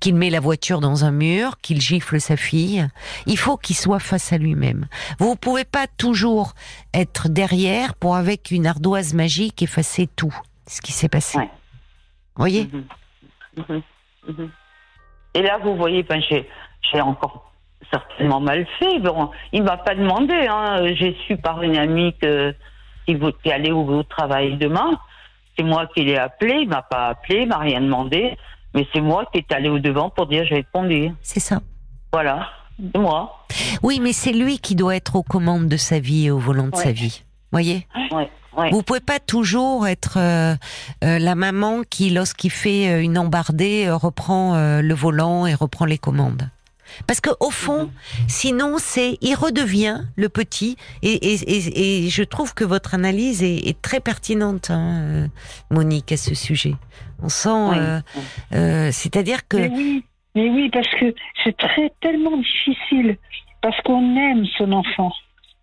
Qu'il 0.00 0.14
met 0.14 0.30
la 0.30 0.40
voiture 0.40 0.80
dans 0.80 1.04
un 1.04 1.10
mur, 1.10 1.58
qu'il 1.60 1.80
gifle 1.80 2.20
sa 2.20 2.36
fille. 2.36 2.86
Il 3.26 3.38
faut 3.38 3.56
qu'il 3.56 3.76
soit 3.76 3.98
face 4.00 4.32
à 4.32 4.38
lui-même. 4.38 4.86
Vous 5.18 5.36
pouvez 5.36 5.64
pas 5.64 5.86
toujours 5.86 6.54
être 6.94 7.28
derrière 7.28 7.94
pour 7.94 8.16
avec 8.16 8.50
une 8.50 8.66
ardoise 8.66 9.14
magique 9.14 9.62
effacer 9.62 10.08
tout 10.16 10.34
ce 10.66 10.80
qui 10.80 10.92
s'est 10.92 11.08
passé. 11.08 11.38
Ouais. 11.38 11.50
Voyez? 12.36 12.68
Mhm. 12.72 12.84
Mhm. 13.68 13.82
Mhm. 14.28 14.50
Et 15.34 15.42
là, 15.42 15.58
vous 15.62 15.76
voyez, 15.76 16.02
ben, 16.02 16.20
j'ai, 16.28 16.46
encore 17.00 17.52
certainement 17.90 18.40
mal 18.40 18.66
fait. 18.78 18.98
Bon, 19.00 19.30
il 19.52 19.62
m'a 19.62 19.76
pas 19.76 19.94
demandé. 19.94 20.34
Hein. 20.48 20.94
J'ai 20.94 21.16
su 21.26 21.36
par 21.36 21.62
une 21.62 21.76
amie 21.76 22.14
que 22.20 22.54
qu'il 23.06 23.18
vous- 23.18 23.32
allait 23.50 23.72
au, 23.72 23.84
au 23.86 24.02
travail 24.02 24.56
demain. 24.58 24.98
C'est 25.56 25.64
moi 25.64 25.86
qui 25.94 26.04
l'ai 26.04 26.16
appelé. 26.18 26.60
Il 26.62 26.68
m'a 26.68 26.82
pas 26.82 27.08
appelé, 27.08 27.40
il 27.42 27.48
m'a 27.48 27.58
rien 27.58 27.80
demandé. 27.80 28.36
Mais 28.78 28.86
c'est 28.92 29.00
moi 29.00 29.24
qui 29.32 29.38
est 29.38 29.52
allé 29.52 29.68
au 29.68 29.80
devant 29.80 30.08
pour 30.08 30.28
dire 30.28 30.44
je 30.48 30.54
vais 30.54 30.62
te 30.62 30.68
conduire. 30.72 31.12
C'est 31.20 31.40
ça. 31.40 31.60
Voilà, 32.12 32.46
c'est 32.92 32.98
moi. 33.00 33.44
Oui, 33.82 33.98
mais 34.00 34.12
c'est 34.12 34.32
lui 34.32 34.58
qui 34.60 34.76
doit 34.76 34.94
être 34.94 35.16
aux 35.16 35.24
commandes 35.24 35.66
de 35.66 35.76
sa 35.76 35.98
vie 35.98 36.26
et 36.26 36.30
au 36.30 36.38
volant 36.38 36.68
de 36.68 36.76
Ouais. 36.76 36.82
sa 36.84 36.92
vie. 36.92 37.24
Voyez? 37.50 37.86
Ouais, 38.12 38.30
ouais. 38.56 38.70
Vous 38.70 38.82
pouvez 38.84 39.00
pas 39.00 39.18
toujours 39.18 39.88
être 39.88 40.16
euh, 40.16 40.54
euh, 41.02 41.18
la 41.18 41.34
maman 41.34 41.80
qui, 41.90 42.10
lorsqu'il 42.10 42.50
fait 42.52 42.88
euh, 42.88 43.02
une 43.02 43.18
embardée, 43.18 43.90
reprend 43.90 44.54
euh, 44.54 44.80
le 44.80 44.94
volant 44.94 45.44
et 45.46 45.54
reprend 45.54 45.86
les 45.86 45.98
commandes. 45.98 46.48
Parce 47.06 47.20
que 47.20 47.30
au 47.40 47.50
fond, 47.50 47.84
Mhm. 47.84 47.90
sinon 48.28 48.74
c'est, 48.78 49.18
il 49.20 49.34
redevient 49.34 50.00
le 50.16 50.28
petit. 50.28 50.76
Et, 51.02 51.32
et, 51.32 51.34
et, 51.46 52.04
et 52.04 52.08
je 52.08 52.22
trouve 52.22 52.54
que 52.54 52.64
votre 52.64 52.94
analyse 52.94 53.42
est, 53.42 53.68
est 53.68 53.80
très 53.82 54.00
pertinente, 54.00 54.70
hein, 54.70 55.00
euh, 55.02 55.26
Monique, 55.70 56.12
à 56.12 56.16
ce 56.16 56.34
sujet. 56.34 56.74
On 57.22 57.28
sent, 57.28 57.48
Oui. 57.50 57.76
euh, 57.78 58.00
euh, 58.54 58.90
c'est-à-dire 58.92 59.46
que 59.48 59.56
Mais 59.56 59.68
oui, 59.68 60.04
mais 60.34 60.48
oui, 60.50 60.70
parce 60.70 60.88
que 61.00 61.14
c'est 61.44 61.56
très 61.56 61.92
tellement 62.00 62.36
difficile, 62.36 63.16
parce 63.60 63.80
qu'on 63.82 64.16
aime 64.16 64.46
son 64.56 64.70
enfant. 64.72 65.12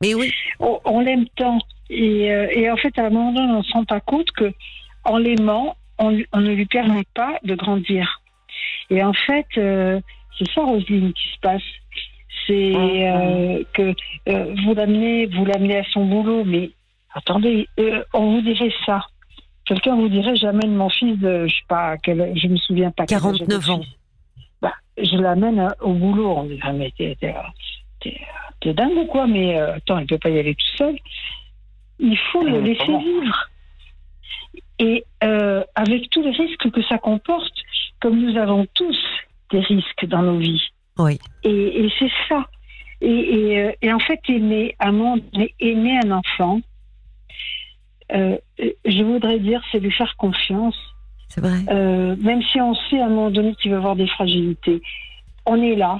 Mais 0.02 0.14
oui, 0.14 0.34
on, 0.60 0.80
on 0.86 1.00
l'aime 1.00 1.26
tant. 1.38 1.58
Et, 1.90 2.32
euh, 2.34 2.48
et 2.52 2.70
en 2.70 2.76
fait, 2.78 2.98
à 3.00 3.06
un 3.06 3.10
moment 3.10 3.32
donné, 3.32 3.54
on 3.54 3.60
ne 3.60 3.64
se 3.64 3.72
rend 3.74 3.86
pas 3.86 4.00
compte 4.02 4.30
que 4.32 4.52
en 5.06 5.18
l'aimant, 5.18 5.78
on, 6.00 6.18
on 6.34 6.42
ne 6.42 6.52
lui 6.54 6.66
permet 6.66 7.06
pas 7.14 7.40
de 7.44 7.56
grandir. 7.56 8.22
Et 8.90 9.02
en 9.04 9.14
fait, 9.14 9.46
euh, 9.58 10.02
c'est 10.38 10.50
ça, 10.52 10.62
Roselyne, 10.64 11.14
qui 11.14 11.28
se 11.30 11.40
passe. 11.42 11.62
C'est 12.48 12.74
euh, 12.76 13.64
que 13.74 13.94
euh, 14.30 14.56
vous 14.66 14.74
l'amenez, 14.76 15.26
vous 15.28 15.46
l'amenez 15.46 15.78
à 15.78 15.84
son 15.92 16.06
boulot, 16.06 16.44
mais 16.46 16.70
attendez, 17.14 17.68
euh, 17.80 18.04
on 18.14 18.32
vous 18.36 18.42
dirait 18.42 18.72
ça. 18.86 19.02
Quelqu'un 19.66 19.96
vous 19.96 20.10
dirait, 20.10 20.36
j'amène 20.36 20.76
mon 20.76 20.90
fils 20.90 21.18
de, 21.18 21.48
je 21.48 21.56
sais 21.56 21.64
pas, 21.68 21.98
quel, 21.98 22.34
je 22.38 22.48
me 22.48 22.58
souviens 22.58 22.92
pas. 22.92 23.06
quel 23.08 23.18
âge 23.18 23.24
avait 23.26 23.38
49 23.40 23.66
le 23.68 23.72
ans. 23.74 23.82
Bah, 24.62 24.74
je 24.98 25.16
l'amène 25.18 25.60
euh, 25.60 25.70
au 25.82 25.94
boulot. 25.94 26.36
On 26.38 26.44
dirait, 26.44 26.74
mais 26.74 26.92
t'es, 26.98 27.16
t'es, 27.20 27.34
t'es- 28.02 28.22
t'es 28.62 28.74
dingue 28.74 28.96
ou 28.98 29.06
quoi 29.06 29.26
Mais 29.26 29.58
euh, 29.58 29.76
attends, 29.76 29.98
il 29.98 30.06
peut 30.06 30.20
pas 30.20 30.30
y 30.30 30.38
aller 30.38 30.54
tout 30.54 30.78
seul. 30.78 30.96
Il 32.00 32.18
faut 32.32 32.44
le 32.44 32.62
Mais 32.62 32.70
laisser 32.70 32.86
comment 32.86 33.00
vivre. 33.02 33.50
Et 34.78 35.04
euh, 35.24 35.64
avec 35.74 36.10
tous 36.10 36.22
les 36.22 36.32
risques 36.32 36.70
que 36.70 36.84
ça 36.84 36.98
comporte, 36.98 37.54
comme 38.02 38.20
nous 38.22 38.38
avons 38.38 38.68
tous 38.74 38.98
des 39.52 39.60
risques 39.60 40.06
dans 40.06 40.22
nos 40.22 40.38
vies. 40.38 40.62
Oui. 40.98 41.20
Et, 41.44 41.86
et 41.86 41.92
c'est 42.00 42.12
ça. 42.30 42.46
Et, 43.02 43.10
et, 43.10 43.60
euh, 43.62 43.72
et 43.82 43.92
en 43.94 44.00
fait, 44.00 44.20
aimer 44.30 44.76
un 44.80 44.92
monde, 44.92 45.22
un 45.62 46.12
enfant, 46.12 46.62
euh, 48.14 48.38
je 48.86 49.04
voudrais 49.04 49.40
dire, 49.40 49.62
c'est 49.72 49.80
lui 49.80 49.92
faire 49.92 50.16
confiance. 50.18 50.78
c'est 51.30 51.42
vrai. 51.42 51.58
Euh, 51.70 52.16
même 52.22 52.42
si 52.44 52.62
on 52.62 52.74
sait 52.76 53.00
à 53.00 53.06
un 53.06 53.10
moment 53.10 53.32
donné 53.32 53.56
qu'il 53.56 53.72
va 53.72 53.78
avoir 53.78 53.96
des 53.96 54.08
fragilités, 54.08 54.82
on 55.46 55.62
est 55.62 55.76
là. 55.76 56.00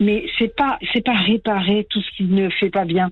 Mais 0.00 0.26
c'est 0.38 0.54
pas 0.54 0.78
c'est 0.92 1.04
pas 1.04 1.16
réparer 1.16 1.84
tout 1.90 2.00
ce 2.00 2.10
qu'il 2.16 2.30
ne 2.32 2.48
fait 2.50 2.70
pas 2.70 2.84
bien. 2.84 3.10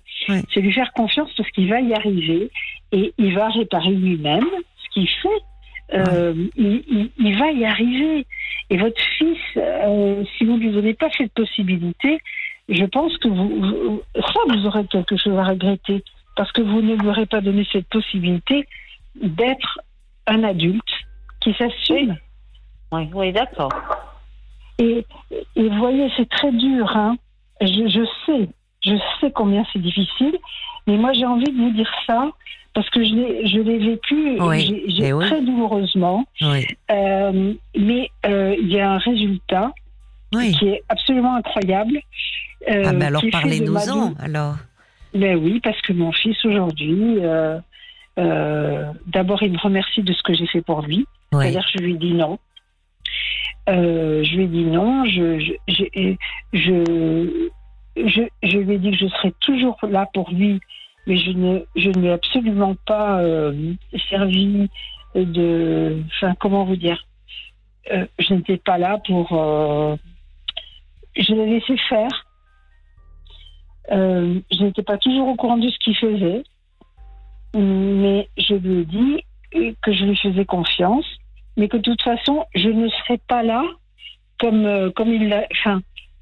C'est 0.54 0.60
lui 0.60 0.72
faire 0.72 0.92
confiance 0.92 1.30
parce 1.36 1.50
qu'il 1.50 1.68
va 1.68 1.80
y 1.80 1.92
arriver 1.92 2.48
et 2.92 3.12
il 3.18 3.34
va 3.34 3.48
réparer 3.48 3.90
lui-même 3.90 4.46
ce 4.84 4.88
qu'il 4.94 5.08
fait. 5.08 5.40
Euh, 5.94 6.34
il, 6.56 6.84
il- 6.88 7.10
il 7.18 7.36
va 7.38 7.50
y 7.50 7.64
arriver. 7.64 8.24
Et 8.70 8.76
votre 8.78 9.00
fils, 9.18 9.38
euh, 9.56 10.24
si 10.36 10.44
vous 10.44 10.56
lui 10.56 10.70
donnez 10.72 10.94
pas 10.94 11.08
cette 11.16 11.32
possibilité, 11.32 12.18
je 12.68 12.84
pense 12.84 13.16
que 13.18 13.28
vous, 13.28 13.48
vous- 13.60 14.02
ça 14.16 14.40
vous 14.48 14.66
aurez 14.66 14.84
quelque 14.86 15.16
chose 15.16 15.38
à 15.38 15.44
regretter 15.44 16.02
parce 16.36 16.50
que 16.52 16.62
vous 16.62 16.82
ne 16.82 16.94
lui 16.96 17.08
aurez 17.08 17.26
pas 17.26 17.40
donné 17.40 17.66
cette 17.72 17.88
possibilité 17.88 18.66
d'être 19.22 19.80
un 20.26 20.42
adulte 20.42 20.82
qui 21.40 21.54
s'assume. 21.54 22.16
Oui, 22.92 23.08
oui, 23.14 23.32
d'accord. 23.32 23.70
Et, 24.78 25.06
et 25.54 25.68
vous 25.68 25.78
voyez, 25.78 26.10
c'est 26.16 26.28
très 26.28 26.52
dur. 26.52 26.94
Hein. 26.96 27.16
Je, 27.60 27.88
je 27.88 28.04
sais, 28.26 28.48
je 28.84 28.96
sais 29.20 29.30
combien 29.30 29.64
c'est 29.72 29.78
difficile. 29.78 30.36
Mais 30.86 30.96
moi, 30.96 31.12
j'ai 31.12 31.24
envie 31.24 31.50
de 31.50 31.56
vous 31.56 31.70
dire 31.70 31.90
ça 32.06 32.30
parce 32.76 32.90
que 32.90 33.02
je 33.02 33.14
l'ai, 33.14 33.46
je 33.46 33.58
l'ai 33.58 33.78
vécu 33.78 34.36
Oui, 34.38 34.84
j'ai 34.88 35.08
eh 35.08 35.12
très 35.12 35.40
douloureusement. 35.40 36.26
Oui. 36.42 36.66
Euh, 36.90 37.54
mais 37.74 38.10
euh, 38.26 38.54
il 38.60 38.68
y 38.70 38.78
a 38.78 38.90
un 38.92 38.98
résultat 38.98 39.72
qui 40.30 40.68
est 40.68 40.82
absolument 40.90 41.36
incroyable. 41.36 41.98
euh, 42.68 42.82
Ah, 42.84 42.92
mais 42.92 43.06
alors 43.06 43.22
parlez-nous-en, 43.32 44.12
alors. 44.20 44.56
Ben 45.14 45.38
oui, 45.38 45.58
parce 45.60 45.80
que 45.80 45.94
mon 45.94 46.12
fils 46.12 46.36
aujourd'hui, 46.44 47.16
euh, 47.22 48.92
d'abord, 49.06 49.42
il 49.42 49.52
me 49.52 49.58
remercie 49.58 50.02
de 50.02 50.12
ce 50.12 50.22
que 50.22 50.34
j'ai 50.34 50.46
fait 50.46 50.60
pour 50.60 50.82
lui. 50.82 51.06
C'est-à-dire 51.32 51.64
je 51.72 51.78
lui 51.82 51.96
dis 51.96 52.12
non. 52.12 52.38
Je 53.68 54.36
lui 54.36 54.44
ai 54.44 54.48
dit 54.48 54.64
non. 54.64 55.06
Je, 55.06 55.38
je, 55.38 55.54
je, 56.52 57.56
je, 57.96 58.22
je 58.42 58.58
lui 58.58 58.74
ai 58.74 58.78
dit 58.78 58.90
que 58.90 58.98
je 58.98 59.06
serais 59.06 59.32
toujours 59.40 59.78
là 59.88 60.06
pour 60.12 60.30
lui, 60.30 60.60
mais 61.06 61.16
je 61.16 61.30
ne, 61.30 61.60
je 61.76 61.88
ne 61.90 62.00
lui 62.00 62.06
ai 62.08 62.12
absolument 62.12 62.74
pas 62.86 63.20
euh, 63.22 63.74
servi 64.10 64.68
de. 65.14 66.02
Enfin, 66.16 66.34
comment 66.38 66.64
vous 66.64 66.76
dire 66.76 67.04
Euh, 67.92 68.06
Je 68.18 68.34
n'étais 68.34 68.56
pas 68.58 68.78
là 68.78 68.98
pour. 69.06 69.32
euh, 69.32 69.96
je 71.16 71.32
l'ai 71.34 71.46
laissé 71.46 71.76
faire. 71.88 72.26
Euh, 73.92 74.40
je 74.50 74.64
n'étais 74.64 74.82
pas 74.82 74.98
toujours 74.98 75.28
au 75.28 75.36
courant 75.36 75.56
de 75.58 75.68
ce 75.68 75.78
qu'il 75.78 75.96
faisait, 75.96 76.42
mais 77.54 78.28
je 78.36 78.54
lui 78.54 78.80
ai 78.80 78.84
dit 78.84 79.22
que 79.80 79.92
je 79.92 80.04
lui 80.04 80.16
faisais 80.16 80.44
confiance, 80.44 81.06
mais 81.56 81.68
que 81.68 81.76
de 81.76 81.82
toute 81.82 82.02
façon, 82.02 82.44
je 82.54 82.68
ne 82.68 82.88
serais 82.88 83.18
pas 83.28 83.42
là 83.44 83.62
comme, 84.40 84.66
euh, 84.66 84.90
comme 84.90 85.14
il 85.14 85.28
l'a. 85.28 85.46
Enfin, 85.52 85.80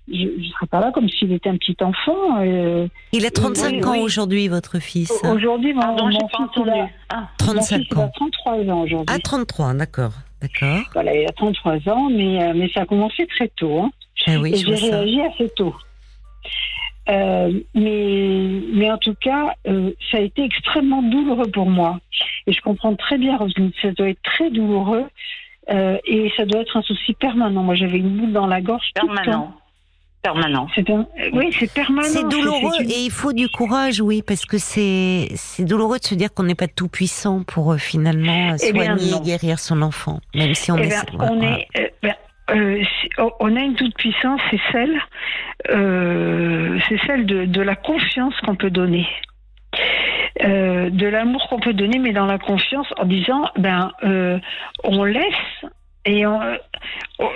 je 0.09 0.25
ne 0.27 0.45
serais 0.45 0.67
pas 0.67 0.81
là 0.81 0.91
comme 0.93 1.09
s'il 1.09 1.33
était 1.33 1.49
un 1.49 1.57
petit 1.57 1.77
enfant. 1.83 2.41
euh. 2.41 2.87
Il 3.13 3.25
a 3.27 3.31
35 3.31 3.71
Oui, 3.73 3.85
ans 3.85 3.93
oui. 3.93 3.99
aujourd'hui, 4.01 4.49
votre 4.49 4.79
fils. 4.79 5.13
Aujourd'hui, 5.25 5.73
mon, 5.73 5.81
Pardon, 5.81 6.11
j'ai 6.11 6.19
mon 6.19 6.29
pas 6.29 6.37
fils, 6.39 6.47
il 6.57 6.61
entendu. 6.63 6.71
a, 6.81 6.89
Ah, 7.09 7.21
mon 7.21 7.27
fils, 7.63 7.69
35 7.69 7.81
il 7.91 7.99
a 7.99 8.01
ans. 8.01 8.11
33 8.15 8.53
ans 8.75 8.81
aujourd'hui. 8.83 9.15
Ah, 9.17 9.19
33, 9.19 9.75
d'accord. 9.75 10.13
D'accord. 10.43 10.83
Voilà, 10.93 11.15
il 11.15 11.25
a 11.27 11.33
33 11.33 11.89
ans, 11.89 12.11
mais, 12.11 12.43
euh, 12.43 12.53
mais 12.55 12.69
ça 12.75 12.83
a 12.83 12.87
commencé 12.87 13.27
très 13.27 13.49
tôt. 13.49 13.81
Hein. 13.81 13.91
Ah 14.27 14.39
oui, 14.41 14.53
et 14.53 14.57
j'ai 14.57 14.77
ça. 14.77 14.97
réagi 14.99 15.21
assez 15.23 15.49
tôt. 15.57 15.75
Euh, 17.09 17.53
mais, 17.75 18.61
mais 18.73 18.91
en 18.91 18.99
tout 18.99 19.15
cas, 19.21 19.55
euh, 19.67 19.91
ça 20.11 20.19
a 20.19 20.21
été 20.21 20.43
extrêmement 20.43 21.03
douloureux 21.03 21.51
pour 21.51 21.69
moi. 21.69 21.99
Et 22.47 22.53
je 22.53 22.61
comprends 22.63 22.95
très 22.95 23.19
bien, 23.19 23.37
Roselyne, 23.37 23.73
ça 23.83 23.91
doit 23.93 24.09
être 24.09 24.23
très 24.23 24.51
douloureux 24.51 25.05
euh, 25.71 25.99
et 26.07 26.31
ça 26.37 26.45
doit 26.47 26.61
être 26.63 26.77
un 26.77 26.83
souci 26.83 27.13
permanent. 27.15 27.63
Moi, 27.63 27.75
j'avais 27.75 27.99
une 27.99 28.17
boule 28.17 28.33
dans 28.33 28.47
la 28.47 28.61
gorge 28.63 28.87
tout 28.95 29.09
le 29.09 29.25
temps. 29.25 29.55
Permanent. 30.25 30.67
permanent. 30.75 31.09
oui, 31.35 31.55
c'est 31.59 31.73
permanent. 31.73 32.09
C'est 32.09 32.29
douloureux 32.29 32.81
et 32.81 33.05
il 33.05 33.11
faut 33.11 33.33
du 33.33 33.49
courage, 33.49 34.01
oui, 34.01 34.23
parce 34.27 34.47
que 34.47 34.59
c'est 34.59 35.29
c'est 35.35 35.65
douloureux 35.65 35.99
de 35.99 36.05
se 36.05 36.15
dire 36.15 36.33
qu'on 36.33 36.45
n'est 36.45 36.55
pas 36.55 36.67
tout 36.67 36.89
puissant 36.89 37.43
pour 37.43 37.73
euh, 37.73 37.77
finalement 37.77 38.55
eh 38.55 38.71
soigner, 38.71 39.21
guérir 39.23 39.59
son 39.59 39.83
enfant, 39.83 40.21
même 40.35 40.55
si 40.55 40.73
on 40.73 40.79
eh 40.79 40.89
est. 40.89 40.95
on 41.21 41.43
est 41.43 41.69
euh, 41.79 41.89
ben, 42.03 42.15
euh, 42.51 42.83
on 43.41 43.55
a 43.57 43.61
une 43.61 43.75
toute 43.75 43.95
puissance, 43.97 44.41
c'est 44.51 44.61
celle, 44.73 44.99
c'est 45.69 47.07
celle 47.07 47.27
de, 47.27 47.45
de, 47.45 47.63
la 47.63 47.75
confiance 47.75 48.35
qu'on 48.43 48.57
peut 48.57 48.71
donner. 48.71 49.07
de 50.41 51.07
l'amour 51.07 51.47
qu'on 51.49 51.61
peut 51.61 51.73
donner, 51.73 51.99
mais 51.99 52.13
dans 52.13 52.27
la 52.27 52.39
confiance, 52.39 52.87
en 52.99 53.07
disant, 53.07 53.45
ben, 53.57 53.93
on 54.85 55.05
laisse 55.05 55.65
et 56.05 56.27
on, 56.27 56.39
on 57.19 57.31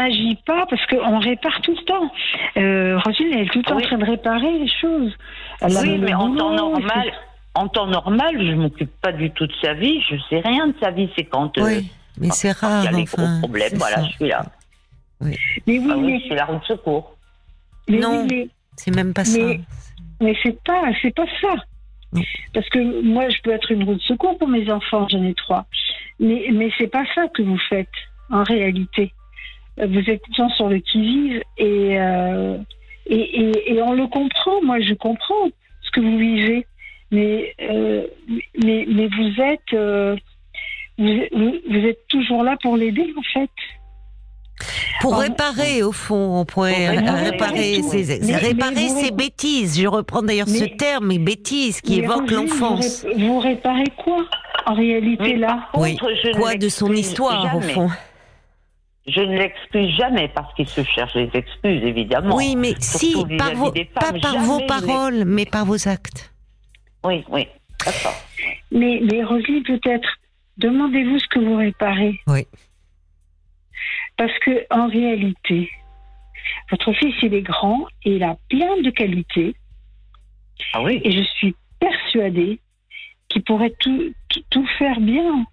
n'agit 0.00 0.36
pas 0.46 0.66
parce 0.68 0.84
qu'on 0.86 1.18
répare 1.18 1.60
tout 1.62 1.74
le 1.76 1.84
temps. 1.84 2.12
Euh, 2.56 2.98
Rosine, 2.98 3.28
elle 3.32 3.40
est 3.42 3.50
tout 3.50 3.58
le 3.58 3.64
temps 3.64 3.76
en 3.76 3.80
train 3.80 3.98
de 3.98 4.04
réparer 4.04 4.58
les 4.58 4.68
choses. 4.68 5.12
oui, 5.62 5.98
mais 5.98 6.14
en 6.14 6.34
temps 6.34 6.54
normal, 6.54 7.12
en 7.54 7.68
temps 7.68 7.86
normal, 7.86 8.34
je 8.38 8.54
m'occupe 8.54 8.92
pas 9.00 9.12
du 9.12 9.30
tout 9.30 9.46
de 9.46 9.52
sa 9.62 9.74
vie. 9.74 10.00
Je 10.08 10.16
sais 10.28 10.40
rien 10.40 10.68
de 10.68 10.74
sa 10.80 10.90
vie. 10.90 11.10
C'est 11.16 11.24
quand. 11.24 11.56
Euh, 11.58 11.62
oui, 11.64 11.90
mais 12.18 12.30
c'est 12.30 12.52
rare. 12.52 12.84
Il 12.84 12.90
y 12.90 12.94
a 12.94 12.96
des 12.96 13.04
gros 13.04 13.38
problèmes. 13.40 13.74
Voilà, 13.74 14.04
je 14.04 14.12
suis 14.16 14.28
là. 14.28 14.44
Oui. 15.20 15.36
Mais 15.66 15.78
oui, 15.78 15.90
ah 15.90 15.96
oui 15.98 16.24
c'est 16.28 16.34
la 16.34 16.46
route 16.46 16.62
de 16.62 16.66
secours. 16.66 17.16
non, 17.88 18.26
c'est 18.76 18.94
même 18.94 19.12
pas 19.12 19.24
ça. 19.24 19.38
Mais 20.22 20.34
c'est 20.42 20.62
pas, 20.64 20.82
c'est 21.02 21.14
pas 21.14 21.26
ça. 21.40 21.54
Parce 22.52 22.68
que 22.70 23.02
moi, 23.02 23.28
je 23.28 23.40
peux 23.42 23.52
être 23.52 23.70
une 23.70 23.84
route 23.84 23.98
de 23.98 24.02
secours 24.02 24.36
pour 24.38 24.48
mes 24.48 24.70
enfants. 24.70 25.06
J'en 25.08 25.22
ai 25.22 25.34
trois. 25.34 25.66
Mais 26.18 26.48
mais 26.52 26.70
c'est 26.78 26.88
pas 26.88 27.04
ça 27.14 27.28
que 27.28 27.42
vous 27.42 27.58
faites 27.68 27.88
en 28.30 28.42
réalité. 28.42 29.12
Vous 29.76 30.10
êtes 30.10 30.22
gens 30.36 30.48
sur 30.50 30.68
le 30.68 30.78
qui-vive 30.78 31.42
euh, 31.60 32.58
et, 33.06 33.16
et, 33.16 33.72
et, 33.72 33.82
on 33.82 33.92
le 33.92 34.06
comprend. 34.06 34.62
Moi, 34.62 34.80
je 34.80 34.94
comprends 34.94 35.48
ce 35.82 35.90
que 35.90 36.00
vous 36.00 36.18
vivez. 36.18 36.66
Mais, 37.12 37.54
euh, 37.62 38.06
mais, 38.62 38.86
mais 38.88 39.08
vous 39.08 39.42
êtes, 39.42 39.72
euh, 39.72 40.16
vous, 40.98 41.86
êtes 41.86 42.06
toujours 42.08 42.44
là 42.44 42.56
pour 42.62 42.76
l'aider, 42.76 43.12
en 43.16 43.22
fait. 43.22 43.50
Pour 45.00 45.18
réparer, 45.18 45.82
au 45.82 45.92
fond, 45.92 46.38
on 46.40 46.44
pourrait 46.44 46.90
réparer, 46.90 47.82
ces, 47.82 48.20
réparer 48.34 48.88
ces 48.90 49.10
bêtises. 49.10 49.80
Je 49.80 49.88
reprends 49.88 50.22
d'ailleurs 50.22 50.48
ce 50.48 50.64
terme, 50.64 51.06
mais 51.06 51.18
bêtises, 51.18 51.80
qui 51.80 52.00
évoquent 52.00 52.30
l'enfance. 52.30 53.06
Vous, 53.16 53.38
réparez 53.38 53.90
quoi, 53.96 54.26
en 54.66 54.74
réalité, 54.74 55.36
là? 55.36 55.68
Oui. 55.74 55.96
Quoi 56.36 56.56
de 56.56 56.68
son 56.68 56.92
histoire, 56.92 57.56
au 57.56 57.62
fond? 57.62 57.88
Je 59.10 59.20
ne 59.20 59.38
l'excuse 59.38 59.94
jamais 59.96 60.28
parce 60.28 60.52
qu'il 60.54 60.68
se 60.68 60.82
cherche 60.82 61.14
des 61.14 61.30
excuses, 61.34 61.82
évidemment. 61.82 62.36
Oui, 62.36 62.56
mais 62.56 62.74
si, 62.78 63.14
par 63.38 63.54
vos, 63.54 63.72
pas 63.72 64.12
par 64.20 64.38
vos 64.38 64.60
paroles, 64.66 65.24
mais 65.24 65.46
par 65.46 65.64
vos 65.64 65.88
actes. 65.88 66.32
Oui, 67.04 67.24
oui, 67.28 67.46
d'accord. 67.84 68.14
Mais, 68.70 69.00
mais 69.10 69.24
Rosalie, 69.24 69.62
peut-être, 69.62 70.08
demandez-vous 70.58 71.18
ce 71.18 71.26
que 71.28 71.38
vous 71.38 71.56
réparez. 71.56 72.20
Oui. 72.26 72.46
Parce 74.16 74.38
que 74.40 74.66
en 74.70 74.86
réalité, 74.88 75.70
votre 76.70 76.92
fils, 76.92 77.14
il 77.22 77.34
est 77.34 77.42
grand 77.42 77.86
et 78.04 78.16
il 78.16 78.22
a 78.22 78.36
plein 78.48 78.80
de 78.82 78.90
qualités. 78.90 79.54
Ah 80.74 80.82
oui. 80.82 81.00
Et 81.04 81.10
je 81.10 81.22
suis 81.22 81.54
persuadée 81.78 82.60
qu'il 83.28 83.42
pourrait 83.42 83.74
tout, 83.80 84.12
tout 84.50 84.66
faire 84.78 85.00
bien. 85.00 85.46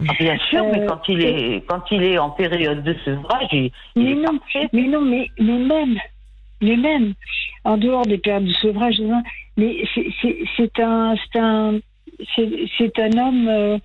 Ah, 0.00 0.12
bien 0.18 0.36
sûr, 0.50 0.64
mais 0.72 0.80
euh, 0.80 0.86
quand 0.88 1.08
il 1.08 1.20
est 1.20 1.66
quand 1.68 1.82
il 1.90 2.02
est 2.02 2.18
en 2.18 2.30
période 2.30 2.82
de 2.82 2.96
sevrage, 3.04 3.46
il, 3.52 3.70
mais 3.94 4.14
non, 4.14 4.40
mais 4.72 4.88
non, 4.88 5.00
mais, 5.00 5.30
mais 5.38 5.58
même, 5.58 5.98
mais 6.60 6.76
même 6.76 7.14
en 7.62 7.76
dehors 7.76 8.04
des 8.04 8.18
périodes 8.18 8.44
de 8.44 8.52
sevrage, 8.54 9.00
mais 9.56 9.84
c'est 9.94 10.80
un 10.80 11.14
c'est 11.16 11.38
un 11.38 11.78
c'est 12.76 12.98
un 12.98 13.18
homme 13.18 13.48
euh, 13.48 13.78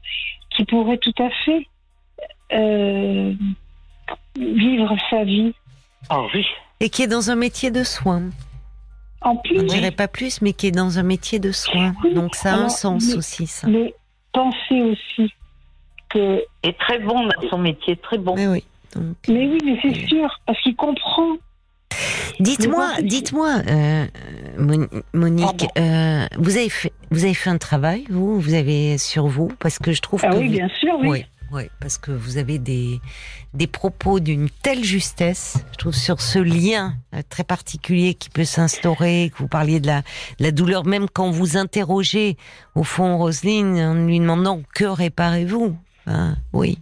qui 0.50 0.66
pourrait 0.66 0.98
tout 0.98 1.14
à 1.20 1.30
fait 1.46 1.68
euh, 2.54 3.34
vivre 4.38 4.96
sa 5.12 5.24
vie. 5.24 5.54
Oh 6.10 6.28
oui. 6.34 6.46
Et 6.80 6.90
qui 6.90 7.04
est 7.04 7.08
dans 7.08 7.30
un 7.30 7.36
métier 7.36 7.70
de 7.70 7.84
soins. 7.84 8.30
En 9.22 9.36
plus, 9.36 9.58
je 9.58 9.62
ne 9.62 9.68
dirais 9.68 9.92
pas 9.92 10.08
plus, 10.08 10.42
mais 10.42 10.54
qui 10.54 10.68
est 10.68 10.72
dans 10.72 10.98
un 10.98 11.04
métier 11.04 11.40
de 11.40 11.52
soins. 11.52 11.94
Donc 12.16 12.36
ça 12.36 12.56
a 12.56 12.58
un 12.58 12.70
sens 12.70 13.14
aussi, 13.16 13.46
ça. 13.46 13.68
Mais 13.68 13.94
pensez 14.34 14.82
aussi 14.82 15.32
que... 16.10 16.44
est 16.64 16.78
très 16.80 17.00
bon 17.00 17.26
dans 17.26 17.50
son 17.50 17.58
métier, 17.58 17.96
très 17.98 18.18
bon. 18.18 18.36
Mais 18.36 18.48
oui. 18.48 18.64
Mais 19.28 19.48
oui, 19.48 19.58
mais 19.64 19.80
c'est 19.82 20.08
sûr, 20.08 20.40
parce 20.46 20.60
qu'il 20.62 20.76
comprend. 20.76 21.38
Dites-moi, 22.40 23.02
dites-moi, 23.02 23.58
euh, 23.68 24.06
Monique, 25.14 25.68
euh, 25.78 26.26
vous 26.38 26.58
avez 26.58 26.70
fait, 26.70 26.94
vous 27.12 27.26
avez 27.26 27.34
fait 27.34 27.50
un 27.50 27.58
travail, 27.58 28.06
vous, 28.10 28.40
vous 28.40 28.54
avez 28.54 28.98
sur 28.98 29.28
vous, 29.28 29.52
parce 29.60 29.78
que 29.78 29.92
je 29.92 30.02
trouve 30.02 30.22
ah 30.24 30.30
que 30.30 30.38
oui, 30.38 30.50
bien 30.50 30.70
sûr, 30.80 30.98
oui. 31.02 31.26
oui. 31.52 31.64
parce 31.82 31.98
que 31.98 32.12
vous 32.12 32.38
avez 32.38 32.58
des 32.58 33.02
des 33.54 33.68
propos 33.68 34.20
d'une 34.20 34.50
telle 34.50 34.84
justesse, 34.84 35.58
je 35.72 35.78
trouve, 35.78 35.96
sur 35.96 36.22
ce 36.22 36.40
lien 36.40 36.94
euh, 37.16 37.22
très 37.28 37.44
particulier 37.44 38.14
qui 38.14 38.30
peut 38.30 38.46
s'instaurer, 38.46 39.32
que 39.34 39.40
vous 39.40 39.48
parliez 39.48 39.80
de 39.80 39.88
la, 39.88 40.04
la 40.40 40.52
douleur, 40.52 40.86
même 40.86 41.08
quand 41.12 41.32
vous 41.32 41.58
interrogez, 41.58 42.38
au 42.76 42.84
fond, 42.84 43.18
Roselyne, 43.18 43.80
en 43.80 44.06
lui 44.06 44.20
demandant 44.20 44.62
que 44.74 44.86
réparez-vous? 44.86 45.76
Hein, 46.10 46.36
oui. 46.54 46.80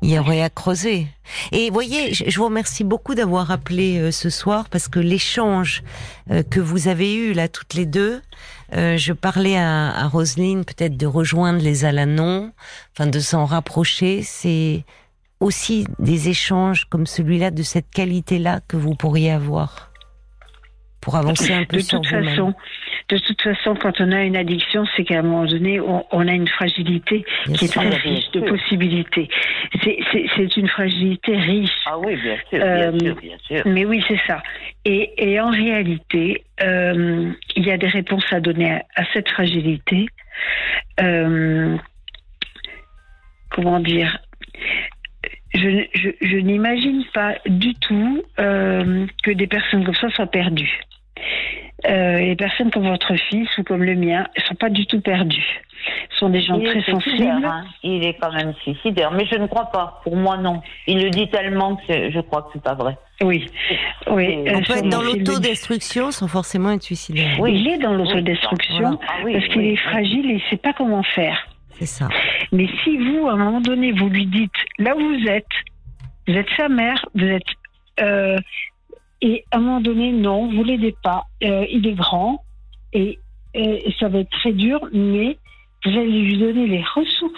Il 0.00 0.10
y 0.10 0.18
aurait 0.18 0.42
à 0.42 0.48
creuser. 0.48 1.08
Et 1.52 1.70
voyez, 1.70 2.14
je, 2.14 2.36
vous 2.38 2.46
remercie 2.46 2.84
beaucoup 2.84 3.14
d'avoir 3.14 3.50
appelé 3.50 3.98
euh, 3.98 4.10
ce 4.10 4.30
soir 4.30 4.68
parce 4.70 4.88
que 4.88 4.98
l'échange 4.98 5.82
euh, 6.30 6.42
que 6.42 6.60
vous 6.60 6.88
avez 6.88 7.14
eu 7.14 7.32
là 7.32 7.48
toutes 7.48 7.74
les 7.74 7.84
deux, 7.84 8.22
euh, 8.74 8.96
je 8.96 9.12
parlais 9.12 9.56
à, 9.56 9.90
à 9.90 10.08
Roselyne 10.08 10.64
peut-être 10.64 10.96
de 10.96 11.06
rejoindre 11.06 11.60
les 11.60 11.84
Alanons, 11.84 12.52
enfin 12.92 13.06
de 13.06 13.20
s'en 13.20 13.44
rapprocher. 13.44 14.22
C'est 14.22 14.84
aussi 15.40 15.86
des 15.98 16.28
échanges 16.28 16.86
comme 16.88 17.06
celui-là 17.06 17.50
de 17.50 17.62
cette 17.62 17.90
qualité-là 17.90 18.60
que 18.66 18.76
vous 18.76 18.94
pourriez 18.94 19.32
avoir 19.32 19.91
pour 21.02 21.16
avancer 21.16 21.52
un 21.52 21.64
peu 21.64 21.78
de 21.78 21.82
sur 21.82 22.00
toute 22.00 22.10
façon, 22.10 22.54
de 23.08 23.18
toute 23.18 23.42
façon, 23.42 23.74
quand 23.74 24.00
on 24.00 24.12
a 24.12 24.22
une 24.22 24.36
addiction, 24.36 24.84
c'est 24.96 25.02
qu'à 25.02 25.18
un 25.18 25.22
moment 25.22 25.44
donné, 25.44 25.80
on, 25.80 26.28
a 26.28 26.32
une 26.32 26.46
fragilité 26.46 27.24
qui 27.54 27.64
est 27.64 27.68
très 27.68 27.88
riche 27.88 28.30
de 28.30 28.40
possibilités. 28.40 29.28
C'est 29.82 30.56
une 30.56 30.68
fragilité 30.68 31.36
riche. 31.36 31.70
Ah 31.86 31.98
oui, 31.98 32.16
bien 32.16 32.36
sûr, 32.48 32.58
bien, 32.58 32.66
euh, 32.66 32.98
sûr, 33.00 33.16
bien 33.16 33.36
sûr. 33.38 33.62
Mais 33.66 33.84
oui, 33.84 34.02
c'est 34.06 34.20
ça. 34.28 34.42
Et, 34.84 35.12
et, 35.18 35.40
en 35.40 35.50
réalité, 35.50 36.44
euh, 36.62 37.32
il 37.56 37.66
y 37.66 37.72
a 37.72 37.76
des 37.76 37.88
réponses 37.88 38.32
à 38.32 38.38
donner 38.38 38.80
à, 38.94 39.04
cette 39.12 39.28
fragilité. 39.28 40.06
Euh, 41.00 41.76
comment 43.50 43.80
dire? 43.80 44.18
Je, 45.54 45.86
je, 45.94 46.10
je 46.20 46.36
n'imagine 46.36 47.04
pas 47.12 47.34
du 47.46 47.74
tout 47.74 48.22
que 48.36 49.30
des 49.30 49.46
personnes 49.46 49.84
comme 49.84 49.94
ça 49.94 50.10
soient 50.10 50.26
perdues. 50.26 50.80
Euh, 51.88 52.18
les 52.18 52.36
personnes 52.36 52.70
comme 52.70 52.88
votre 52.88 53.14
fils 53.28 53.48
ou 53.58 53.64
comme 53.64 53.82
le 53.82 53.96
mien 53.96 54.26
ne 54.36 54.42
sont 54.44 54.54
pas 54.54 54.70
du 54.70 54.86
tout 54.86 55.00
perdues. 55.00 55.60
Ce 56.12 56.18
sont 56.18 56.28
des 56.28 56.40
gens 56.40 56.60
très 56.60 56.80
sensibles. 56.82 57.24
Hein. 57.44 57.64
Il 57.82 58.04
est 58.04 58.14
quand 58.14 58.30
même 58.30 58.54
suicidaire, 58.62 59.10
mais 59.10 59.26
je 59.26 59.36
ne 59.36 59.48
crois 59.48 59.66
pas. 59.72 60.00
Pour 60.04 60.14
moi, 60.14 60.36
non. 60.36 60.62
Il 60.86 61.02
le 61.02 61.10
dit 61.10 61.28
tellement 61.28 61.74
que 61.74 62.10
je 62.10 62.20
crois 62.20 62.42
que 62.42 62.48
c'est 62.52 62.62
pas 62.62 62.74
vrai. 62.74 62.96
Oui. 63.20 63.50
oui. 64.08 64.44
On 64.46 64.62
peut 64.62 64.76
être 64.76 64.88
dans 64.88 65.02
l'autodestruction 65.02 66.12
sans 66.12 66.28
forcément 66.28 66.70
être 66.70 66.82
suicidaire. 66.82 67.40
Oui, 67.40 67.54
il 67.54 67.66
est 67.66 67.78
dans 67.78 67.94
l'autodestruction 67.94 69.00
ah 69.02 69.12
parce 69.24 69.48
qu'il 69.48 69.64
est 69.64 69.76
fragile 69.76 70.26
et 70.26 70.34
il 70.34 70.34
ne 70.36 70.50
sait 70.50 70.56
pas 70.58 70.72
comment 70.72 71.02
faire. 71.02 71.48
C'est 71.82 72.04
ça. 72.04 72.08
Mais 72.52 72.68
si 72.84 72.96
vous, 72.96 73.26
à 73.26 73.32
un 73.32 73.36
moment 73.36 73.60
donné, 73.60 73.90
vous 73.90 74.08
lui 74.08 74.26
dites 74.26 74.52
là 74.78 74.96
où 74.96 75.00
vous 75.00 75.26
êtes, 75.26 75.44
vous 76.28 76.34
êtes 76.34 76.48
sa 76.56 76.68
mère, 76.68 77.04
vous 77.12 77.24
êtes 77.24 77.42
euh, 77.98 78.38
et 79.20 79.44
à 79.50 79.56
un 79.56 79.60
moment 79.60 79.80
donné, 79.80 80.12
non, 80.12 80.48
vous 80.48 80.62
l'aidez 80.62 80.94
pas. 81.02 81.24
Euh, 81.42 81.66
il 81.68 81.84
est 81.88 81.94
grand 81.94 82.44
et, 82.92 83.18
ça 83.98 84.08
va 84.08 84.20
être 84.20 84.30
très 84.30 84.52
dur, 84.52 84.78
mais 84.92 85.36
vous 85.84 85.90
allez 85.90 86.22
lui 86.22 86.38
donner 86.38 86.68
les 86.68 86.84
ressources 86.94 87.32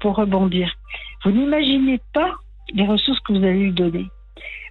pour 0.00 0.14
rebondir. 0.14 0.72
Vous 1.24 1.32
n'imaginez 1.32 1.98
pas 2.12 2.32
les 2.72 2.86
ressources 2.86 3.18
que 3.20 3.32
vous 3.32 3.42
allez 3.42 3.58
lui 3.58 3.72
donner. 3.72 4.06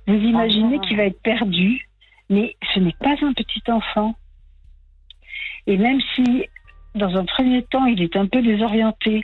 Vous 0.07 0.15
imaginez 0.15 0.79
qu'il 0.79 0.95
va 0.95 1.03
être 1.03 1.21
perdu, 1.21 1.89
mais 2.29 2.55
ce 2.73 2.79
n'est 2.79 2.95
pas 3.01 3.15
un 3.21 3.33
petit 3.33 3.69
enfant. 3.69 4.15
Et 5.67 5.75
même 5.75 5.99
si, 6.15 6.45
dans 6.95 7.15
un 7.15 7.25
premier 7.25 7.63
temps, 7.63 7.85
il 7.85 8.01
est 8.01 8.15
un 8.15 8.27
peu 8.27 8.41
désorienté, 8.41 9.23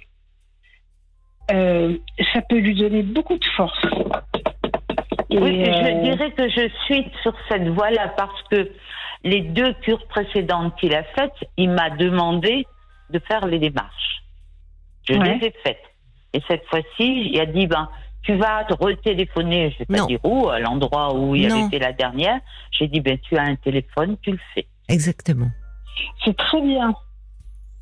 euh, 1.51 1.97
ça 2.33 2.41
peut 2.47 2.57
lui 2.57 2.75
donner 2.75 3.03
beaucoup 3.03 3.37
de 3.37 3.45
force 3.55 3.85
oui, 5.31 5.63
je 5.63 5.69
euh, 5.69 6.01
dirais 6.01 6.31
que 6.31 6.49
je 6.49 6.69
suis 6.85 7.05
sur 7.21 7.33
cette 7.49 7.67
voie-là 7.67 8.09
parce 8.17 8.41
que 8.49 8.71
les 9.23 9.41
deux 9.41 9.73
cures 9.81 10.05
précédentes 10.07 10.75
qu'il 10.79 10.95
a 10.95 11.03
faites, 11.03 11.33
il 11.57 11.69
m'a 11.69 11.89
demandé 11.91 12.65
de 13.11 13.19
faire 13.19 13.45
les 13.45 13.59
démarches. 13.59 14.23
Je 15.07 15.13
les 15.13 15.47
ai 15.47 15.53
faites. 15.63 15.81
Et 16.33 16.41
cette 16.47 16.65
fois-ci, 16.65 17.31
il 17.31 17.39
a 17.39 17.45
dit, 17.45 17.67
ben, 17.67 17.89
tu 18.23 18.35
vas 18.35 18.63
te 18.65 18.73
retéléphoner, 18.73 19.71
je 19.71 19.79
vais 19.79 19.85
pas 19.85 20.05
dire 20.05 20.19
où, 20.23 20.49
à 20.49 20.59
l'endroit 20.59 21.15
où 21.15 21.35
il 21.35 21.47
Non. 21.47 21.55
avait 21.55 21.65
été 21.65 21.79
la 21.79 21.93
dernière. 21.93 22.39
J'ai 22.71 22.87
dit, 22.87 23.01
ben, 23.01 23.17
tu 23.17 23.37
as 23.37 23.43
un 23.43 23.55
téléphone, 23.55 24.17
tu 24.21 24.31
le 24.31 24.39
fais. 24.53 24.67
Exactement. 24.87 25.49
C'est 26.23 26.35
très 26.35 26.61
bien. 26.61 26.93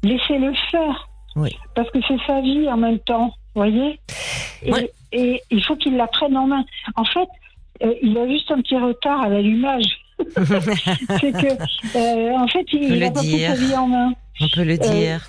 Laissez-le 0.03 0.53
faire. 0.71 1.07
Oui. 1.35 1.55
Parce 1.75 1.89
que 1.91 1.99
c'est 2.07 2.17
sa 2.25 2.41
vie 2.41 2.67
en 2.69 2.77
même 2.77 2.99
temps, 2.99 3.27
vous 3.55 3.61
voyez? 3.61 3.99
Et, 4.63 4.71
Ouais. 4.71 4.91
et 5.11 5.41
il 5.51 5.63
faut 5.63 5.75
qu'il 5.75 5.95
la 5.97 6.07
prenne 6.07 6.35
en 6.37 6.47
main. 6.47 6.63
En 6.95 7.05
fait, 7.05 7.27
euh, 7.83 7.93
il 8.01 8.17
a 8.17 8.27
juste 8.27 8.49
un 8.51 8.61
petit 8.61 8.77
retard 8.77 9.21
à 9.21 9.29
l'allumage. 9.29 9.85
c'est 10.35 11.31
que, 11.31 11.97
euh, 11.97 12.37
en 12.37 12.47
fait, 12.47 12.63
peut 12.63 12.77
il 12.81 12.99
le 12.99 13.05
a 13.05 13.11
pas 13.11 13.19
pris 13.19 13.39
sa 13.41 13.53
vie 13.53 13.75
en 13.75 13.87
main. 13.87 14.13
On 14.41 14.47
peut 14.49 14.63
le 14.63 14.77
dire. 14.77 15.27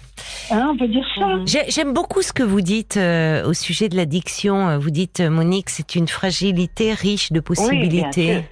Hein, 0.50 0.68
on 0.72 0.76
peut 0.78 0.88
dire 0.88 1.04
ça. 1.14 1.26
Mhm. 1.26 1.46
J'ai- 1.46 1.70
J'aime 1.70 1.92
beaucoup 1.92 2.22
ce 2.22 2.32
que 2.32 2.42
vous 2.42 2.62
dites 2.62 2.96
euh, 2.96 3.46
au 3.46 3.52
sujet 3.52 3.90
de 3.90 3.96
l'addiction. 3.96 4.68
Euh, 4.68 4.78
Vous 4.78 4.90
dites, 4.90 5.20
euh, 5.20 5.28
Monique, 5.28 5.68
c'est 5.68 5.94
une 5.94 6.08
fragilité 6.08 6.94
riche 6.94 7.32
de 7.32 7.38
Oui, 7.40 7.42
bien 7.42 7.42
possibilités. 7.42 8.32
sûr. 8.34 8.42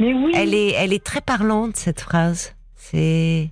Mais 0.00 0.12
oui, 0.12 0.32
elle 0.34 0.54
est, 0.54 0.72
elle 0.72 0.92
est 0.92 1.02
très 1.04 1.20
parlante 1.20 1.76
cette 1.76 2.00
phrase. 2.00 2.55
C'est 2.90 3.48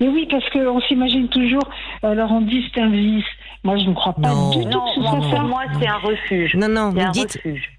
mais 0.00 0.06
oui, 0.08 0.26
parce 0.30 0.48
qu'on 0.50 0.80
s'imagine 0.82 1.28
toujours. 1.28 1.68
Alors 2.02 2.30
on 2.30 2.40
dit 2.42 2.64
c'est 2.72 2.80
un 2.80 2.90
vice. 2.90 3.24
Moi, 3.64 3.76
je 3.78 3.84
ne 3.88 3.94
crois 3.94 4.12
pas 4.14 4.28
Non. 4.28 4.50
du 4.50 4.62
tout 4.64 4.68
Non, 4.70 4.84
que 4.86 4.90
ce 4.94 5.00
moi, 5.00 5.10
soit 5.10 5.18
non. 5.20 5.30
ça. 5.30 5.36
pour 5.36 5.48
moi, 5.48 5.62
c'est 5.80 5.86
un 5.88 5.96
refuge. 5.98 6.54
non, 6.56 6.68
non. 6.68 6.90
C'est 6.92 7.00
Vous 7.00 7.06
un 7.06 7.10
dites, 7.10 7.32
refuge. 7.44 7.70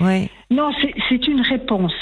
ouais, 0.00 0.28
Non, 0.50 0.70
c'est- 1.08 1.26
une 1.26 1.40
réponse. 1.42 1.94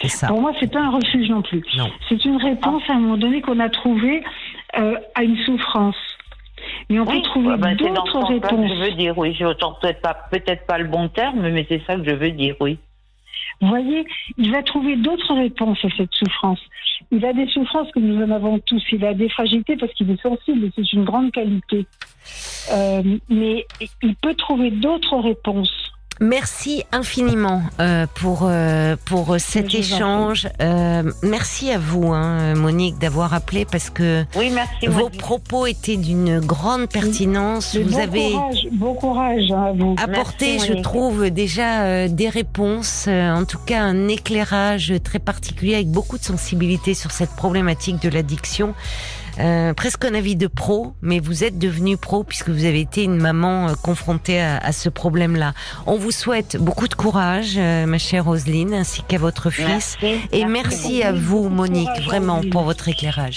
c'est 0.00 0.08
ça. 0.08 0.26
Pour 0.28 0.40
moi, 0.40 0.52
c'est 0.60 0.70
pas 0.72 0.80
un 0.80 0.90
refuge 0.90 1.28
non 1.28 1.42
plus. 1.42 1.62
Non. 1.76 1.88
C'est 2.08 2.24
une 2.24 2.36
réponse 2.36 2.82
à 2.88 2.94
un 2.94 2.98
moment 3.00 3.16
donné 3.16 3.40
qu'on 3.42 3.58
a 3.60 3.68
trouvée 3.68 4.22
euh, 4.78 4.96
à 5.14 5.22
une 5.22 5.36
souffrance. 5.44 5.96
Mais 6.90 6.98
on 6.98 7.04
Oui, 7.06 7.16
peut 7.16 7.22
trouver 7.22 7.56
ben, 7.56 7.76
ce 7.78 7.84
d'autres 7.84 8.12
sens-là 8.12 8.38
que 8.40 8.46
réponses. 8.46 8.70
je 8.76 8.84
veux 8.84 8.92
dire, 8.96 9.16
oui. 9.16 9.34
Je 9.38 9.44
n'entends 9.44 9.74
peut-être 9.80 10.00
pas, 10.02 10.14
peut-être 10.30 10.66
pas 10.66 10.78
le 10.78 10.84
bon 10.88 11.08
terme, 11.08 11.40
mais 11.48 11.64
c'est 11.68 11.82
ça 11.86 11.96
que 11.96 12.04
je 12.04 12.14
veux 12.14 12.30
dire, 12.32 12.54
oui. 12.60 12.78
Vous 13.60 13.68
voyez, 13.68 14.06
il 14.36 14.52
va 14.52 14.62
trouver 14.62 14.96
d'autres 14.96 15.34
réponses 15.34 15.78
à 15.84 15.88
cette 15.96 16.12
souffrance. 16.12 16.60
Il 17.10 17.24
a 17.24 17.32
des 17.32 17.46
souffrances 17.48 17.90
que 17.92 18.00
nous 18.00 18.22
en 18.22 18.30
avons 18.30 18.58
tous. 18.58 18.82
Il 18.92 19.04
a 19.04 19.14
des 19.14 19.28
fragilités 19.28 19.76
parce 19.76 19.92
qu'il 19.94 20.10
est 20.10 20.20
sensible 20.20 20.66
et 20.66 20.72
c'est 20.74 20.92
une 20.92 21.04
grande 21.04 21.32
qualité. 21.32 21.86
Euh, 22.72 23.02
mais 23.28 23.66
il 24.02 24.14
peut 24.16 24.34
trouver 24.34 24.70
d'autres 24.70 25.18
réponses. 25.18 25.92
Merci 26.18 26.82
infiniment 26.92 27.60
euh, 27.78 28.06
pour 28.14 28.44
euh, 28.44 28.96
pour 29.04 29.36
cet 29.38 29.74
échange. 29.74 30.48
Euh, 30.62 31.02
merci 31.22 31.70
à 31.70 31.78
vous, 31.78 32.08
hein, 32.14 32.54
Monique, 32.54 32.98
d'avoir 32.98 33.34
appelé 33.34 33.66
parce 33.66 33.90
que 33.90 34.24
Oui, 34.34 34.50
merci. 34.50 34.86
vos 34.86 35.04
Monique. 35.04 35.20
propos 35.20 35.66
étaient 35.66 35.98
d'une 35.98 36.40
grande 36.40 36.88
pertinence. 36.88 37.74
Mais 37.74 37.82
vous 37.82 37.90
bon 37.92 37.98
avez 37.98 38.30
courage, 38.32 38.66
bon 38.72 38.94
courage 38.94 39.50
à 39.52 39.72
vous. 39.72 39.94
apporté, 40.02 40.52
Merci, 40.52 40.66
je 40.66 40.70
Monique. 40.72 40.84
trouve, 40.84 41.30
déjà 41.30 41.82
euh, 41.82 42.08
des 42.08 42.30
réponses, 42.30 43.04
euh, 43.08 43.34
en 43.34 43.44
tout 43.44 43.58
cas 43.58 43.82
un 43.82 44.08
éclairage 44.08 44.94
très 45.04 45.18
particulier 45.18 45.74
avec 45.74 45.88
beaucoup 45.90 46.16
de 46.16 46.24
sensibilité 46.24 46.94
sur 46.94 47.10
cette 47.10 47.30
problématique 47.36 48.00
de 48.00 48.08
l'addiction. 48.08 48.72
Euh, 49.38 49.74
presque 49.74 50.04
un 50.04 50.14
avis 50.14 50.36
de 50.36 50.46
pro, 50.46 50.94
mais 51.02 51.20
vous 51.20 51.44
êtes 51.44 51.58
devenu 51.58 51.96
pro 51.96 52.24
puisque 52.24 52.48
vous 52.48 52.64
avez 52.64 52.80
été 52.80 53.02
une 53.04 53.16
maman 53.16 53.68
euh, 53.68 53.72
confrontée 53.82 54.40
à, 54.40 54.58
à 54.58 54.72
ce 54.72 54.88
problème-là. 54.88 55.52
On 55.86 55.96
vous 55.96 56.10
souhaite 56.10 56.56
beaucoup 56.56 56.88
de 56.88 56.94
courage, 56.94 57.54
euh, 57.56 57.86
ma 57.86 57.98
chère 57.98 58.24
Roselyne, 58.24 58.74
ainsi 58.74 59.02
qu'à 59.02 59.18
votre 59.18 59.50
fils. 59.50 59.96
Merci. 60.00 60.20
Et 60.32 60.44
merci, 60.44 61.02
à 61.02 61.12
vous, 61.12 61.48
Monique, 61.48 61.88
vraiment, 62.04 62.40
pour 62.50 62.62
votre 62.62 62.88
éclairage. 62.88 63.24